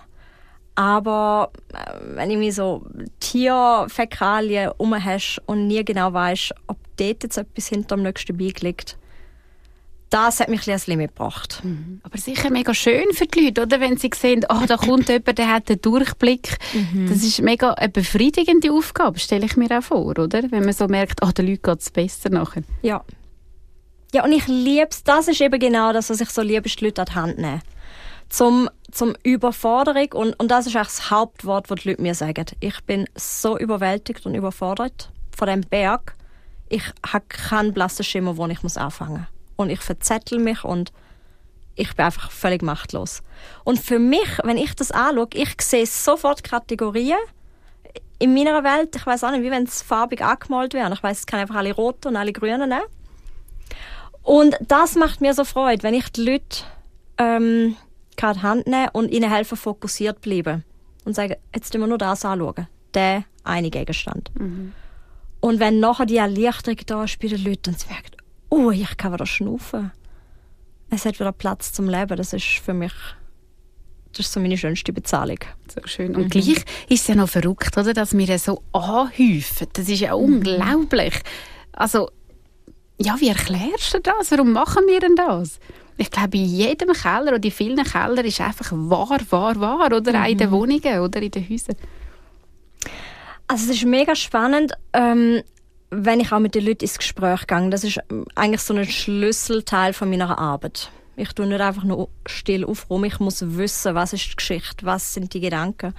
Aber 0.75 1.51
äh, 1.75 2.16
wenn 2.16 2.31
ich 2.31 2.39
mir 2.39 2.53
so 2.53 2.87
Tierfäkalien 3.18 4.71
umhast 4.79 5.43
und 5.45 5.66
nie 5.66 5.85
genau 5.85 6.14
weiß, 6.14 6.53
ob 6.66 6.79
dort 6.97 7.25
jetzt 7.25 7.37
etwas 7.37 7.66
hinter 7.66 7.97
dem 7.97 8.05
nächsten 8.05 8.39
Bein 8.39 8.55
liegt, 8.61 8.97
das 10.11 10.41
hat 10.41 10.49
mich 10.49 10.59
ein 10.59 10.59
bisschen 10.59 10.73
ans 10.73 10.87
Limit 10.89 11.11
gebracht. 11.11 11.63
Aber 12.03 12.19
sicher 12.19 12.51
mega 12.51 12.75
schön 12.75 13.13
für 13.13 13.27
die 13.27 13.47
Leute, 13.47 13.63
oder? 13.63 13.81
Wenn 13.81 13.97
sie 13.97 14.11
sehen, 14.15 14.45
oh, 14.49 14.67
da 14.67 14.77
kommt 14.77 15.09
jemand, 15.09 15.39
der 15.39 15.53
hat 15.53 15.71
einen 15.71 15.81
Durchblick. 15.81 16.59
Das 17.09 17.23
ist 17.23 17.41
mega 17.41 17.73
eine 17.75 17.89
befriedigende 17.89 18.73
Aufgabe, 18.73 19.21
stelle 19.21 19.47
ich 19.47 19.57
mir 19.57 19.71
auch 19.79 19.83
vor, 19.83 20.19
oder? 20.19 20.43
Wenn 20.51 20.65
man 20.65 20.73
so 20.73 20.89
merkt, 20.89 21.21
oh, 21.23 21.31
den 21.31 21.47
Leuten 21.47 21.63
geht 21.63 21.81
es 21.81 21.91
besser 21.91 22.29
nachher. 22.29 22.63
Ja. 22.83 23.05
Ja, 24.13 24.25
und 24.25 24.33
ich 24.33 24.49
liebe 24.49 24.89
es. 24.91 25.05
Das 25.05 25.29
ist 25.29 25.41
eben 25.41 25.61
genau 25.61 25.93
das, 25.93 26.11
was 26.11 26.21
ich 26.21 26.31
so 26.31 26.43
liebe, 26.43 26.69
die 26.69 26.85
Leute 26.85 27.03
an 27.03 27.07
die 27.07 27.15
Hand 27.15 27.39
nehmen. 27.39 27.63
Zum, 28.29 28.69
zum 28.91 29.15
Überforderung. 29.23 30.13
Und, 30.15 30.41
und 30.41 30.51
das 30.51 30.67
ist 30.67 30.75
eigentlich 30.75 30.89
das 30.89 31.11
Hauptwort, 31.11 31.71
das 31.71 31.81
die 31.81 31.91
Leute 31.91 32.03
mir 32.03 32.15
sagen. 32.17 32.47
Ich 32.59 32.81
bin 32.83 33.07
so 33.15 33.57
überwältigt 33.57 34.27
und 34.27 34.35
überfordert 34.35 35.13
von 35.37 35.47
dem 35.47 35.61
Berg. 35.61 36.17
Ich 36.69 36.83
habe 37.07 37.25
keinen 37.29 37.73
blassen 37.73 38.05
Schimmer, 38.05 38.37
wo 38.37 38.47
ich 38.49 38.65
muss 38.65 38.77
anfangen 38.77 39.29
muss. 39.31 39.39
Und 39.61 39.69
ich 39.71 39.81
verzettel 39.81 40.39
mich 40.39 40.65
und 40.65 40.91
ich 41.75 41.95
bin 41.95 42.07
einfach 42.07 42.31
völlig 42.31 42.63
machtlos. 42.63 43.23
Und 43.65 43.79
für 43.79 43.99
mich, 43.99 44.39
wenn 44.43 44.57
ich 44.57 44.75
das 44.75 44.91
anschaue, 44.91 45.29
ich 45.35 45.55
sehe 45.61 45.87
sofort 45.87 46.43
Kategorien 46.43 47.19
in 48.19 48.33
meiner 48.35 48.65
Welt. 48.65 48.97
Ich 48.97 49.07
weiß 49.07 49.25
auch 49.25 49.31
nicht, 49.33 49.43
wie 49.43 49.51
wenn 49.51 49.65
es 49.65 49.83
farbig 49.83 50.23
angemalt 50.23 50.73
wäre. 50.73 50.93
Ich 50.93 51.03
weiß, 51.03 51.21
es 51.21 51.27
kann 51.27 51.41
einfach 51.41 51.57
alle 51.57 51.75
roten 51.75 52.09
und 52.09 52.17
alle 52.17 52.33
grünen 52.33 52.71
nehmen. 52.71 52.83
Und 54.23 54.57
das 54.67 54.95
macht 54.95 55.21
mir 55.21 55.35
so 55.35 55.45
Freude, 55.45 55.83
wenn 55.83 55.95
ich 55.95 56.09
die 56.11 56.23
Leute 56.23 56.65
ähm, 57.19 57.77
die 58.19 58.25
Hand 58.25 58.67
nehmen 58.67 58.89
und 58.93 59.11
ihnen 59.11 59.31
helfen, 59.31 59.57
fokussiert 59.57 60.21
bleiben. 60.23 60.65
Und 61.05 61.15
sagen, 61.15 61.37
jetzt 61.55 61.73
müssen 61.73 61.83
wir 61.83 61.87
nur 61.89 61.99
das 61.99 62.25
anschauen. 62.25 62.67
Der 62.95 63.25
eine 63.45 63.71
Gegenstand. 63.71 64.31
Und 65.41 65.61
wenn 65.61 65.81
nachher 65.81 66.07
die 66.07 66.19
Erleichterung 66.19 66.79
da 66.87 67.05
ist 67.05 67.19
bei 67.19 67.29
den 67.29 67.43
Leuten 67.45 67.71
und 67.71 67.81
sie 67.81 67.89
merken, 67.89 68.20
oh, 68.51 68.71
ich 68.71 68.97
kann 68.97 69.13
wieder 69.13 69.27
schnaufen. 69.27 69.93
Es 70.91 71.05
hat 71.05 71.19
wieder 71.19 71.33
Platz 71.33 71.73
zum 71.73 71.89
Leben. 71.89 72.17
Das 72.17 72.33
ist 72.33 72.45
für 72.45 72.75
mich, 72.75 72.93
das 74.13 74.27
ist 74.27 74.33
so 74.33 74.41
meine 74.41 74.59
schönste 74.59 74.93
Bezahlung. 74.93 75.39
So 75.73 75.81
schön. 75.87 76.17
Und 76.17 76.31
gleich 76.31 76.49
ist 76.49 76.65
es 76.89 77.07
ja 77.07 77.15
noch 77.15 77.29
verrückt, 77.29 77.79
oder, 77.79 77.95
dass 77.95 78.17
wir 78.17 78.39
so 78.39 78.63
anhäufen. 78.73 79.69
Das 79.73 79.89
ist 79.89 80.01
ja 80.01 80.15
unglaublich. 80.15 81.15
Also, 81.73 82.11
ja, 82.99 83.19
wie 83.21 83.29
erklärst 83.29 83.95
du 83.95 84.01
das? 84.01 84.31
Warum 84.33 84.53
machen 84.53 84.83
wir 84.87 85.01
denn 85.01 85.15
das? 85.17 85.59
Ich 85.97 86.11
glaube, 86.11 86.37
in 86.39 86.45
jedem 86.45 86.93
Keller 86.93 87.35
oder 87.35 87.45
in 87.45 87.51
vielen 87.51 87.85
Kellern 87.85 88.25
ist 88.25 88.41
einfach 88.41 88.73
wahr, 88.73 89.21
wahr, 89.31 89.61
wahr. 89.61 89.87
Oder 89.95 90.23
auch 90.23 90.29
in 90.29 90.39
den 90.39 90.51
Wohnungen 90.51 91.01
oder 91.01 91.23
in 91.23 91.31
den 91.31 91.49
Häusern. 91.49 91.77
Also 93.47 93.65
es 93.71 93.79
ist 93.79 93.85
mega 93.85 94.15
spannend, 94.15 94.73
ähm, 94.93 95.43
wenn 95.91 96.20
ich 96.20 96.32
auch 96.32 96.38
mit 96.38 96.55
den 96.55 96.64
Leuten 96.64 96.84
ins 96.84 96.99
Gespräch 96.99 97.47
gehe. 97.47 97.70
Das 97.70 97.84
ist 97.84 98.01
eigentlich 98.34 98.61
so 98.61 98.74
ein 98.74 98.84
Schlüsselteil 98.84 99.93
von 99.93 100.09
meiner 100.09 100.38
Arbeit. 100.38 100.91
Ich 101.16 101.32
tue 101.32 101.47
nicht 101.47 101.61
einfach 101.61 101.84
nur 101.84 102.09
still 102.26 102.64
aufräumen, 102.64 103.05
ich 103.05 103.20
muss 103.20 103.57
wissen, 103.57 103.95
was 103.95 104.12
ist 104.12 104.30
die 104.30 104.36
Geschichte, 104.36 104.86
was 104.86 105.12
sind 105.12 105.34
die 105.34 105.41
Gedanken. 105.41 105.95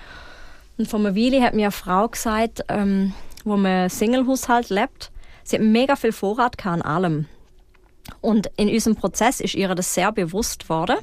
Und 0.77 0.87
vor 0.87 0.99
einer 0.99 1.15
Weile 1.15 1.43
hat 1.43 1.53
mir 1.53 1.65
eine 1.65 1.71
Frau 1.71 2.07
gesagt, 2.07 2.63
ähm, 2.69 3.13
wo 3.43 3.57
man 3.57 3.89
Singlehaushalt 3.89 4.69
lebt, 4.69 5.11
sie 5.43 5.57
hat 5.57 5.63
mega 5.63 5.95
viel 5.95 6.11
Vorrat 6.11 6.65
an 6.65 6.81
allem. 6.81 7.27
Und 8.21 8.49
in 8.57 8.69
unserem 8.69 8.95
Prozess 8.95 9.39
ist 9.41 9.53
ihr 9.53 9.73
das 9.75 9.93
sehr 9.93 10.11
bewusst 10.11 10.69
worden. 10.69 10.97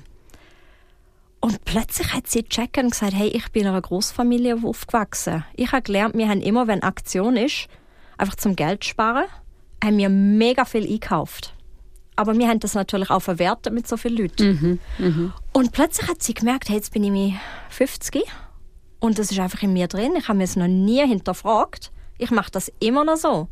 Und 1.40 1.64
plötzlich 1.64 2.12
hat 2.12 2.26
sie 2.26 2.42
gecheckt 2.42 2.78
und 2.78 2.90
gesagt, 2.90 3.14
hey, 3.14 3.28
ich 3.28 3.52
bin 3.52 3.62
in 3.62 3.68
einer 3.68 3.80
Großfamilie 3.80 4.58
aufgewachsen. 4.64 5.44
Ich 5.54 5.70
habe 5.70 5.82
gelernt, 5.82 6.16
wir 6.16 6.28
haben 6.28 6.40
immer, 6.40 6.66
wenn 6.66 6.82
Aktion 6.82 7.36
ist, 7.36 7.68
einfach 8.18 8.36
zum 8.36 8.56
Geld 8.56 8.84
sparen, 8.84 9.24
haben 9.82 9.96
wir 9.96 10.08
mega 10.08 10.64
viel 10.64 10.84
eingekauft. 10.84 11.54
Aber 12.16 12.36
wir 12.36 12.48
haben 12.48 12.58
das 12.58 12.74
natürlich 12.74 13.10
auch 13.10 13.20
verwertet 13.20 13.72
mit 13.72 13.86
so 13.86 13.96
vielen 13.96 14.16
Leuten. 14.16 14.80
Und 15.52 15.72
plötzlich 15.72 16.08
hat 16.08 16.22
sie 16.22 16.34
gemerkt, 16.34 16.68
hey, 16.68 16.76
jetzt 16.76 16.92
bin 16.92 17.04
ich 17.04 17.12
mir 17.12 17.34
50 17.70 18.24
und 18.98 19.18
das 19.18 19.30
ist 19.30 19.38
einfach 19.38 19.62
in 19.62 19.72
mir 19.72 19.86
drin. 19.86 20.14
Ich 20.18 20.26
habe 20.26 20.38
mir 20.38 20.44
es 20.44 20.56
noch 20.56 20.66
nie 20.66 21.06
hinterfragt. 21.06 21.92
Ich 22.18 22.32
mache 22.32 22.50
das 22.50 22.72
immer 22.80 23.04
noch 23.04 23.16
so. 23.16 23.48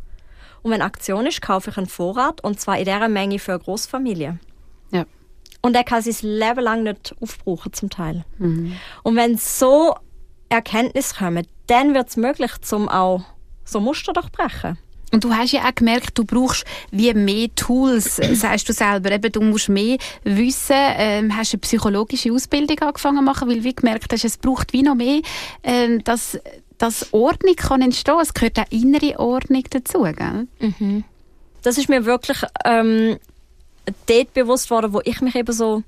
Und 0.62 0.72
wenn 0.72 0.82
Aktion 0.82 1.26
ist, 1.26 1.40
kaufe 1.42 1.70
ich 1.70 1.76
einen 1.76 1.86
Vorrat 1.86 2.42
und 2.42 2.58
zwar 2.58 2.76
in 2.76 2.86
dieser 2.86 3.08
Menge 3.08 3.38
für 3.38 3.52
eine 3.52 3.60
Großfamilie. 3.60 4.40
Ja. 4.90 5.04
Und 5.62 5.76
er 5.76 5.84
kann 5.84 6.02
sein 6.02 6.16
Leben 6.28 6.60
lang 6.60 6.82
nicht 6.82 7.14
aufbrauchen, 7.20 7.72
zum 7.72 7.88
Teil. 7.88 8.24
Und 9.04 9.14
wenn 9.14 9.36
so 9.38 9.94
Erkenntnisse 10.48 11.14
kommen, 11.14 11.46
dann 11.68 11.94
wird 11.94 12.08
es 12.08 12.16
möglich, 12.16 12.50
zum 12.62 12.88
auch 12.88 13.22
so 13.66 13.80
Muster 13.80 14.12
durchbrechen. 14.12 14.78
Und 15.12 15.22
du 15.22 15.32
hast 15.32 15.52
ja 15.52 15.64
auch 15.64 15.74
gemerkt, 15.74 16.18
du 16.18 16.24
brauchst 16.24 16.64
wie 16.90 17.12
mehr 17.14 17.48
Tools, 17.54 18.18
äh, 18.18 18.34
sagst 18.34 18.68
du 18.68 18.72
selber. 18.72 19.12
Eben, 19.12 19.30
du 19.30 19.40
musst 19.40 19.68
mehr 19.68 19.98
wissen. 20.24 20.74
Ähm, 20.74 21.36
hast 21.36 21.54
eine 21.54 21.60
psychologische 21.60 22.32
Ausbildung 22.32 22.78
angefangen 22.80 23.18
zu 23.18 23.22
machen, 23.22 23.48
weil 23.48 23.58
du 23.58 23.64
wie 23.64 23.74
gemerkt 23.74 24.12
hast, 24.12 24.24
es 24.24 24.36
braucht 24.36 24.72
wie 24.72 24.82
noch 24.82 24.96
mehr, 24.96 25.20
ähm, 25.62 26.02
dass, 26.02 26.38
dass 26.78 27.12
Ordnung 27.12 27.54
kann 27.54 27.82
entstehen. 27.82 28.18
Es 28.20 28.34
gehört 28.34 28.58
auch 28.58 28.70
innere 28.70 29.18
Ordnung 29.18 29.64
dazu, 29.70 30.02
gell? 30.02 30.48
Das 31.62 31.78
ist 31.78 31.88
mir 31.88 32.04
wirklich 32.04 32.42
ähm, 32.64 33.18
dort 34.06 34.34
bewusst 34.34 34.70
worden, 34.70 34.92
wo 34.92 35.00
ich 35.04 35.20
mich 35.20 35.36
eben 35.36 35.52
so 35.52 35.82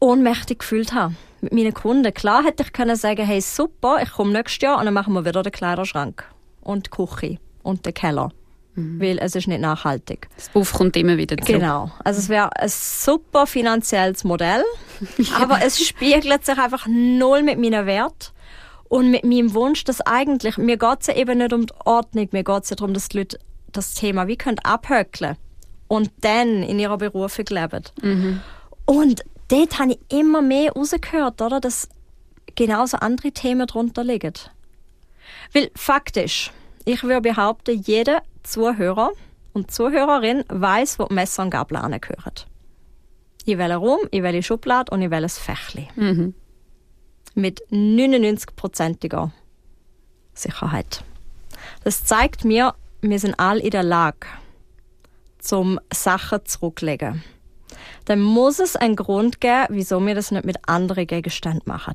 ohnmächtig 0.00 0.60
gefühlt 0.60 0.92
habe. 0.92 1.14
Mit 1.40 1.54
meinen 1.54 1.74
Kunden. 1.74 2.12
Klar 2.12 2.44
hätte 2.44 2.62
ich 2.62 2.72
können 2.74 2.96
sagen, 2.96 3.24
hey 3.24 3.40
super, 3.40 3.98
ich 4.02 4.12
komme 4.12 4.32
nächstes 4.32 4.62
Jahr 4.62 4.78
und 4.78 4.84
dann 4.84 4.94
machen 4.94 5.14
wir 5.14 5.24
wieder 5.24 5.42
den 5.42 5.52
Kleiderschrank 5.52 6.24
und 6.62 6.86
die 6.86 6.90
Küche 6.90 7.38
und 7.62 7.86
den 7.86 7.94
Keller. 7.94 8.30
Weil 8.76 9.18
es 9.18 9.34
ist 9.34 9.48
nicht 9.48 9.60
nachhaltig. 9.60 10.28
Das 10.36 10.48
Buff 10.48 10.72
kommt 10.72 10.96
immer 10.96 11.16
wieder 11.16 11.36
zurück. 11.36 11.60
Genau. 11.60 11.90
Also 12.04 12.20
es 12.20 12.28
wäre 12.28 12.54
ein 12.56 12.68
super 12.68 13.46
finanzielles 13.46 14.24
Modell, 14.24 14.64
aber 15.40 15.58
es 15.62 15.84
spiegelt 15.84 16.46
sich 16.46 16.56
einfach 16.56 16.86
null 16.88 17.42
mit 17.42 17.58
meinen 17.58 17.84
Wert 17.84 18.32
und 18.88 19.10
mit 19.10 19.24
meinem 19.24 19.54
Wunsch, 19.54 19.84
dass 19.84 20.00
eigentlich, 20.00 20.56
mir 20.56 20.76
geht 20.76 21.00
es 21.00 21.08
ja 21.08 21.16
eben 21.16 21.38
nicht 21.38 21.52
um 21.52 21.66
die 21.66 21.74
Ordnung, 21.84 22.28
mir 22.32 22.44
geht 22.44 22.64
es 22.64 22.70
ja 22.70 22.76
darum, 22.76 22.94
dass 22.94 23.08
die 23.08 23.18
Leute 23.18 23.38
das 23.72 23.94
Thema 23.94 24.26
wie 24.28 24.36
können 24.36 24.58
abhöckeln 24.60 25.36
und 25.88 26.10
dann 26.20 26.62
in 26.62 26.78
ihrer 26.78 26.98
Berufung 26.98 27.44
leben. 27.50 27.84
Und 28.86 29.24
dort 29.48 29.78
habe 29.78 29.92
ich 29.92 29.98
immer 30.16 30.42
mehr 30.42 30.72
rausgehört, 30.72 31.42
oder, 31.42 31.60
dass 31.60 31.88
genauso 32.54 32.96
andere 32.98 33.32
Themen 33.32 33.66
darunter 33.66 34.04
liegen. 34.04 34.32
Weil 35.52 35.70
faktisch, 35.74 36.50
ich 36.84 37.02
würde 37.02 37.20
behaupten, 37.20 37.82
jeder 37.82 38.22
Zuhörer 38.42 39.10
und 39.52 39.70
Zuhörerin 39.70 40.44
weiß, 40.48 40.98
wo 40.98 41.06
Messer 41.10 41.42
und 41.42 41.50
Gabel 41.50 41.76
angehören. 41.76 42.34
In 43.44 43.58
welchen 43.58 43.76
Raum, 43.76 44.00
in 44.10 44.22
welche 44.22 44.42
Schublade 44.42 44.92
und 44.92 45.02
in 45.02 45.10
welches 45.10 45.38
Fächli. 45.38 45.88
Mit 47.34 47.62
99%iger 47.70 49.32
Sicherheit. 50.34 51.04
Das 51.84 52.04
zeigt 52.04 52.44
mir, 52.44 52.74
wir 53.02 53.18
sind 53.18 53.38
alle 53.38 53.60
in 53.60 53.70
der 53.70 53.82
Lage, 53.82 54.26
zum 55.38 55.80
Sachen 55.92 56.44
zurücklegen. 56.44 57.22
Dann 58.04 58.20
muss 58.20 58.58
es 58.58 58.76
einen 58.76 58.96
Grund 58.96 59.40
geben, 59.40 59.66
wieso 59.70 60.04
wir 60.04 60.14
das 60.14 60.30
nicht 60.30 60.44
mit 60.44 60.68
anderen 60.68 61.06
Gegenständen 61.06 61.62
machen. 61.66 61.94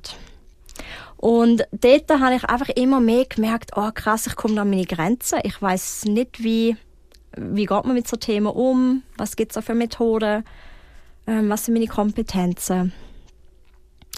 Und 1.26 1.65
dort 1.71 2.07
habe 2.11 2.36
ich 2.36 2.43
einfach 2.43 2.69
immer 2.69 2.99
mehr 2.99 3.26
gemerkt, 3.26 3.71
oh 3.76 3.89
krass, 3.91 4.28
ich 4.28 4.36
komme 4.36 4.61
an 4.61 4.69
meine 4.69 4.86
Grenzen. 4.86 5.39
Ich 5.41 5.59
weiß 5.59 6.05
nicht, 6.05 6.43
wie, 6.43 6.78
wie 7.36 7.65
geht 7.65 7.84
man 7.84 7.95
mit 7.95 8.07
so 8.07 8.15
Themen 8.15 8.45
um, 8.45 9.01
was 9.17 9.36
gibt 9.36 9.49
es 9.49 9.55
da 9.55 9.61
für 9.61 9.73
Methoden, 9.73 10.43
ähm, 11.26 11.49
was 11.49 11.65
sind 11.65 11.73
meine 11.73 11.88
Kompetenzen. 11.88 12.93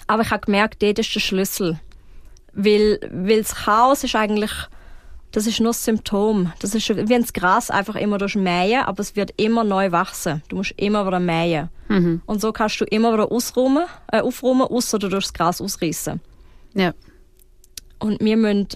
Aber 0.05 0.23
ich 0.23 0.31
habe 0.31 0.45
gemerkt, 0.45 0.83
dort 0.83 0.99
ist 0.99 1.15
der 1.15 1.21
Schlüssel. 1.21 1.79
Weil, 2.51 2.99
weil 3.09 3.41
das 3.41 3.55
Chaos 3.55 4.03
ist 4.03 4.17
eigentlich, 4.17 4.51
das 5.31 5.47
ist 5.47 5.61
nur 5.61 5.69
das 5.69 5.85
Symptom. 5.85 6.51
Das 6.59 6.75
ist 6.75 6.89
wie 6.89 7.05
das 7.17 7.31
Gras 7.31 7.71
einfach 7.71 7.95
immer 7.95 8.17
durch 8.17 8.35
mähen, 8.35 8.83
aber 8.83 8.99
es 8.99 9.15
wird 9.15 9.31
immer 9.37 9.63
neu 9.63 9.93
wachsen. 9.93 10.43
Du 10.49 10.57
musst 10.57 10.73
immer 10.75 11.07
wieder 11.07 11.21
mähen. 11.21 11.69
Mhm. 11.87 12.21
Und 12.25 12.41
so 12.41 12.51
kannst 12.51 12.81
du 12.81 12.83
immer 12.83 13.13
wieder 13.13 13.31
ausräumen, 13.31 13.85
äh, 14.11 14.19
aufräumen, 14.19 14.63
außer 14.63 14.99
du 14.99 15.07
durchs 15.07 15.31
Gras 15.31 15.61
ausreißen. 15.61 16.19
Ja. 16.77 16.93
Und 17.99 18.21
wir 18.21 18.37
müssen 18.37 18.67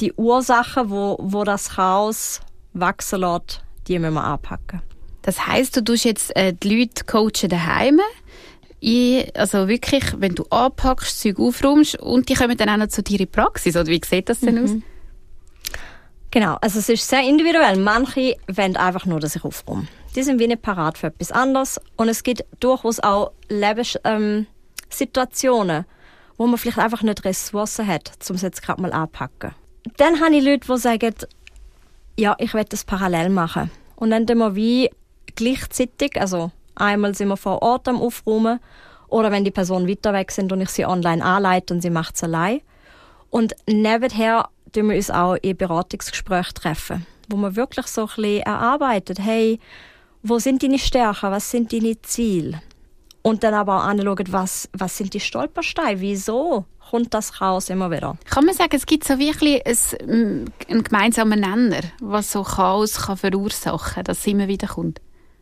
die 0.00 0.12
Ursachen, 0.14 0.90
wo, 0.90 1.16
wo 1.20 1.44
das 1.44 1.70
Chaos 1.70 2.40
wachsen 2.72 3.20
lässt, 3.20 3.62
die 3.86 3.98
müssen 3.98 4.14
wir 4.14 4.24
anpacken. 4.24 4.82
Das 5.22 5.46
heisst, 5.46 5.76
du 5.76 5.84
tust 5.84 6.04
jetzt 6.04 6.34
äh, 6.36 6.54
die 6.54 6.78
Leute 6.78 7.04
coachen 7.04 7.48
daheim. 7.48 8.00
Also 9.34 9.68
wirklich, 9.68 10.04
wenn 10.18 10.34
du 10.34 10.44
anpackst, 10.50 11.20
Zeug 11.20 11.38
aufräumst 11.38 11.98
und 11.98 12.28
die 12.28 12.34
kommen 12.34 12.56
dann 12.56 12.68
auch 12.68 12.76
noch 12.76 12.88
zu 12.88 13.02
dir 13.02 13.14
in 13.14 13.18
die 13.18 13.26
Praxis. 13.26 13.76
Oder 13.76 13.88
wie 13.88 14.00
sieht 14.04 14.28
das 14.28 14.40
denn 14.40 14.62
aus? 14.62 14.70
Genau, 16.30 16.56
also 16.60 16.78
es 16.78 16.88
ist 16.88 17.08
sehr 17.08 17.22
individuell. 17.22 17.78
Manche 17.78 18.36
wollen 18.46 18.76
einfach 18.76 19.06
nur, 19.06 19.18
dass 19.20 19.36
ich 19.36 19.44
aufräume. 19.44 19.88
Die 20.14 20.22
sind 20.22 20.38
wie 20.38 20.46
nicht 20.46 20.62
parat 20.62 20.98
für 20.98 21.08
etwas 21.08 21.32
anderes. 21.32 21.80
Und 21.96 22.08
es 22.08 22.22
gibt 22.22 22.44
durchaus 22.60 23.00
auch 23.00 23.32
Lebenssituationen, 23.48 25.78
ähm, 25.78 25.84
wo 26.36 26.46
man 26.46 26.58
vielleicht 26.58 26.78
einfach 26.78 27.02
nicht 27.02 27.24
Ressourcen 27.24 27.86
hat, 27.86 28.12
um 28.28 28.36
es 28.36 28.42
jetzt 28.42 28.62
gerade 28.62 28.82
mal 28.82 28.92
anpacken. 28.92 29.54
Dann 29.96 30.20
habe 30.20 30.34
ich 30.36 30.44
Leute, 30.44 30.66
die 30.66 30.78
sagen, 30.78 31.14
ja, 32.18 32.34
ich 32.38 32.54
will 32.54 32.64
das 32.64 32.84
parallel 32.84 33.28
machen. 33.28 33.70
Und 33.94 34.10
dann 34.10 34.26
tun 34.26 34.38
wir 34.38 34.54
wie 34.54 34.90
gleichzeitig, 35.34 36.20
also 36.20 36.50
einmal 36.74 37.14
sind 37.14 37.28
wir 37.28 37.36
vor 37.36 37.62
Ort 37.62 37.88
am 37.88 38.00
Aufräumen 38.00 38.60
oder 39.08 39.30
wenn 39.30 39.44
die 39.44 39.50
Personen 39.50 39.88
weiter 39.88 40.12
weg 40.12 40.30
sind 40.30 40.52
und 40.52 40.60
ich 40.60 40.70
sie 40.70 40.86
online 40.86 41.24
anleite 41.24 41.74
und 41.74 41.80
sie 41.80 41.90
macht 41.90 42.16
es 42.16 42.24
allein. 42.24 42.60
Und 43.30 43.54
nebenher 43.66 44.48
tun 44.72 44.88
wir 44.88 44.96
uns 44.96 45.10
auch 45.10 45.34
in 45.36 45.56
Beratungsgesprächen 45.56 46.54
treffen, 46.54 47.06
wo 47.28 47.36
man 47.36 47.56
wirklich 47.56 47.86
so 47.86 48.02
ein 48.02 48.06
bisschen 48.06 48.42
erarbeitet, 48.42 49.18
hey, 49.20 49.60
wo 50.22 50.38
sind 50.38 50.62
deine 50.62 50.78
Stärken, 50.78 51.30
was 51.30 51.50
sind 51.50 51.72
deine 51.72 52.00
Ziele? 52.02 52.60
Und 53.26 53.42
dann 53.42 53.54
aber 53.54 53.78
auch 53.78 53.84
anschauen, 53.86 54.24
was, 54.28 54.68
was 54.72 54.96
sind 54.96 55.12
die 55.12 55.18
Stolpersteine, 55.18 56.00
wieso 56.00 56.64
kommt 56.90 57.12
das 57.12 57.32
Chaos 57.32 57.70
immer 57.70 57.90
wieder? 57.90 58.16
Kann 58.30 58.44
man 58.44 58.54
sagen, 58.54 58.76
es 58.76 58.86
gibt 58.86 59.02
so 59.02 59.18
wirklich 59.18 59.66
ein, 59.66 60.44
mm, 60.44 60.44
einen 60.70 60.84
gemeinsamen 60.84 61.40
Nenner, 61.40 61.80
was 62.00 62.30
so 62.30 62.44
Chaos 62.44 63.06
kann 63.06 63.16
verursachen 63.16 63.94
kann, 63.94 64.04
dass 64.04 64.18
es 64.18 64.28
immer 64.28 64.46
wieder 64.46 64.68
kommt? 64.68 65.00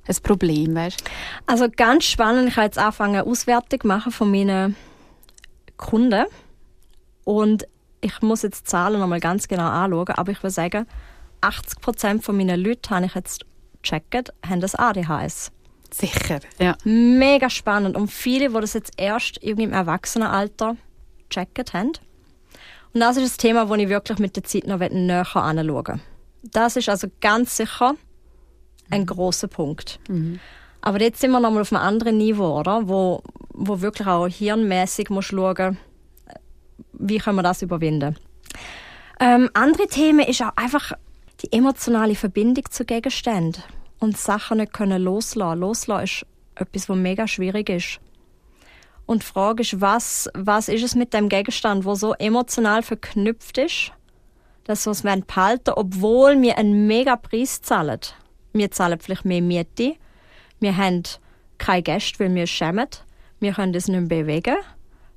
Ein 0.09 0.17
Problem, 0.23 0.75
weißt? 0.75 1.05
Also 1.45 1.67
ganz 1.69 2.05
spannend, 2.05 2.49
ich 2.49 2.57
habe 2.57 2.65
jetzt 2.65 2.79
angefangen, 2.79 3.21
Auswertung 3.21 3.81
zu 3.83 3.87
machen 3.87 4.13
von 4.13 4.31
meinen 4.31 4.77
Kunden. 5.77 6.25
Und 7.25 7.67
ich 8.01 8.23
muss 8.23 8.41
jetzt 8.41 8.63
die 8.63 8.71
Zahlen 8.71 8.99
nochmal 8.99 9.21
ganz 9.21 9.47
genau 9.47 9.69
anschauen, 9.69 10.09
aber 10.09 10.33
ich 10.33 10.43
würde 10.43 10.55
sagen, 10.55 10.87
80 11.43 11.83
Prozent 11.83 12.25
von 12.25 12.35
meinen 12.35 12.59
Leuten, 12.59 12.95
habe 12.95 13.05
ich 13.05 13.15
jetzt 13.15 13.45
gecheckt, 13.83 14.33
haben 14.43 14.63
das 14.63 14.75
ADHS. 14.75 15.53
Sicher, 15.95 16.41
ja. 16.59 16.77
Mega 16.83 17.49
spannend. 17.49 17.97
Und 17.97 18.09
viele, 18.09 18.49
die 18.49 18.61
das 18.61 18.73
jetzt 18.73 18.95
erst 18.97 19.41
irgendwie 19.41 19.63
im 19.63 19.73
Erwachsenenalter 19.73 20.77
gecheckt 21.29 21.73
haben. 21.73 21.93
Und 22.93 23.01
das 23.01 23.17
ist 23.17 23.35
ein 23.35 23.39
Thema, 23.39 23.67
das 23.67 23.79
ich 23.79 23.89
wirklich 23.89 24.19
mit 24.19 24.35
der 24.35 24.43
Zeit 24.43 24.67
noch 24.67 24.81
näher 24.81 25.37
anschauen 25.37 26.01
Das 26.43 26.75
ist 26.75 26.89
also 26.89 27.07
ganz 27.21 27.57
sicher 27.57 27.95
ein 28.91 29.07
großer 29.07 29.47
Punkt. 29.47 30.01
Aber 30.81 31.01
jetzt 31.01 31.21
sind 31.21 31.31
wir 31.31 31.39
nochmal 31.39 31.63
auf 31.63 31.73
einem 31.73 31.83
anderen 31.83 32.19
Niveau, 32.19 32.59
oder? 32.59 32.89
Wo, 32.89 33.23
wo 33.51 33.81
wirklich 33.81 34.09
auch 34.09 34.27
hirnmäßig 34.27 35.11
muss 35.11 35.27
schauen, 35.27 35.79
wie 36.93 37.19
können 37.19 37.37
wir 37.37 37.43
das 37.45 37.63
überwinden. 37.63 38.17
Ähm, 39.21 39.49
andere 39.55 39.87
Themen 39.87 40.27
ist 40.27 40.43
auch 40.43 40.57
einfach 40.57 40.93
die 41.41 41.53
emotionale 41.53 42.17
Verbindung 42.17 42.65
zu 42.69 42.85
Gegenständen 42.85 43.63
und 43.99 44.17
Sachen 44.17 44.59
nicht 44.59 44.73
können 44.73 45.03
loslassen. 45.03 45.61
Loslassen 45.61 46.05
ist 46.05 46.27
etwas, 46.55 46.89
was 46.89 46.97
mega 46.97 47.27
schwierig 47.27 47.69
ist. 47.69 48.01
Und 49.07 49.23
die 49.23 49.27
Frage 49.27 49.63
ist, 49.63 49.81
was, 49.81 50.31
was 50.35 50.69
ist 50.69 50.83
es 50.83 50.95
mit 50.95 51.13
dem 51.13 51.29
Gegenstand, 51.29 51.85
wo 51.85 51.95
so 51.95 52.15
emotional 52.15 52.83
verknüpft 52.83 53.59
ist, 53.59 53.93
dass 54.65 54.87
wir 54.87 54.93
es 54.93 55.03
behalten 55.03 55.73
obwohl 55.77 56.41
wir 56.41 56.57
einen 56.57 56.87
mega 56.87 57.17
Preis 57.17 57.61
zahlen. 57.61 58.01
Wir 58.53 58.71
zahlen 58.71 58.99
vielleicht 58.99 59.25
mehr 59.25 59.43
Miete, 59.43 59.97
wir 60.61 60.77
haben 60.77 61.03
keine 61.59 61.83
Gäste, 61.83 62.21
weil 62.21 62.35
wir 62.35 62.47
schämen, 62.47 62.89
wir 63.41 63.53
können 63.53 63.75
uns 63.75 63.89
nicht 63.89 64.09
bewegen, 64.09 64.57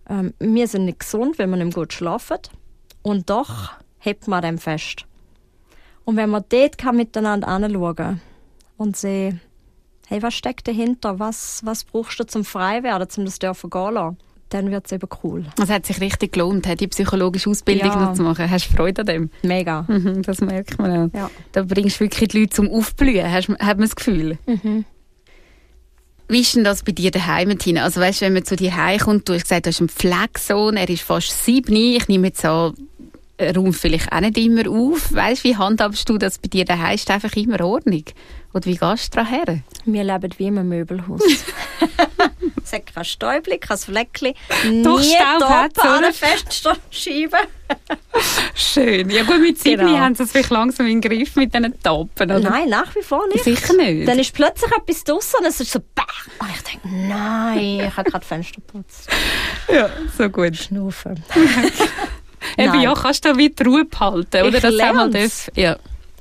ähm, 0.10 0.34
wir 0.40 0.68
sind 0.68 0.86
nicht 0.86 1.00
gesund, 1.00 1.40
weil 1.40 1.48
wir 1.48 1.58
nicht 1.58 1.76
gut 1.76 1.94
schlafen. 1.94 2.40
Und 3.02 3.30
doch 3.30 3.72
hebt 4.00 4.28
man 4.28 4.42
dem 4.42 4.58
fest. 4.58 5.06
Und 6.04 6.18
wenn 6.18 6.30
man 6.30 6.44
dort 6.50 6.78
kann 6.78 6.98
miteinander 6.98 7.48
anschauen 7.48 8.22
und 8.78 8.96
sehen, 8.96 9.42
hey, 10.08 10.22
was 10.22 10.34
steckt 10.34 10.68
dahinter? 10.68 11.20
Was, 11.20 11.62
was 11.66 11.84
brauchst 11.84 12.20
du 12.20 12.26
zum 12.26 12.46
frei 12.46 12.84
werden, 12.84 13.10
zum 13.10 13.26
das 13.26 13.40
dürfen 13.40 13.70
gehen? 13.70 14.18
Dann 14.50 14.72
wird 14.72 14.86
es 14.86 14.94
eben 14.94 15.10
cool. 15.24 15.46
Es 15.62 15.70
hat 15.70 15.86
sich 15.86 16.00
richtig 16.00 16.32
gelohnt, 16.32 16.66
die 16.80 16.88
psychologische 16.88 17.50
Ausbildung 17.50 17.90
Ja. 17.90 17.96
noch 18.06 18.14
zu 18.14 18.24
machen. 18.24 18.50
Hast 18.50 18.70
du 18.70 18.76
Freude 18.78 19.02
an 19.02 19.06
dem? 19.08 19.30
Mega. 19.44 19.84
Mhm, 19.90 20.22
das 20.22 20.40
merkt 20.40 20.80
man 20.80 21.10
auch. 21.10 21.14
Ja. 21.14 21.30
Da 21.52 21.64
bringst 21.64 21.98
du 21.98 22.06
wirklich 22.06 22.30
die 22.30 22.40
Leute 22.40 22.52
zum 22.56 22.70
Aufblühen, 22.72 23.30
hast, 23.30 23.50
hat 23.50 23.78
man 23.78 23.80
das 23.82 23.96
Gefühl. 23.98 24.38
Mhm. 24.46 24.86
Wie 26.30 26.42
ist 26.42 26.56
denn 26.56 26.64
das 26.66 26.84
bei 26.84 26.92
dir 26.94 27.12
daheim, 27.12 27.58
Tina? 27.58 27.84
Also 27.84 28.02
weißt, 28.02 28.22
wenn 28.22 28.34
man 28.34 28.44
zu 28.46 28.56
dir 28.58 28.76
heimkommt, 28.76 29.28
du 29.30 29.34
hast 29.34 29.44
gesagt, 29.44 29.66
du 29.66 29.70
hast 29.70 29.80
einen 29.80 29.90
Pflegesohn, 29.90 30.76
er 30.78 30.90
ist 30.90 31.02
fast 31.04 31.44
sieben. 31.46 31.74
Ich 31.76 32.08
nehme 32.10 32.28
jetzt 32.28 32.44
an, 32.46 32.74
räumt 33.40 33.76
vielleicht 33.76 34.12
auch 34.12 34.20
nicht 34.20 34.38
immer 34.38 34.68
auf. 34.70 35.14
Weißt, 35.14 35.44
wie 35.44 35.56
handhabst 35.56 36.08
du 36.10 36.18
das 36.18 36.38
bei 36.40 36.48
dir 36.48 36.66
daheim? 36.66 36.96
Ist 36.96 37.10
einfach 37.12 37.34
immer 37.36 37.62
Ordnung? 37.62 38.04
Oder 38.54 38.66
wie 38.66 38.78
gehst 38.78 39.16
du 39.16 39.26
her? 39.26 39.60
Wir 39.86 40.04
leben 40.04 40.34
wie 40.38 40.48
einem 40.48 40.70
Möbelhaus. 40.70 41.22
es 42.64 42.74
hat 42.74 42.94
kein 42.94 43.06
Stäubchen, 43.06 43.60
kein 43.60 43.78
Fleckchen. 43.78 44.34
Doch, 44.84 45.02
Staub 45.02 45.86
an 45.86 46.14
Fensterscheiben. 46.14 47.48
Schön. 48.56 49.10
Ja 49.10 49.24
gut, 49.24 49.42
mit 49.42 49.60
sieben 49.60 49.86
Genau. 49.86 50.00
haben 50.00 50.16
sie 50.16 50.24
es 50.24 50.32
vielleicht 50.32 50.50
langsam 50.50 50.88
in 50.88 51.02
den 51.02 51.12
Griff 51.12 51.36
mit 51.36 51.54
diesen 51.54 51.80
Tappen, 51.82 52.32
oder? 52.32 52.40
Nein, 52.40 52.70
nach 52.70 52.96
wie 52.96 53.04
vor 53.04 53.28
nicht. 53.28 53.44
Sicher 53.44 53.74
nicht. 53.74 54.08
Dann 54.08 54.18
ist 54.18 54.34
plötzlich 54.34 54.72
etwas 54.72 55.04
draussen 55.04 55.36
und 55.42 55.46
es 55.46 55.60
ist 55.60 55.72
so 55.72 55.80
bäh. 55.80 56.02
Und 56.40 56.50
ich 56.50 56.62
denke, 56.64 56.88
nein, 56.88 57.82
ich 57.88 57.98
habe 57.98 58.10
gerade 58.10 58.26
Fenster 58.26 58.56
geputzt. 58.56 59.10
ja, 59.72 59.90
so 60.18 60.30
gut. 60.30 60.56
Schnaufen. 60.56 61.24
Eben, 62.58 62.82
ja, 62.82 62.94
kannst 62.94 63.26
du 63.26 63.30
da 63.34 63.38
wie 63.38 63.54
Ruhe 63.66 63.86
behalten, 63.86 64.42
oder? 64.46 64.56
Ich 64.56 64.62
Das 64.62 64.74
lern's. 64.74 65.52
Ja. 65.56 65.78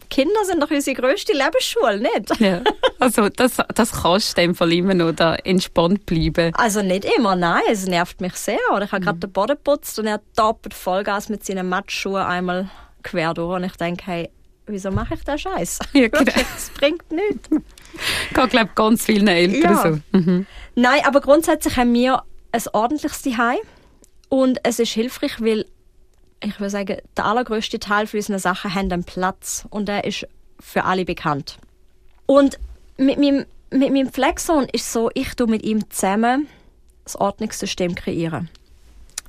Kinder 0.09 0.45
sind 0.45 0.63
doch 0.63 0.71
unsere 0.71 0.95
grösste 0.97 1.33
Lebensschule, 1.33 1.99
nicht? 1.99 2.39
ja. 2.41 2.61
Also, 3.01 3.29
das, 3.29 3.57
das 3.75 3.91
kannst 4.03 4.39
du 4.39 4.43
in 4.43 4.49
dem 4.51 4.55
Fall 4.55 4.73
immer 4.73 4.95
noch 4.95 5.13
da 5.13 5.35
entspannt 5.35 6.07
bleiben. 6.07 6.55
Also 6.55 6.81
nicht 6.83 7.05
immer, 7.19 7.35
nein, 7.35 7.63
es 7.71 7.87
nervt 7.87 8.21
mich 8.21 8.35
sehr. 8.35 8.59
Oder 8.73 8.85
ich 8.85 8.93
habe 8.93 9.01
Mhm. 9.01 9.05
gerade 9.07 9.19
den 9.19 9.33
Boden 9.33 9.57
geputzt 9.57 9.99
und 9.99 10.07
er 10.07 10.21
tappt 10.37 10.73
Vollgas 10.75 11.29
mit 11.29 11.45
seinen 11.45 11.69
Matschschuhen 11.69 12.23
einmal 12.23 12.71
quer 13.03 13.35
durch 13.35 13.57
und 13.57 13.65
ich 13.65 13.73
denke, 13.77 14.07
hey, 14.07 14.31
wieso 14.69 14.91
mache 14.93 15.15
ich 15.15 15.25
den 15.25 15.39
Scheiß? 15.39 15.81
Ja, 15.93 16.07
genau. 16.09 16.33
Es 16.57 16.71
bringt 16.71 17.11
nichts. 17.11 17.49
Ich 18.29 18.35
glaube, 18.35 18.71
ganz 18.77 19.05
vielen 19.05 19.27
Eltern 19.29 19.61
Ja. 19.75 19.83
so. 20.13 20.19
Mhm. 20.19 20.47
Nein, 20.77 21.01
aber 21.05 21.21
grundsätzlich 21.21 21.77
haben 21.77 21.93
wir 21.95 22.23
ein 22.53 22.63
ordentliches 22.73 23.23
Zuhause 23.23 23.59
und 24.29 24.59
es 24.63 24.79
ist 24.79 24.93
hilfreich, 24.93 25.41
weil 25.41 25.67
ich 26.41 26.61
würde 26.61 26.71
sagen, 26.71 26.97
der 27.17 27.25
allergrößte 27.25 27.79
Teil 27.79 28.07
von 28.07 28.19
unseren 28.19 28.39
Sachen 28.39 28.75
haben 28.75 28.93
einen 28.93 29.05
Platz 29.05 29.67
und 29.71 29.89
der 29.89 30.05
ist 30.05 30.27
für 30.61 30.85
alle 30.85 31.05
bekannt. 31.05 31.59
Und 32.27 32.59
mit 32.97 33.19
meinem, 33.19 33.47
mit 33.71 33.93
meinem 33.93 34.13
Flexon 34.13 34.67
ist 34.73 34.93
so, 34.93 35.11
ich 35.15 35.35
tu 35.35 35.47
mit 35.47 35.63
ihm 35.65 35.89
zusammen 35.91 36.49
das 37.05 37.17
Ordnungssystem 37.17 37.95
kreieren. 37.95 38.49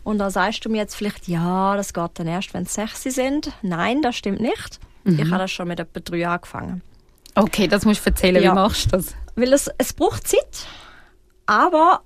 Und 0.03 0.20
da 0.20 0.30
sagst 0.30 0.64
du 0.66 0.70
mir 0.70 0.78
jetzt 0.78 0.95
vielleicht, 0.95 1.28
ja, 1.28 1.76
das 1.76 1.93
geht 1.93 2.12
dann 2.16 2.28
erst, 2.28 2.53
wenn 2.53 2.66
sie 2.66 2.74
sechs 2.74 3.03
sind. 3.03 3.51
Nein, 3.62 4.01
das 4.01 4.16
stimmt 4.16 4.39
nicht. 4.39 4.80
Ich 5.03 5.20
habe 5.20 5.38
das 5.38 5.51
schon 5.51 5.68
mit 5.68 5.80
etwa 5.80 5.99
drei 5.99 6.28
angefangen. 6.28 6.82
Okay, 7.36 7.68
das 7.68 7.86
musst 7.86 8.05
du 8.05 8.10
erzählen. 8.10 8.43
Ja. 8.43 8.51
Wie 8.51 8.55
machst 8.55 8.88
du 8.88 8.97
das? 8.97 9.16
Weil 9.36 9.53
es, 9.53 9.70
es 9.78 9.93
braucht 9.93 10.28
Zeit, 10.28 10.66
aber 11.45 12.01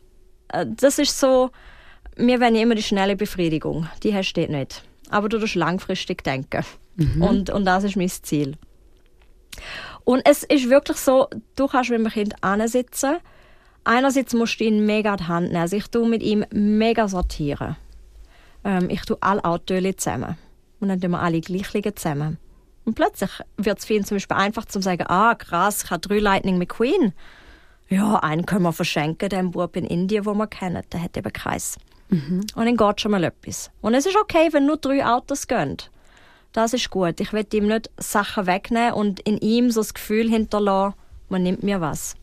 äh, 0.49 0.65
das 0.67 0.99
ist 0.99 1.17
so, 1.17 1.51
wir 2.15 2.41
wollen 2.41 2.55
immer 2.55 2.75
die 2.75 2.83
schnelle 2.83 3.15
Befriedigung. 3.15 3.87
Die 4.03 4.13
hast 4.13 4.33
du 4.33 4.41
dort 4.41 4.51
nicht. 4.51 4.83
Aber 5.11 5.29
du 5.29 5.39
musst 5.39 5.55
langfristig 5.55 6.23
denken. 6.23 6.63
Und, 7.19 7.49
und 7.49 7.65
das 7.65 7.83
ist 7.83 7.95
mein 7.95 8.09
Ziel. 8.09 8.57
Und 10.03 10.21
es 10.25 10.43
ist 10.43 10.69
wirklich 10.69 10.97
so, 10.97 11.27
du 11.55 11.67
kannst 11.67 11.89
mit 11.89 11.99
dem 11.99 12.09
Kind 12.09 12.35
ansitzen. 12.41 13.17
Einerseits 13.83 14.33
musst 14.33 14.59
du 14.59 14.65
ihn 14.65 14.85
mega 14.85 15.15
die 15.15 15.25
Hand 15.25 15.47
nehmen. 15.47 15.61
Also 15.61 15.77
ich 15.77 15.87
tue 15.87 16.07
mit 16.07 16.23
ihm 16.23 16.45
mega 16.51 17.07
sortieren. 17.07 17.75
Ähm, 18.63 18.89
ich 18.89 19.01
tue 19.01 19.17
alle 19.21 19.43
Autos 19.43 19.81
zusammen. 19.97 20.37
Und 20.79 20.89
dann 20.89 20.99
tun 20.99 21.11
wir 21.11 21.21
alle 21.21 21.41
gleich 21.41 21.73
liegen 21.73 21.95
zusammen. 21.95 22.37
Und 22.85 22.95
plötzlich 22.95 23.31
wird 23.57 23.79
es 23.79 23.85
für 23.85 23.93
ihn 23.93 24.05
zum 24.05 24.15
Beispiel 24.15 24.37
einfach 24.37 24.65
zu 24.65 24.81
sagen, 24.81 25.05
ah 25.07 25.35
krass, 25.35 25.83
ich 25.83 25.91
habe 25.91 26.01
drei 26.01 26.19
Lightning 26.19 26.57
McQueen. 26.57 27.13
Ja, 27.89 28.15
einen 28.15 28.45
können 28.45 28.63
wir 28.63 28.73
verschenken, 28.73 29.29
dem 29.29 29.51
Bub 29.51 29.75
in 29.75 29.85
Indien, 29.85 30.25
wo 30.25 30.33
wir 30.33 30.47
kennen. 30.47 30.83
Der 30.91 31.03
hat 31.03 31.17
eben 31.17 31.33
keins. 31.33 31.77
Und 32.11 32.65
dann 32.65 32.75
geht 32.75 33.01
schon 33.01 33.11
mal 33.11 33.23
etwas. 33.23 33.71
Und 33.81 33.93
es 33.93 34.05
ist 34.05 34.17
okay, 34.17 34.49
wenn 34.51 34.65
nur 34.65 34.77
drei 34.77 35.05
Autos 35.05 35.47
gehen. 35.47 35.77
Das 36.51 36.73
ist 36.73 36.89
gut. 36.89 37.21
Ich 37.21 37.31
will 37.31 37.47
ihm 37.53 37.67
nicht 37.67 37.89
Sachen 37.97 38.45
wegnehmen 38.45 38.93
und 38.93 39.21
in 39.21 39.37
ihm 39.37 39.71
so 39.71 39.79
das 39.79 39.93
Gefühl 39.93 40.29
hinterlassen, 40.29 40.95
man 41.29 41.43
nimmt 41.43 41.63
mir 41.63 41.79
was. 41.79 42.15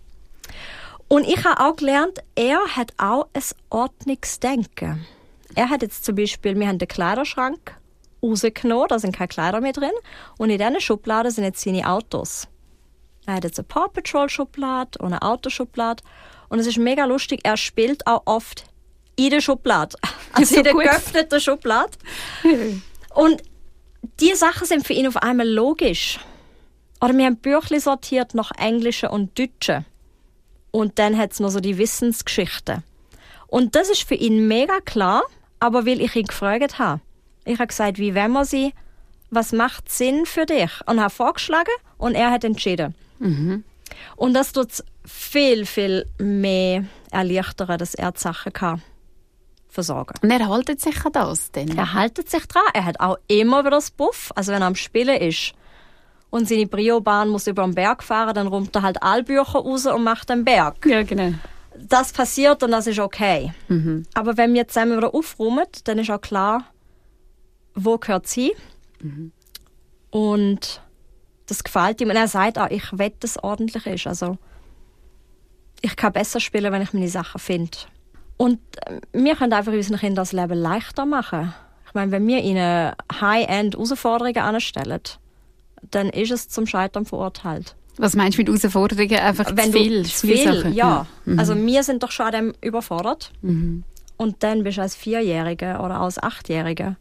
Und 1.09 1.27
ich 1.27 1.43
habe 1.45 1.61
auch 1.65 1.77
gelernt, 1.77 2.19
er 2.35 2.61
hat 2.77 2.93
auch 2.99 3.29
ein 3.33 3.43
Ordnungsdenken. 3.71 5.07
Er 5.55 5.71
hat 5.71 5.81
jetzt 5.81 6.05
zum 6.05 6.17
Beispiel, 6.17 6.59
wir 6.59 6.69
haben 6.69 6.79
den 6.79 6.89
Kleiderschrank 6.89 7.75
rausgenommen, 8.23 8.89
da 8.89 8.99
sind 8.99 9.17
keine 9.17 9.29
Kleider 9.29 9.63
mehr 9.63 9.73
drin. 9.73 9.91
Und 10.37 10.51
in 10.51 10.59
diesen 10.59 10.81
Schubladen 10.83 11.31
sind 11.31 11.45
jetzt 11.45 11.65
seine 11.65 11.89
Autos. 11.89 12.47
Er 13.25 13.35
hat 13.37 13.45
jetzt 13.45 13.59
eine 13.59 13.67
Paw 13.67 13.89
Patrol 13.89 14.29
Schublade 14.29 14.99
und 14.99 15.15
eine 15.15 15.23
Autoschublade. 15.23 16.03
Und 16.51 16.59
es 16.59 16.67
ist 16.67 16.77
mega 16.77 17.07
lustig, 17.07 17.41
er 17.45 17.57
spielt 17.57 18.07
auch 18.07 18.23
oft 18.27 18.65
in 19.19 19.31
der 19.31 19.41
Schublade. 19.41 19.97
Also 20.33 20.55
So 20.55 20.59
in 20.59 20.65
der 20.65 20.73
gut. 20.75 20.83
geöffneten 20.85 21.41
Schublade. 21.41 21.93
Und 23.15 23.43
die 24.21 24.35
Sachen 24.35 24.67
sind 24.67 24.87
für 24.87 24.93
ihn 24.93 25.07
auf 25.09 25.17
einmal 25.17 25.49
logisch. 25.49 26.19
Oder 27.01 27.17
wir 27.17 27.25
haben 27.25 27.39
Bücher 27.39 27.81
sortiert 27.81 28.35
nach 28.35 28.51
Englischen 28.59 29.09
und 29.09 29.37
Deutschen. 29.39 29.87
Und 30.71 30.99
dann 30.99 31.17
hat 31.17 31.33
es 31.33 31.41
noch 31.41 31.49
so 31.49 31.61
die 31.61 31.79
Wissensgeschichten. 31.79 32.85
Und 33.47 33.75
das 33.75 33.89
ist 33.89 34.03
für 34.03 34.15
ihn 34.15 34.47
mega 34.49 34.81
klar, 34.85 35.23
aber 35.61 35.87
weil 35.87 36.01
ich 36.03 36.15
ihn 36.15 36.27
gefragt 36.27 36.79
habe. 36.79 37.01
Ich 37.47 37.59
habe 37.59 37.69
gesagt, 37.69 37.99
wie 37.99 38.15
wenn 38.15 38.31
man 38.33 38.45
sie, 38.45 38.75
was 39.31 39.53
macht 39.53 39.91
Sinn 39.91 40.27
für 40.27 40.45
dich? 40.45 40.71
Und 40.87 41.01
habe 41.01 41.11
vorgeschlagen 41.11 41.73
und 41.97 42.15
er 42.15 42.31
hat 42.31 42.45
entschieden. 42.45 42.95
Und 44.17 44.35
das 44.35 44.53
tut 44.53 44.85
viel, 45.07 45.65
viel 45.65 46.07
mehr 46.19 46.85
erleichtern, 47.11 47.79
dass 47.79 47.95
er 47.95 48.13
die 48.13 48.21
Sachen 48.21 48.53
kann 48.53 48.83
versorgen 49.79 50.15
Und 50.23 50.31
er 50.31 50.49
haltet 50.49 50.81
sich 50.81 51.05
an 51.07 51.13
das 51.13 51.53
denn? 51.53 51.77
er 51.79 51.93
haltet 51.95 52.29
sich 52.29 52.45
dran. 52.47 52.63
Er 52.75 52.85
hat 52.85 52.99
auch 53.01 53.17
immer 53.29 53.61
wieder 53.61 53.71
das 53.71 53.91
Buff. 53.93 54.33
Also 54.35 54.53
wenn 54.53 54.63
er 54.63 54.67
am 54.67 54.75
Spielen 54.75 55.21
ist 55.21 55.53
und 56.31 56.49
seine 56.49 56.67
Briobahn 56.67 57.29
muss 57.29 57.47
über 57.47 57.63
den 57.63 57.75
Berg 57.75 58.03
fahren, 58.03 58.35
dann 58.35 58.49
räumt 58.49 58.75
er 58.75 58.83
halt 58.83 59.03
alle 59.03 59.23
Bücher 59.23 59.43
raus 59.43 59.87
und 59.87 60.03
macht 60.03 60.29
den 60.31 60.45
Berg. 60.45 60.85
Ja, 60.85 61.03
genau. 61.05 61.35
Das 61.77 62.13
passiert 62.13 62.63
und 62.65 62.73
das 62.73 62.89
ist 62.89 62.99
okay. 62.99 63.53
Aber 64.15 64.37
wenn 64.37 64.53
wir 64.53 64.67
zusammen 64.67 64.97
wieder 64.97 65.15
aufräumen, 65.15 65.65
dann 65.85 65.99
ist 66.01 66.11
auch 66.11 66.21
klar, 66.21 66.65
wo 67.75 67.99
gehört 67.99 68.27
sie. 68.27 68.53
Und 70.11 70.83
das 71.47 71.63
gefällt 71.63 72.01
ihm. 72.01 72.11
Und 72.11 72.17
er 72.17 72.27
sagt 72.27 72.59
auch, 72.59 72.69
ich 72.71 72.91
will, 72.99 73.13
dass 73.21 73.37
es 73.37 73.43
ordentlich 73.45 73.87
ist. 73.87 74.07
Also 74.09 74.39
ich 75.81 75.95
kann 75.95 76.13
besser 76.13 76.41
spielen, 76.41 76.73
wenn 76.73 76.83
ich 76.83 76.93
meine 76.93 77.09
Sachen 77.09 77.39
finde. 77.39 77.79
Und 78.39 78.59
äh, 78.87 79.01
wir 79.13 79.37
können 79.37 79.53
einfach 79.53 79.73
unseren 79.73 79.99
Kindern 79.99 80.23
das 80.23 80.33
Leben 80.33 80.55
leichter 80.55 81.05
machen. 81.05 81.53
Ich 81.87 81.95
meine, 81.95 82.11
wenn 82.13 82.27
wir 82.27 82.43
ihnen 82.43 82.93
High-End 83.21 83.75
Herausforderungen 83.75 84.39
anstellen, 84.39 85.01
dann 85.91 86.09
ist 86.09 86.31
es 86.31 86.49
zum 86.49 86.67
Scheitern 86.67 87.05
verurteilt. 87.05 87.77
Was 87.99 88.15
meinst 88.17 88.39
du 88.39 88.43
mit 88.43 88.49
Herausforderungen? 88.49 89.19
Einfach 89.19 89.51
Wenn 89.55 89.73
zu 89.73 89.79
viel? 89.79 90.07
zu 90.07 90.27
viel, 90.27 90.55
Sachen? 90.55 90.73
ja. 90.73 91.07
Also 91.37 91.55
wir 91.57 91.83
sind 91.83 92.03
doch 92.03 92.13
schon 92.13 92.27
an 92.27 92.33
dem 92.33 92.53
überfordert. 92.63 93.33
Und 94.17 94.43
dann 94.43 94.63
bist 94.65 94.79
du 94.79 94.83
als 94.83 94.95
Vierjährige 94.95 95.79
oder 95.83 96.01
als 96.01 96.23
Achtjährige 96.23 96.97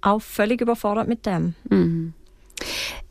auch 0.00 0.20
völlig 0.20 0.60
überfordert 0.60 1.08
mit 1.08 1.26
dem. 1.26 1.54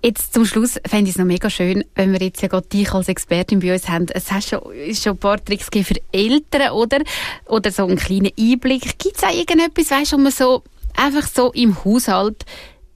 Jetzt 0.02 0.34
zum 0.34 0.46
Schluss 0.46 0.80
fände 0.86 1.10
ich 1.10 1.16
es 1.16 1.18
noch 1.18 1.26
mega 1.26 1.50
schön, 1.50 1.86
wenn 1.96 2.12
wir 2.12 2.20
jetzt 2.20 2.42
ja 2.42 2.50
gerade 2.50 2.68
dich 2.68 2.92
als 2.92 3.08
Expertin 3.08 3.60
bei 3.60 3.74
uns 3.74 3.88
haben. 3.88 4.08
Es 4.14 4.32
hast 4.32 4.50
schon, 4.50 4.62
schon 4.94 5.14
ein 5.14 5.18
paar 5.18 5.44
Tricks 5.44 5.70
für 5.72 5.96
Eltern, 6.12 6.72
oder? 6.72 7.00
Oder 7.46 7.72
so 7.72 7.86
einen 7.86 7.98
kleinen 7.98 8.32
Einblick. 8.38 8.98
Gibt 9.00 9.18
es 9.18 9.24
auch 9.24 9.34
irgendetwas, 9.34 9.92
weißt 9.92 10.12
du, 10.12 10.18
wo 10.18 10.22
man 10.22 10.32
so 10.32 10.64
einfach 10.96 11.28
so 11.28 11.54
im 11.54 11.84
Haushalt 11.86 12.44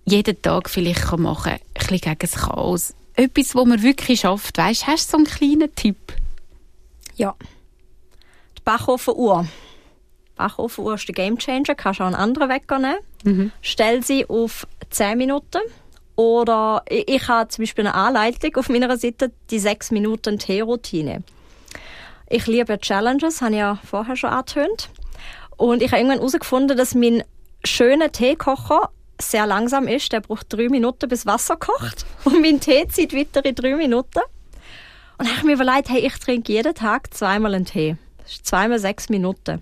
jeden 0.05 0.41
Tag 0.41 0.69
vielleicht 0.69 1.03
kann 1.03 1.21
machen 1.21 1.53
kann? 1.53 1.61
Ein 1.61 1.79
bisschen 1.79 2.01
gegen 2.01 2.19
das 2.19 2.31
Chaos. 2.33 2.93
Etwas, 3.15 3.55
wo 3.55 3.65
man 3.65 3.81
wirklich 3.81 4.19
schafft. 4.19 4.57
Weißt 4.57 4.85
hast 4.87 5.07
du 5.07 5.11
so 5.11 5.17
einen 5.17 5.27
kleinen 5.27 5.73
Tipp? 5.75 5.97
Ja. 7.15 7.35
Die 8.57 8.61
Bachofenuhr. 8.65 9.43
Die 9.43 10.35
Bachofenuhr 10.35 10.95
ist 10.95 11.07
der 11.07 11.15
Gamechanger. 11.15 11.73
Kannst 11.75 12.01
auch 12.01 12.05
einen 12.05 12.15
anderen 12.15 12.49
Wecker 12.49 12.79
nehmen. 12.79 13.51
Stell 13.61 14.03
sie 14.03 14.25
auf 14.27 14.67
10 14.89 15.17
Minuten. 15.17 15.61
Oder 16.17 16.83
ich, 16.89 17.07
ich 17.07 17.27
habe 17.29 17.47
zum 17.47 17.61
Beispiel 17.61 17.87
eine 17.87 17.93
Anleitung 17.93 18.57
auf 18.57 18.67
meiner 18.67 18.97
Seite, 18.97 19.31
die 19.49 19.59
6 19.59 19.91
Minuten 19.91 20.39
Tee-Routine. 20.39 21.23
Ich 22.29 22.47
liebe 22.47 22.77
Challenges, 22.79 23.41
habe 23.41 23.51
ich 23.53 23.59
ja 23.59 23.79
vorher 23.89 24.17
schon 24.17 24.31
angetönt. 24.31 24.89
Und 25.55 25.81
ich 25.81 25.91
habe 25.91 26.01
irgendwann 26.01 26.17
herausgefunden, 26.19 26.75
dass 26.75 26.95
mein 26.95 27.23
schöner 27.63 28.11
Teekocher 28.11 28.89
sehr 29.21 29.45
langsam 29.45 29.87
ist. 29.87 30.11
Der 30.11 30.21
braucht 30.21 30.51
drei 30.51 30.69
Minuten, 30.69 31.07
bis 31.07 31.25
Wasser 31.25 31.55
kocht. 31.55 32.05
Und 32.25 32.41
mein 32.41 32.59
Tee 32.59 32.87
zieht 32.87 33.15
weitere 33.15 33.53
drei 33.53 33.75
Minuten. 33.75 34.19
Und 35.17 35.25
dann 35.25 35.27
habe 35.27 35.37
ich 35.37 35.43
mir 35.43 35.53
überlegt, 35.53 35.89
hey, 35.89 35.99
ich 35.99 36.17
trinke 36.17 36.51
jeden 36.51 36.75
Tag 36.75 37.13
zweimal 37.13 37.53
einen 37.53 37.65
Tee. 37.65 37.95
Das 38.23 38.33
ist 38.33 38.45
zweimal 38.45 38.79
sechs 38.79 39.09
Minuten. 39.09 39.61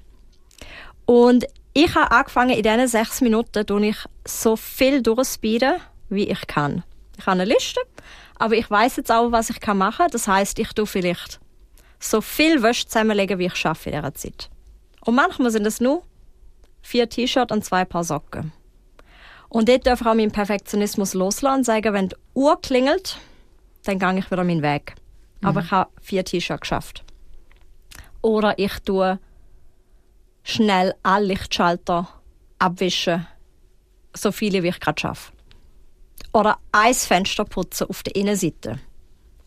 Und 1.06 1.46
ich 1.74 1.94
habe 1.96 2.12
angefangen, 2.12 2.52
in 2.52 2.64
diesen 2.64 2.88
sechs 2.88 3.20
Minuten 3.20 3.66
tue 3.66 3.88
ich 3.88 3.98
so 4.26 4.56
viel 4.56 5.02
durchspeeden, 5.02 5.76
wie 6.10 6.30
ich 6.30 6.48
kann. 6.48 6.84
Ich 7.18 7.26
habe 7.26 7.40
eine 7.40 7.46
Liste, 7.46 7.82
aber 8.38 8.56
ich 8.56 8.70
weiß 8.70 8.98
jetzt 8.98 9.12
auch, 9.12 9.32
was 9.32 9.50
ich 9.50 9.60
kann 9.60 9.78
machen. 9.78 10.08
Das 10.12 10.28
heißt, 10.28 10.60
ich 10.60 10.74
tue 10.74 10.86
vielleicht 10.86 11.40
so 12.00 12.22
viel 12.22 12.62
Wäsche 12.62 12.88
zusammenlegen, 12.88 13.40
wie 13.40 13.46
ich 13.46 13.56
schaffe 13.56 13.90
in 13.90 13.96
dieser 13.96 14.14
Zeit. 14.14 14.50
Und 15.02 15.16
manchmal 15.16 15.52
sind 15.52 15.66
es 15.66 15.80
nur 15.80 16.04
vier 16.82 17.10
T-Shirts 17.10 17.54
und 17.54 17.64
zwei 17.64 17.86
Paar 17.86 18.04
Socken. 18.04 18.52
Und 19.50 19.70
dort 19.70 19.88
darf 19.88 20.02
ich 20.02 20.08
auch 20.08 20.14
meinen 20.14 20.32
Perfektionismus 20.32 21.14
loslassen 21.14 21.60
und 21.60 21.64
sagen, 21.64 21.94
wenn 21.94 22.10
die 22.10 22.16
Uhr 22.34 22.60
klingelt, 22.62 23.18
dann 23.84 24.00
gehe 24.00 24.20
ich 24.20 24.30
wieder 24.32 24.44
meinen 24.44 24.62
Weg. 24.62 24.96
Aber 25.44 25.62
ich 25.62 25.72
habe 25.72 25.90
vier 26.02 26.26
T-Shirts 26.26 26.62
geschafft. 26.62 27.04
Oder 28.22 28.58
ich 28.58 28.80
tue 28.80 29.20
schnell 30.44 30.96
alle 31.04 31.28
Lichtschalter 31.28 32.08
abwischen, 32.58 33.28
so 34.16 34.32
viele 34.32 34.64
wie 34.64 34.70
ich 34.70 34.80
gerade 34.80 35.00
schaffe. 35.00 35.32
Oder 36.36 36.58
ein 36.74 36.94
Fenster 36.94 37.46
putzen 37.46 37.88
auf 37.88 38.04
der 38.04 38.14
Innenseite. 38.14 38.80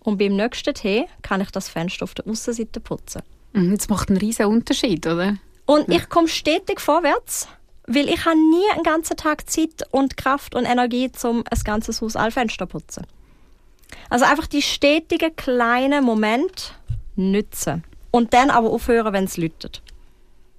Und 0.01 0.16
beim 0.16 0.36
nächsten 0.36 0.72
Tee 0.72 1.05
kann 1.20 1.43
ich 1.43 1.51
das 1.51 1.68
Fenster 1.68 2.05
auf 2.05 2.14
der 2.14 2.26
Außenseite 2.26 2.80
putzen. 2.80 3.22
Mhm, 3.53 3.76
Das 3.76 3.91
macht 3.91 4.09
einen 4.09 4.16
riesen 4.16 4.47
Unterschied, 4.47 5.07
oder? 5.07 5.36
Und 5.66 5.91
ich 5.93 6.09
komme 6.09 6.28
stetig 6.28 6.80
vorwärts, 6.80 7.47
weil 7.86 8.09
ich 8.09 8.24
habe 8.24 8.39
nie 8.39 8.64
einen 8.72 8.84
ganzen 8.84 9.18
Tag 9.18 9.51
Zeit 9.51 9.82
und 9.91 10.16
Kraft 10.16 10.55
und 10.55 10.64
Energie, 10.64 11.11
um 11.24 11.45
ein 11.51 11.61
ganzes 11.62 12.01
Haus 12.01 12.16
alle 12.16 12.30
Fenster 12.30 12.66
zu 12.66 12.72
putzen. 12.72 13.07
Also 14.09 14.24
einfach 14.24 14.47
die 14.47 14.62
stetigen 14.62 15.36
kleinen 15.36 16.05
Momente 16.05 16.72
nützen. 17.16 17.84
Und 18.11 18.32
dann 18.32 18.49
aber 18.49 18.70
aufhören, 18.70 19.12
wenn 19.12 19.24
es 19.24 19.36
läutet. 19.36 19.82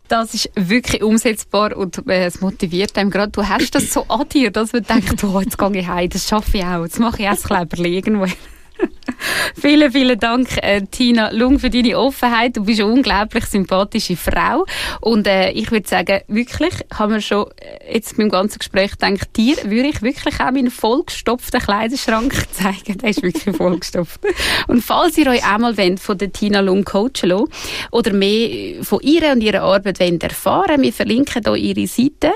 Das 0.10 0.34
ist 0.34 0.50
wirklich 0.56 1.04
umsetzbar 1.04 1.78
und 1.78 2.06
äh, 2.10 2.26
es 2.26 2.42
motiviert 2.42 2.98
einem 2.98 3.12
gerade. 3.12 3.32
Du 3.32 3.48
hast 3.48 3.76
das 3.76 3.94
so 3.94 4.06
an 4.08 4.28
dir, 4.28 4.52
dass 4.52 4.74
man 4.74 4.84
denkt, 4.84 5.24
oh, 5.24 5.40
jetzt 5.40 5.58
gehe 5.58 5.78
ich 5.80 5.88
heim, 5.88 6.10
das 6.10 6.28
schaffe 6.28 6.58
ich 6.58 6.66
auch, 6.66 6.84
jetzt 6.84 7.00
mache 7.00 7.20
ich 7.20 7.26
erst 7.26 7.46
Kleberli 7.46 7.96
irgendwo. 7.96 8.26
vielen, 9.60 9.92
vielen 9.92 10.20
Dank, 10.20 10.48
äh, 10.62 10.82
Tina 10.90 11.32
Lung, 11.32 11.60
für 11.60 11.70
deine 11.70 11.98
Offenheit. 11.98 12.58
Du 12.58 12.64
bist 12.64 12.80
eine 12.80 12.92
unglaublich 12.92 13.46
sympathische 13.46 14.16
Frau. 14.16 14.66
Und 15.02 15.28
äh, 15.28 15.52
ich 15.52 15.72
würde 15.72 15.88
sagen, 15.88 16.22
wirklich, 16.28 16.74
haben 16.94 17.14
wir 17.14 17.22
schon 17.22 17.48
äh, 17.58 17.94
jetzt 17.94 18.18
beim 18.18 18.30
ganzen 18.30 18.60
Gespräch 18.60 18.92
gedacht, 18.92 19.30
dir 19.36 19.58
würde 19.66 19.90
ich 19.90 20.02
wirklich 20.02 20.40
auch 20.40 20.52
meinen 20.52 20.72
vollgestopften 20.72 21.60
Kleiderschrank 21.60 22.34
zeigen. 22.52 22.98
Der 23.00 23.10
ist 23.10 23.24
wirklich 23.24 23.56
vollgestopft. 23.56 24.22
Und 24.68 24.84
falls 24.84 25.18
ihr 25.18 25.28
euch 25.28 25.46
einmal 25.46 25.78
wollt, 25.78 26.00
von 26.00 26.18
der 26.18 26.32
Tina 26.32 26.60
Lung 26.62 26.84
coachen 26.84 27.30
lassen, 27.30 27.50
oder 27.92 28.14
mehr 28.14 28.84
von 28.84 29.00
ihr 29.02 29.32
und 29.32 29.42
ihrer 29.42 29.62
Arbeit 29.62 30.00
wollt 30.00 30.24
erfahren 30.24 30.82
wir 30.82 30.94
verlinken 30.94 31.44
hier 31.44 31.56
ihre 31.56 31.88
Seite. 31.88 32.34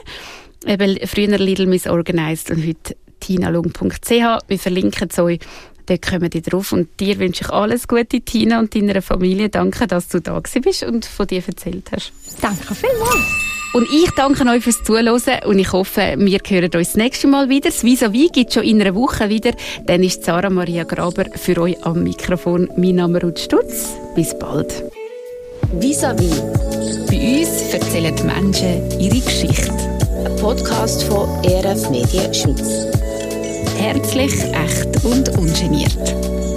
Eben 0.66 0.98
früher 1.06 1.38
Little 1.38 1.66
Miss 1.66 1.88
Organized 1.88 2.52
und 2.52 2.66
heute 2.66 2.96
tinalung.ch. 3.20 4.10
Wir 4.10 4.60
verlinken 4.60 5.08
es 5.10 5.20
euch. 5.20 5.40
Dort 5.88 6.02
kommen 6.02 6.30
die 6.30 6.42
drauf. 6.42 6.72
Und 6.72 6.88
dir 7.00 7.20
wünsche 7.20 7.44
ich 7.44 7.50
alles 7.50 7.88
Gute, 7.88 8.22
Tina, 8.22 8.60
und 8.60 8.74
deiner 8.76 9.02
Familie. 9.02 9.50
Danke, 9.50 9.88
dass 9.88 10.08
du 10.08 10.20
da 10.22 10.40
gewesen 10.40 10.62
bist 10.62 10.84
und 10.84 11.06
von 11.06 11.28
dir 11.28 11.44
erzählt 11.46 11.90
hast. 11.92 12.12
Danke 12.42 12.74
vielmals. 12.76 13.26
Und 13.74 13.90
ich 13.92 14.12
danke 14.12 14.48
euch 14.48 14.64
fürs 14.64 14.84
Zuhören 14.84 15.10
und 15.46 15.58
ich 15.58 15.72
hoffe, 15.74 16.14
wir 16.18 16.40
hören 16.48 16.66
uns 16.76 16.90
das 16.90 16.96
nächste 16.96 17.26
Mal 17.28 17.50
wieder. 17.50 17.70
Das 17.72 17.84
Vis-a-vis 17.84 18.32
gibt 18.32 18.50
es 18.50 18.54
schon 18.54 18.64
in 18.64 18.80
einer 18.80 18.94
Woche 18.94 19.30
wieder. 19.30 19.52
Dann 19.88 20.04
ist 20.04 20.24
Sarah 20.24 20.52
Maria 20.52 20.84
Graber 20.84 21.26
für 21.36 21.60
euch 21.60 21.84
am 21.84 22.04
Mikrofon. 22.04 22.70
Mein 22.78 22.96
Name 22.96 23.18
ist 23.18 23.24
Ruth 23.24 23.40
Stutz. 23.40 23.94
Bis 24.16 24.38
bald. 24.38 24.84
Vis-à-vis, 25.80 26.40
Bei 27.08 27.40
uns 27.40 27.74
erzählen 27.74 28.16
die 28.16 28.24
Menschen 28.24 29.00
ihre 29.00 29.20
Geschichte. 29.20 29.72
ein 30.24 30.36
Podcast 30.36 31.04
von 31.06 31.28
ERF 31.44 31.90
Medien 31.90 32.32
Schweiz. 32.32 33.03
Herzlich, 33.78 34.34
echt 34.54 35.04
und 35.04 35.30
ungeniert. 35.38 36.53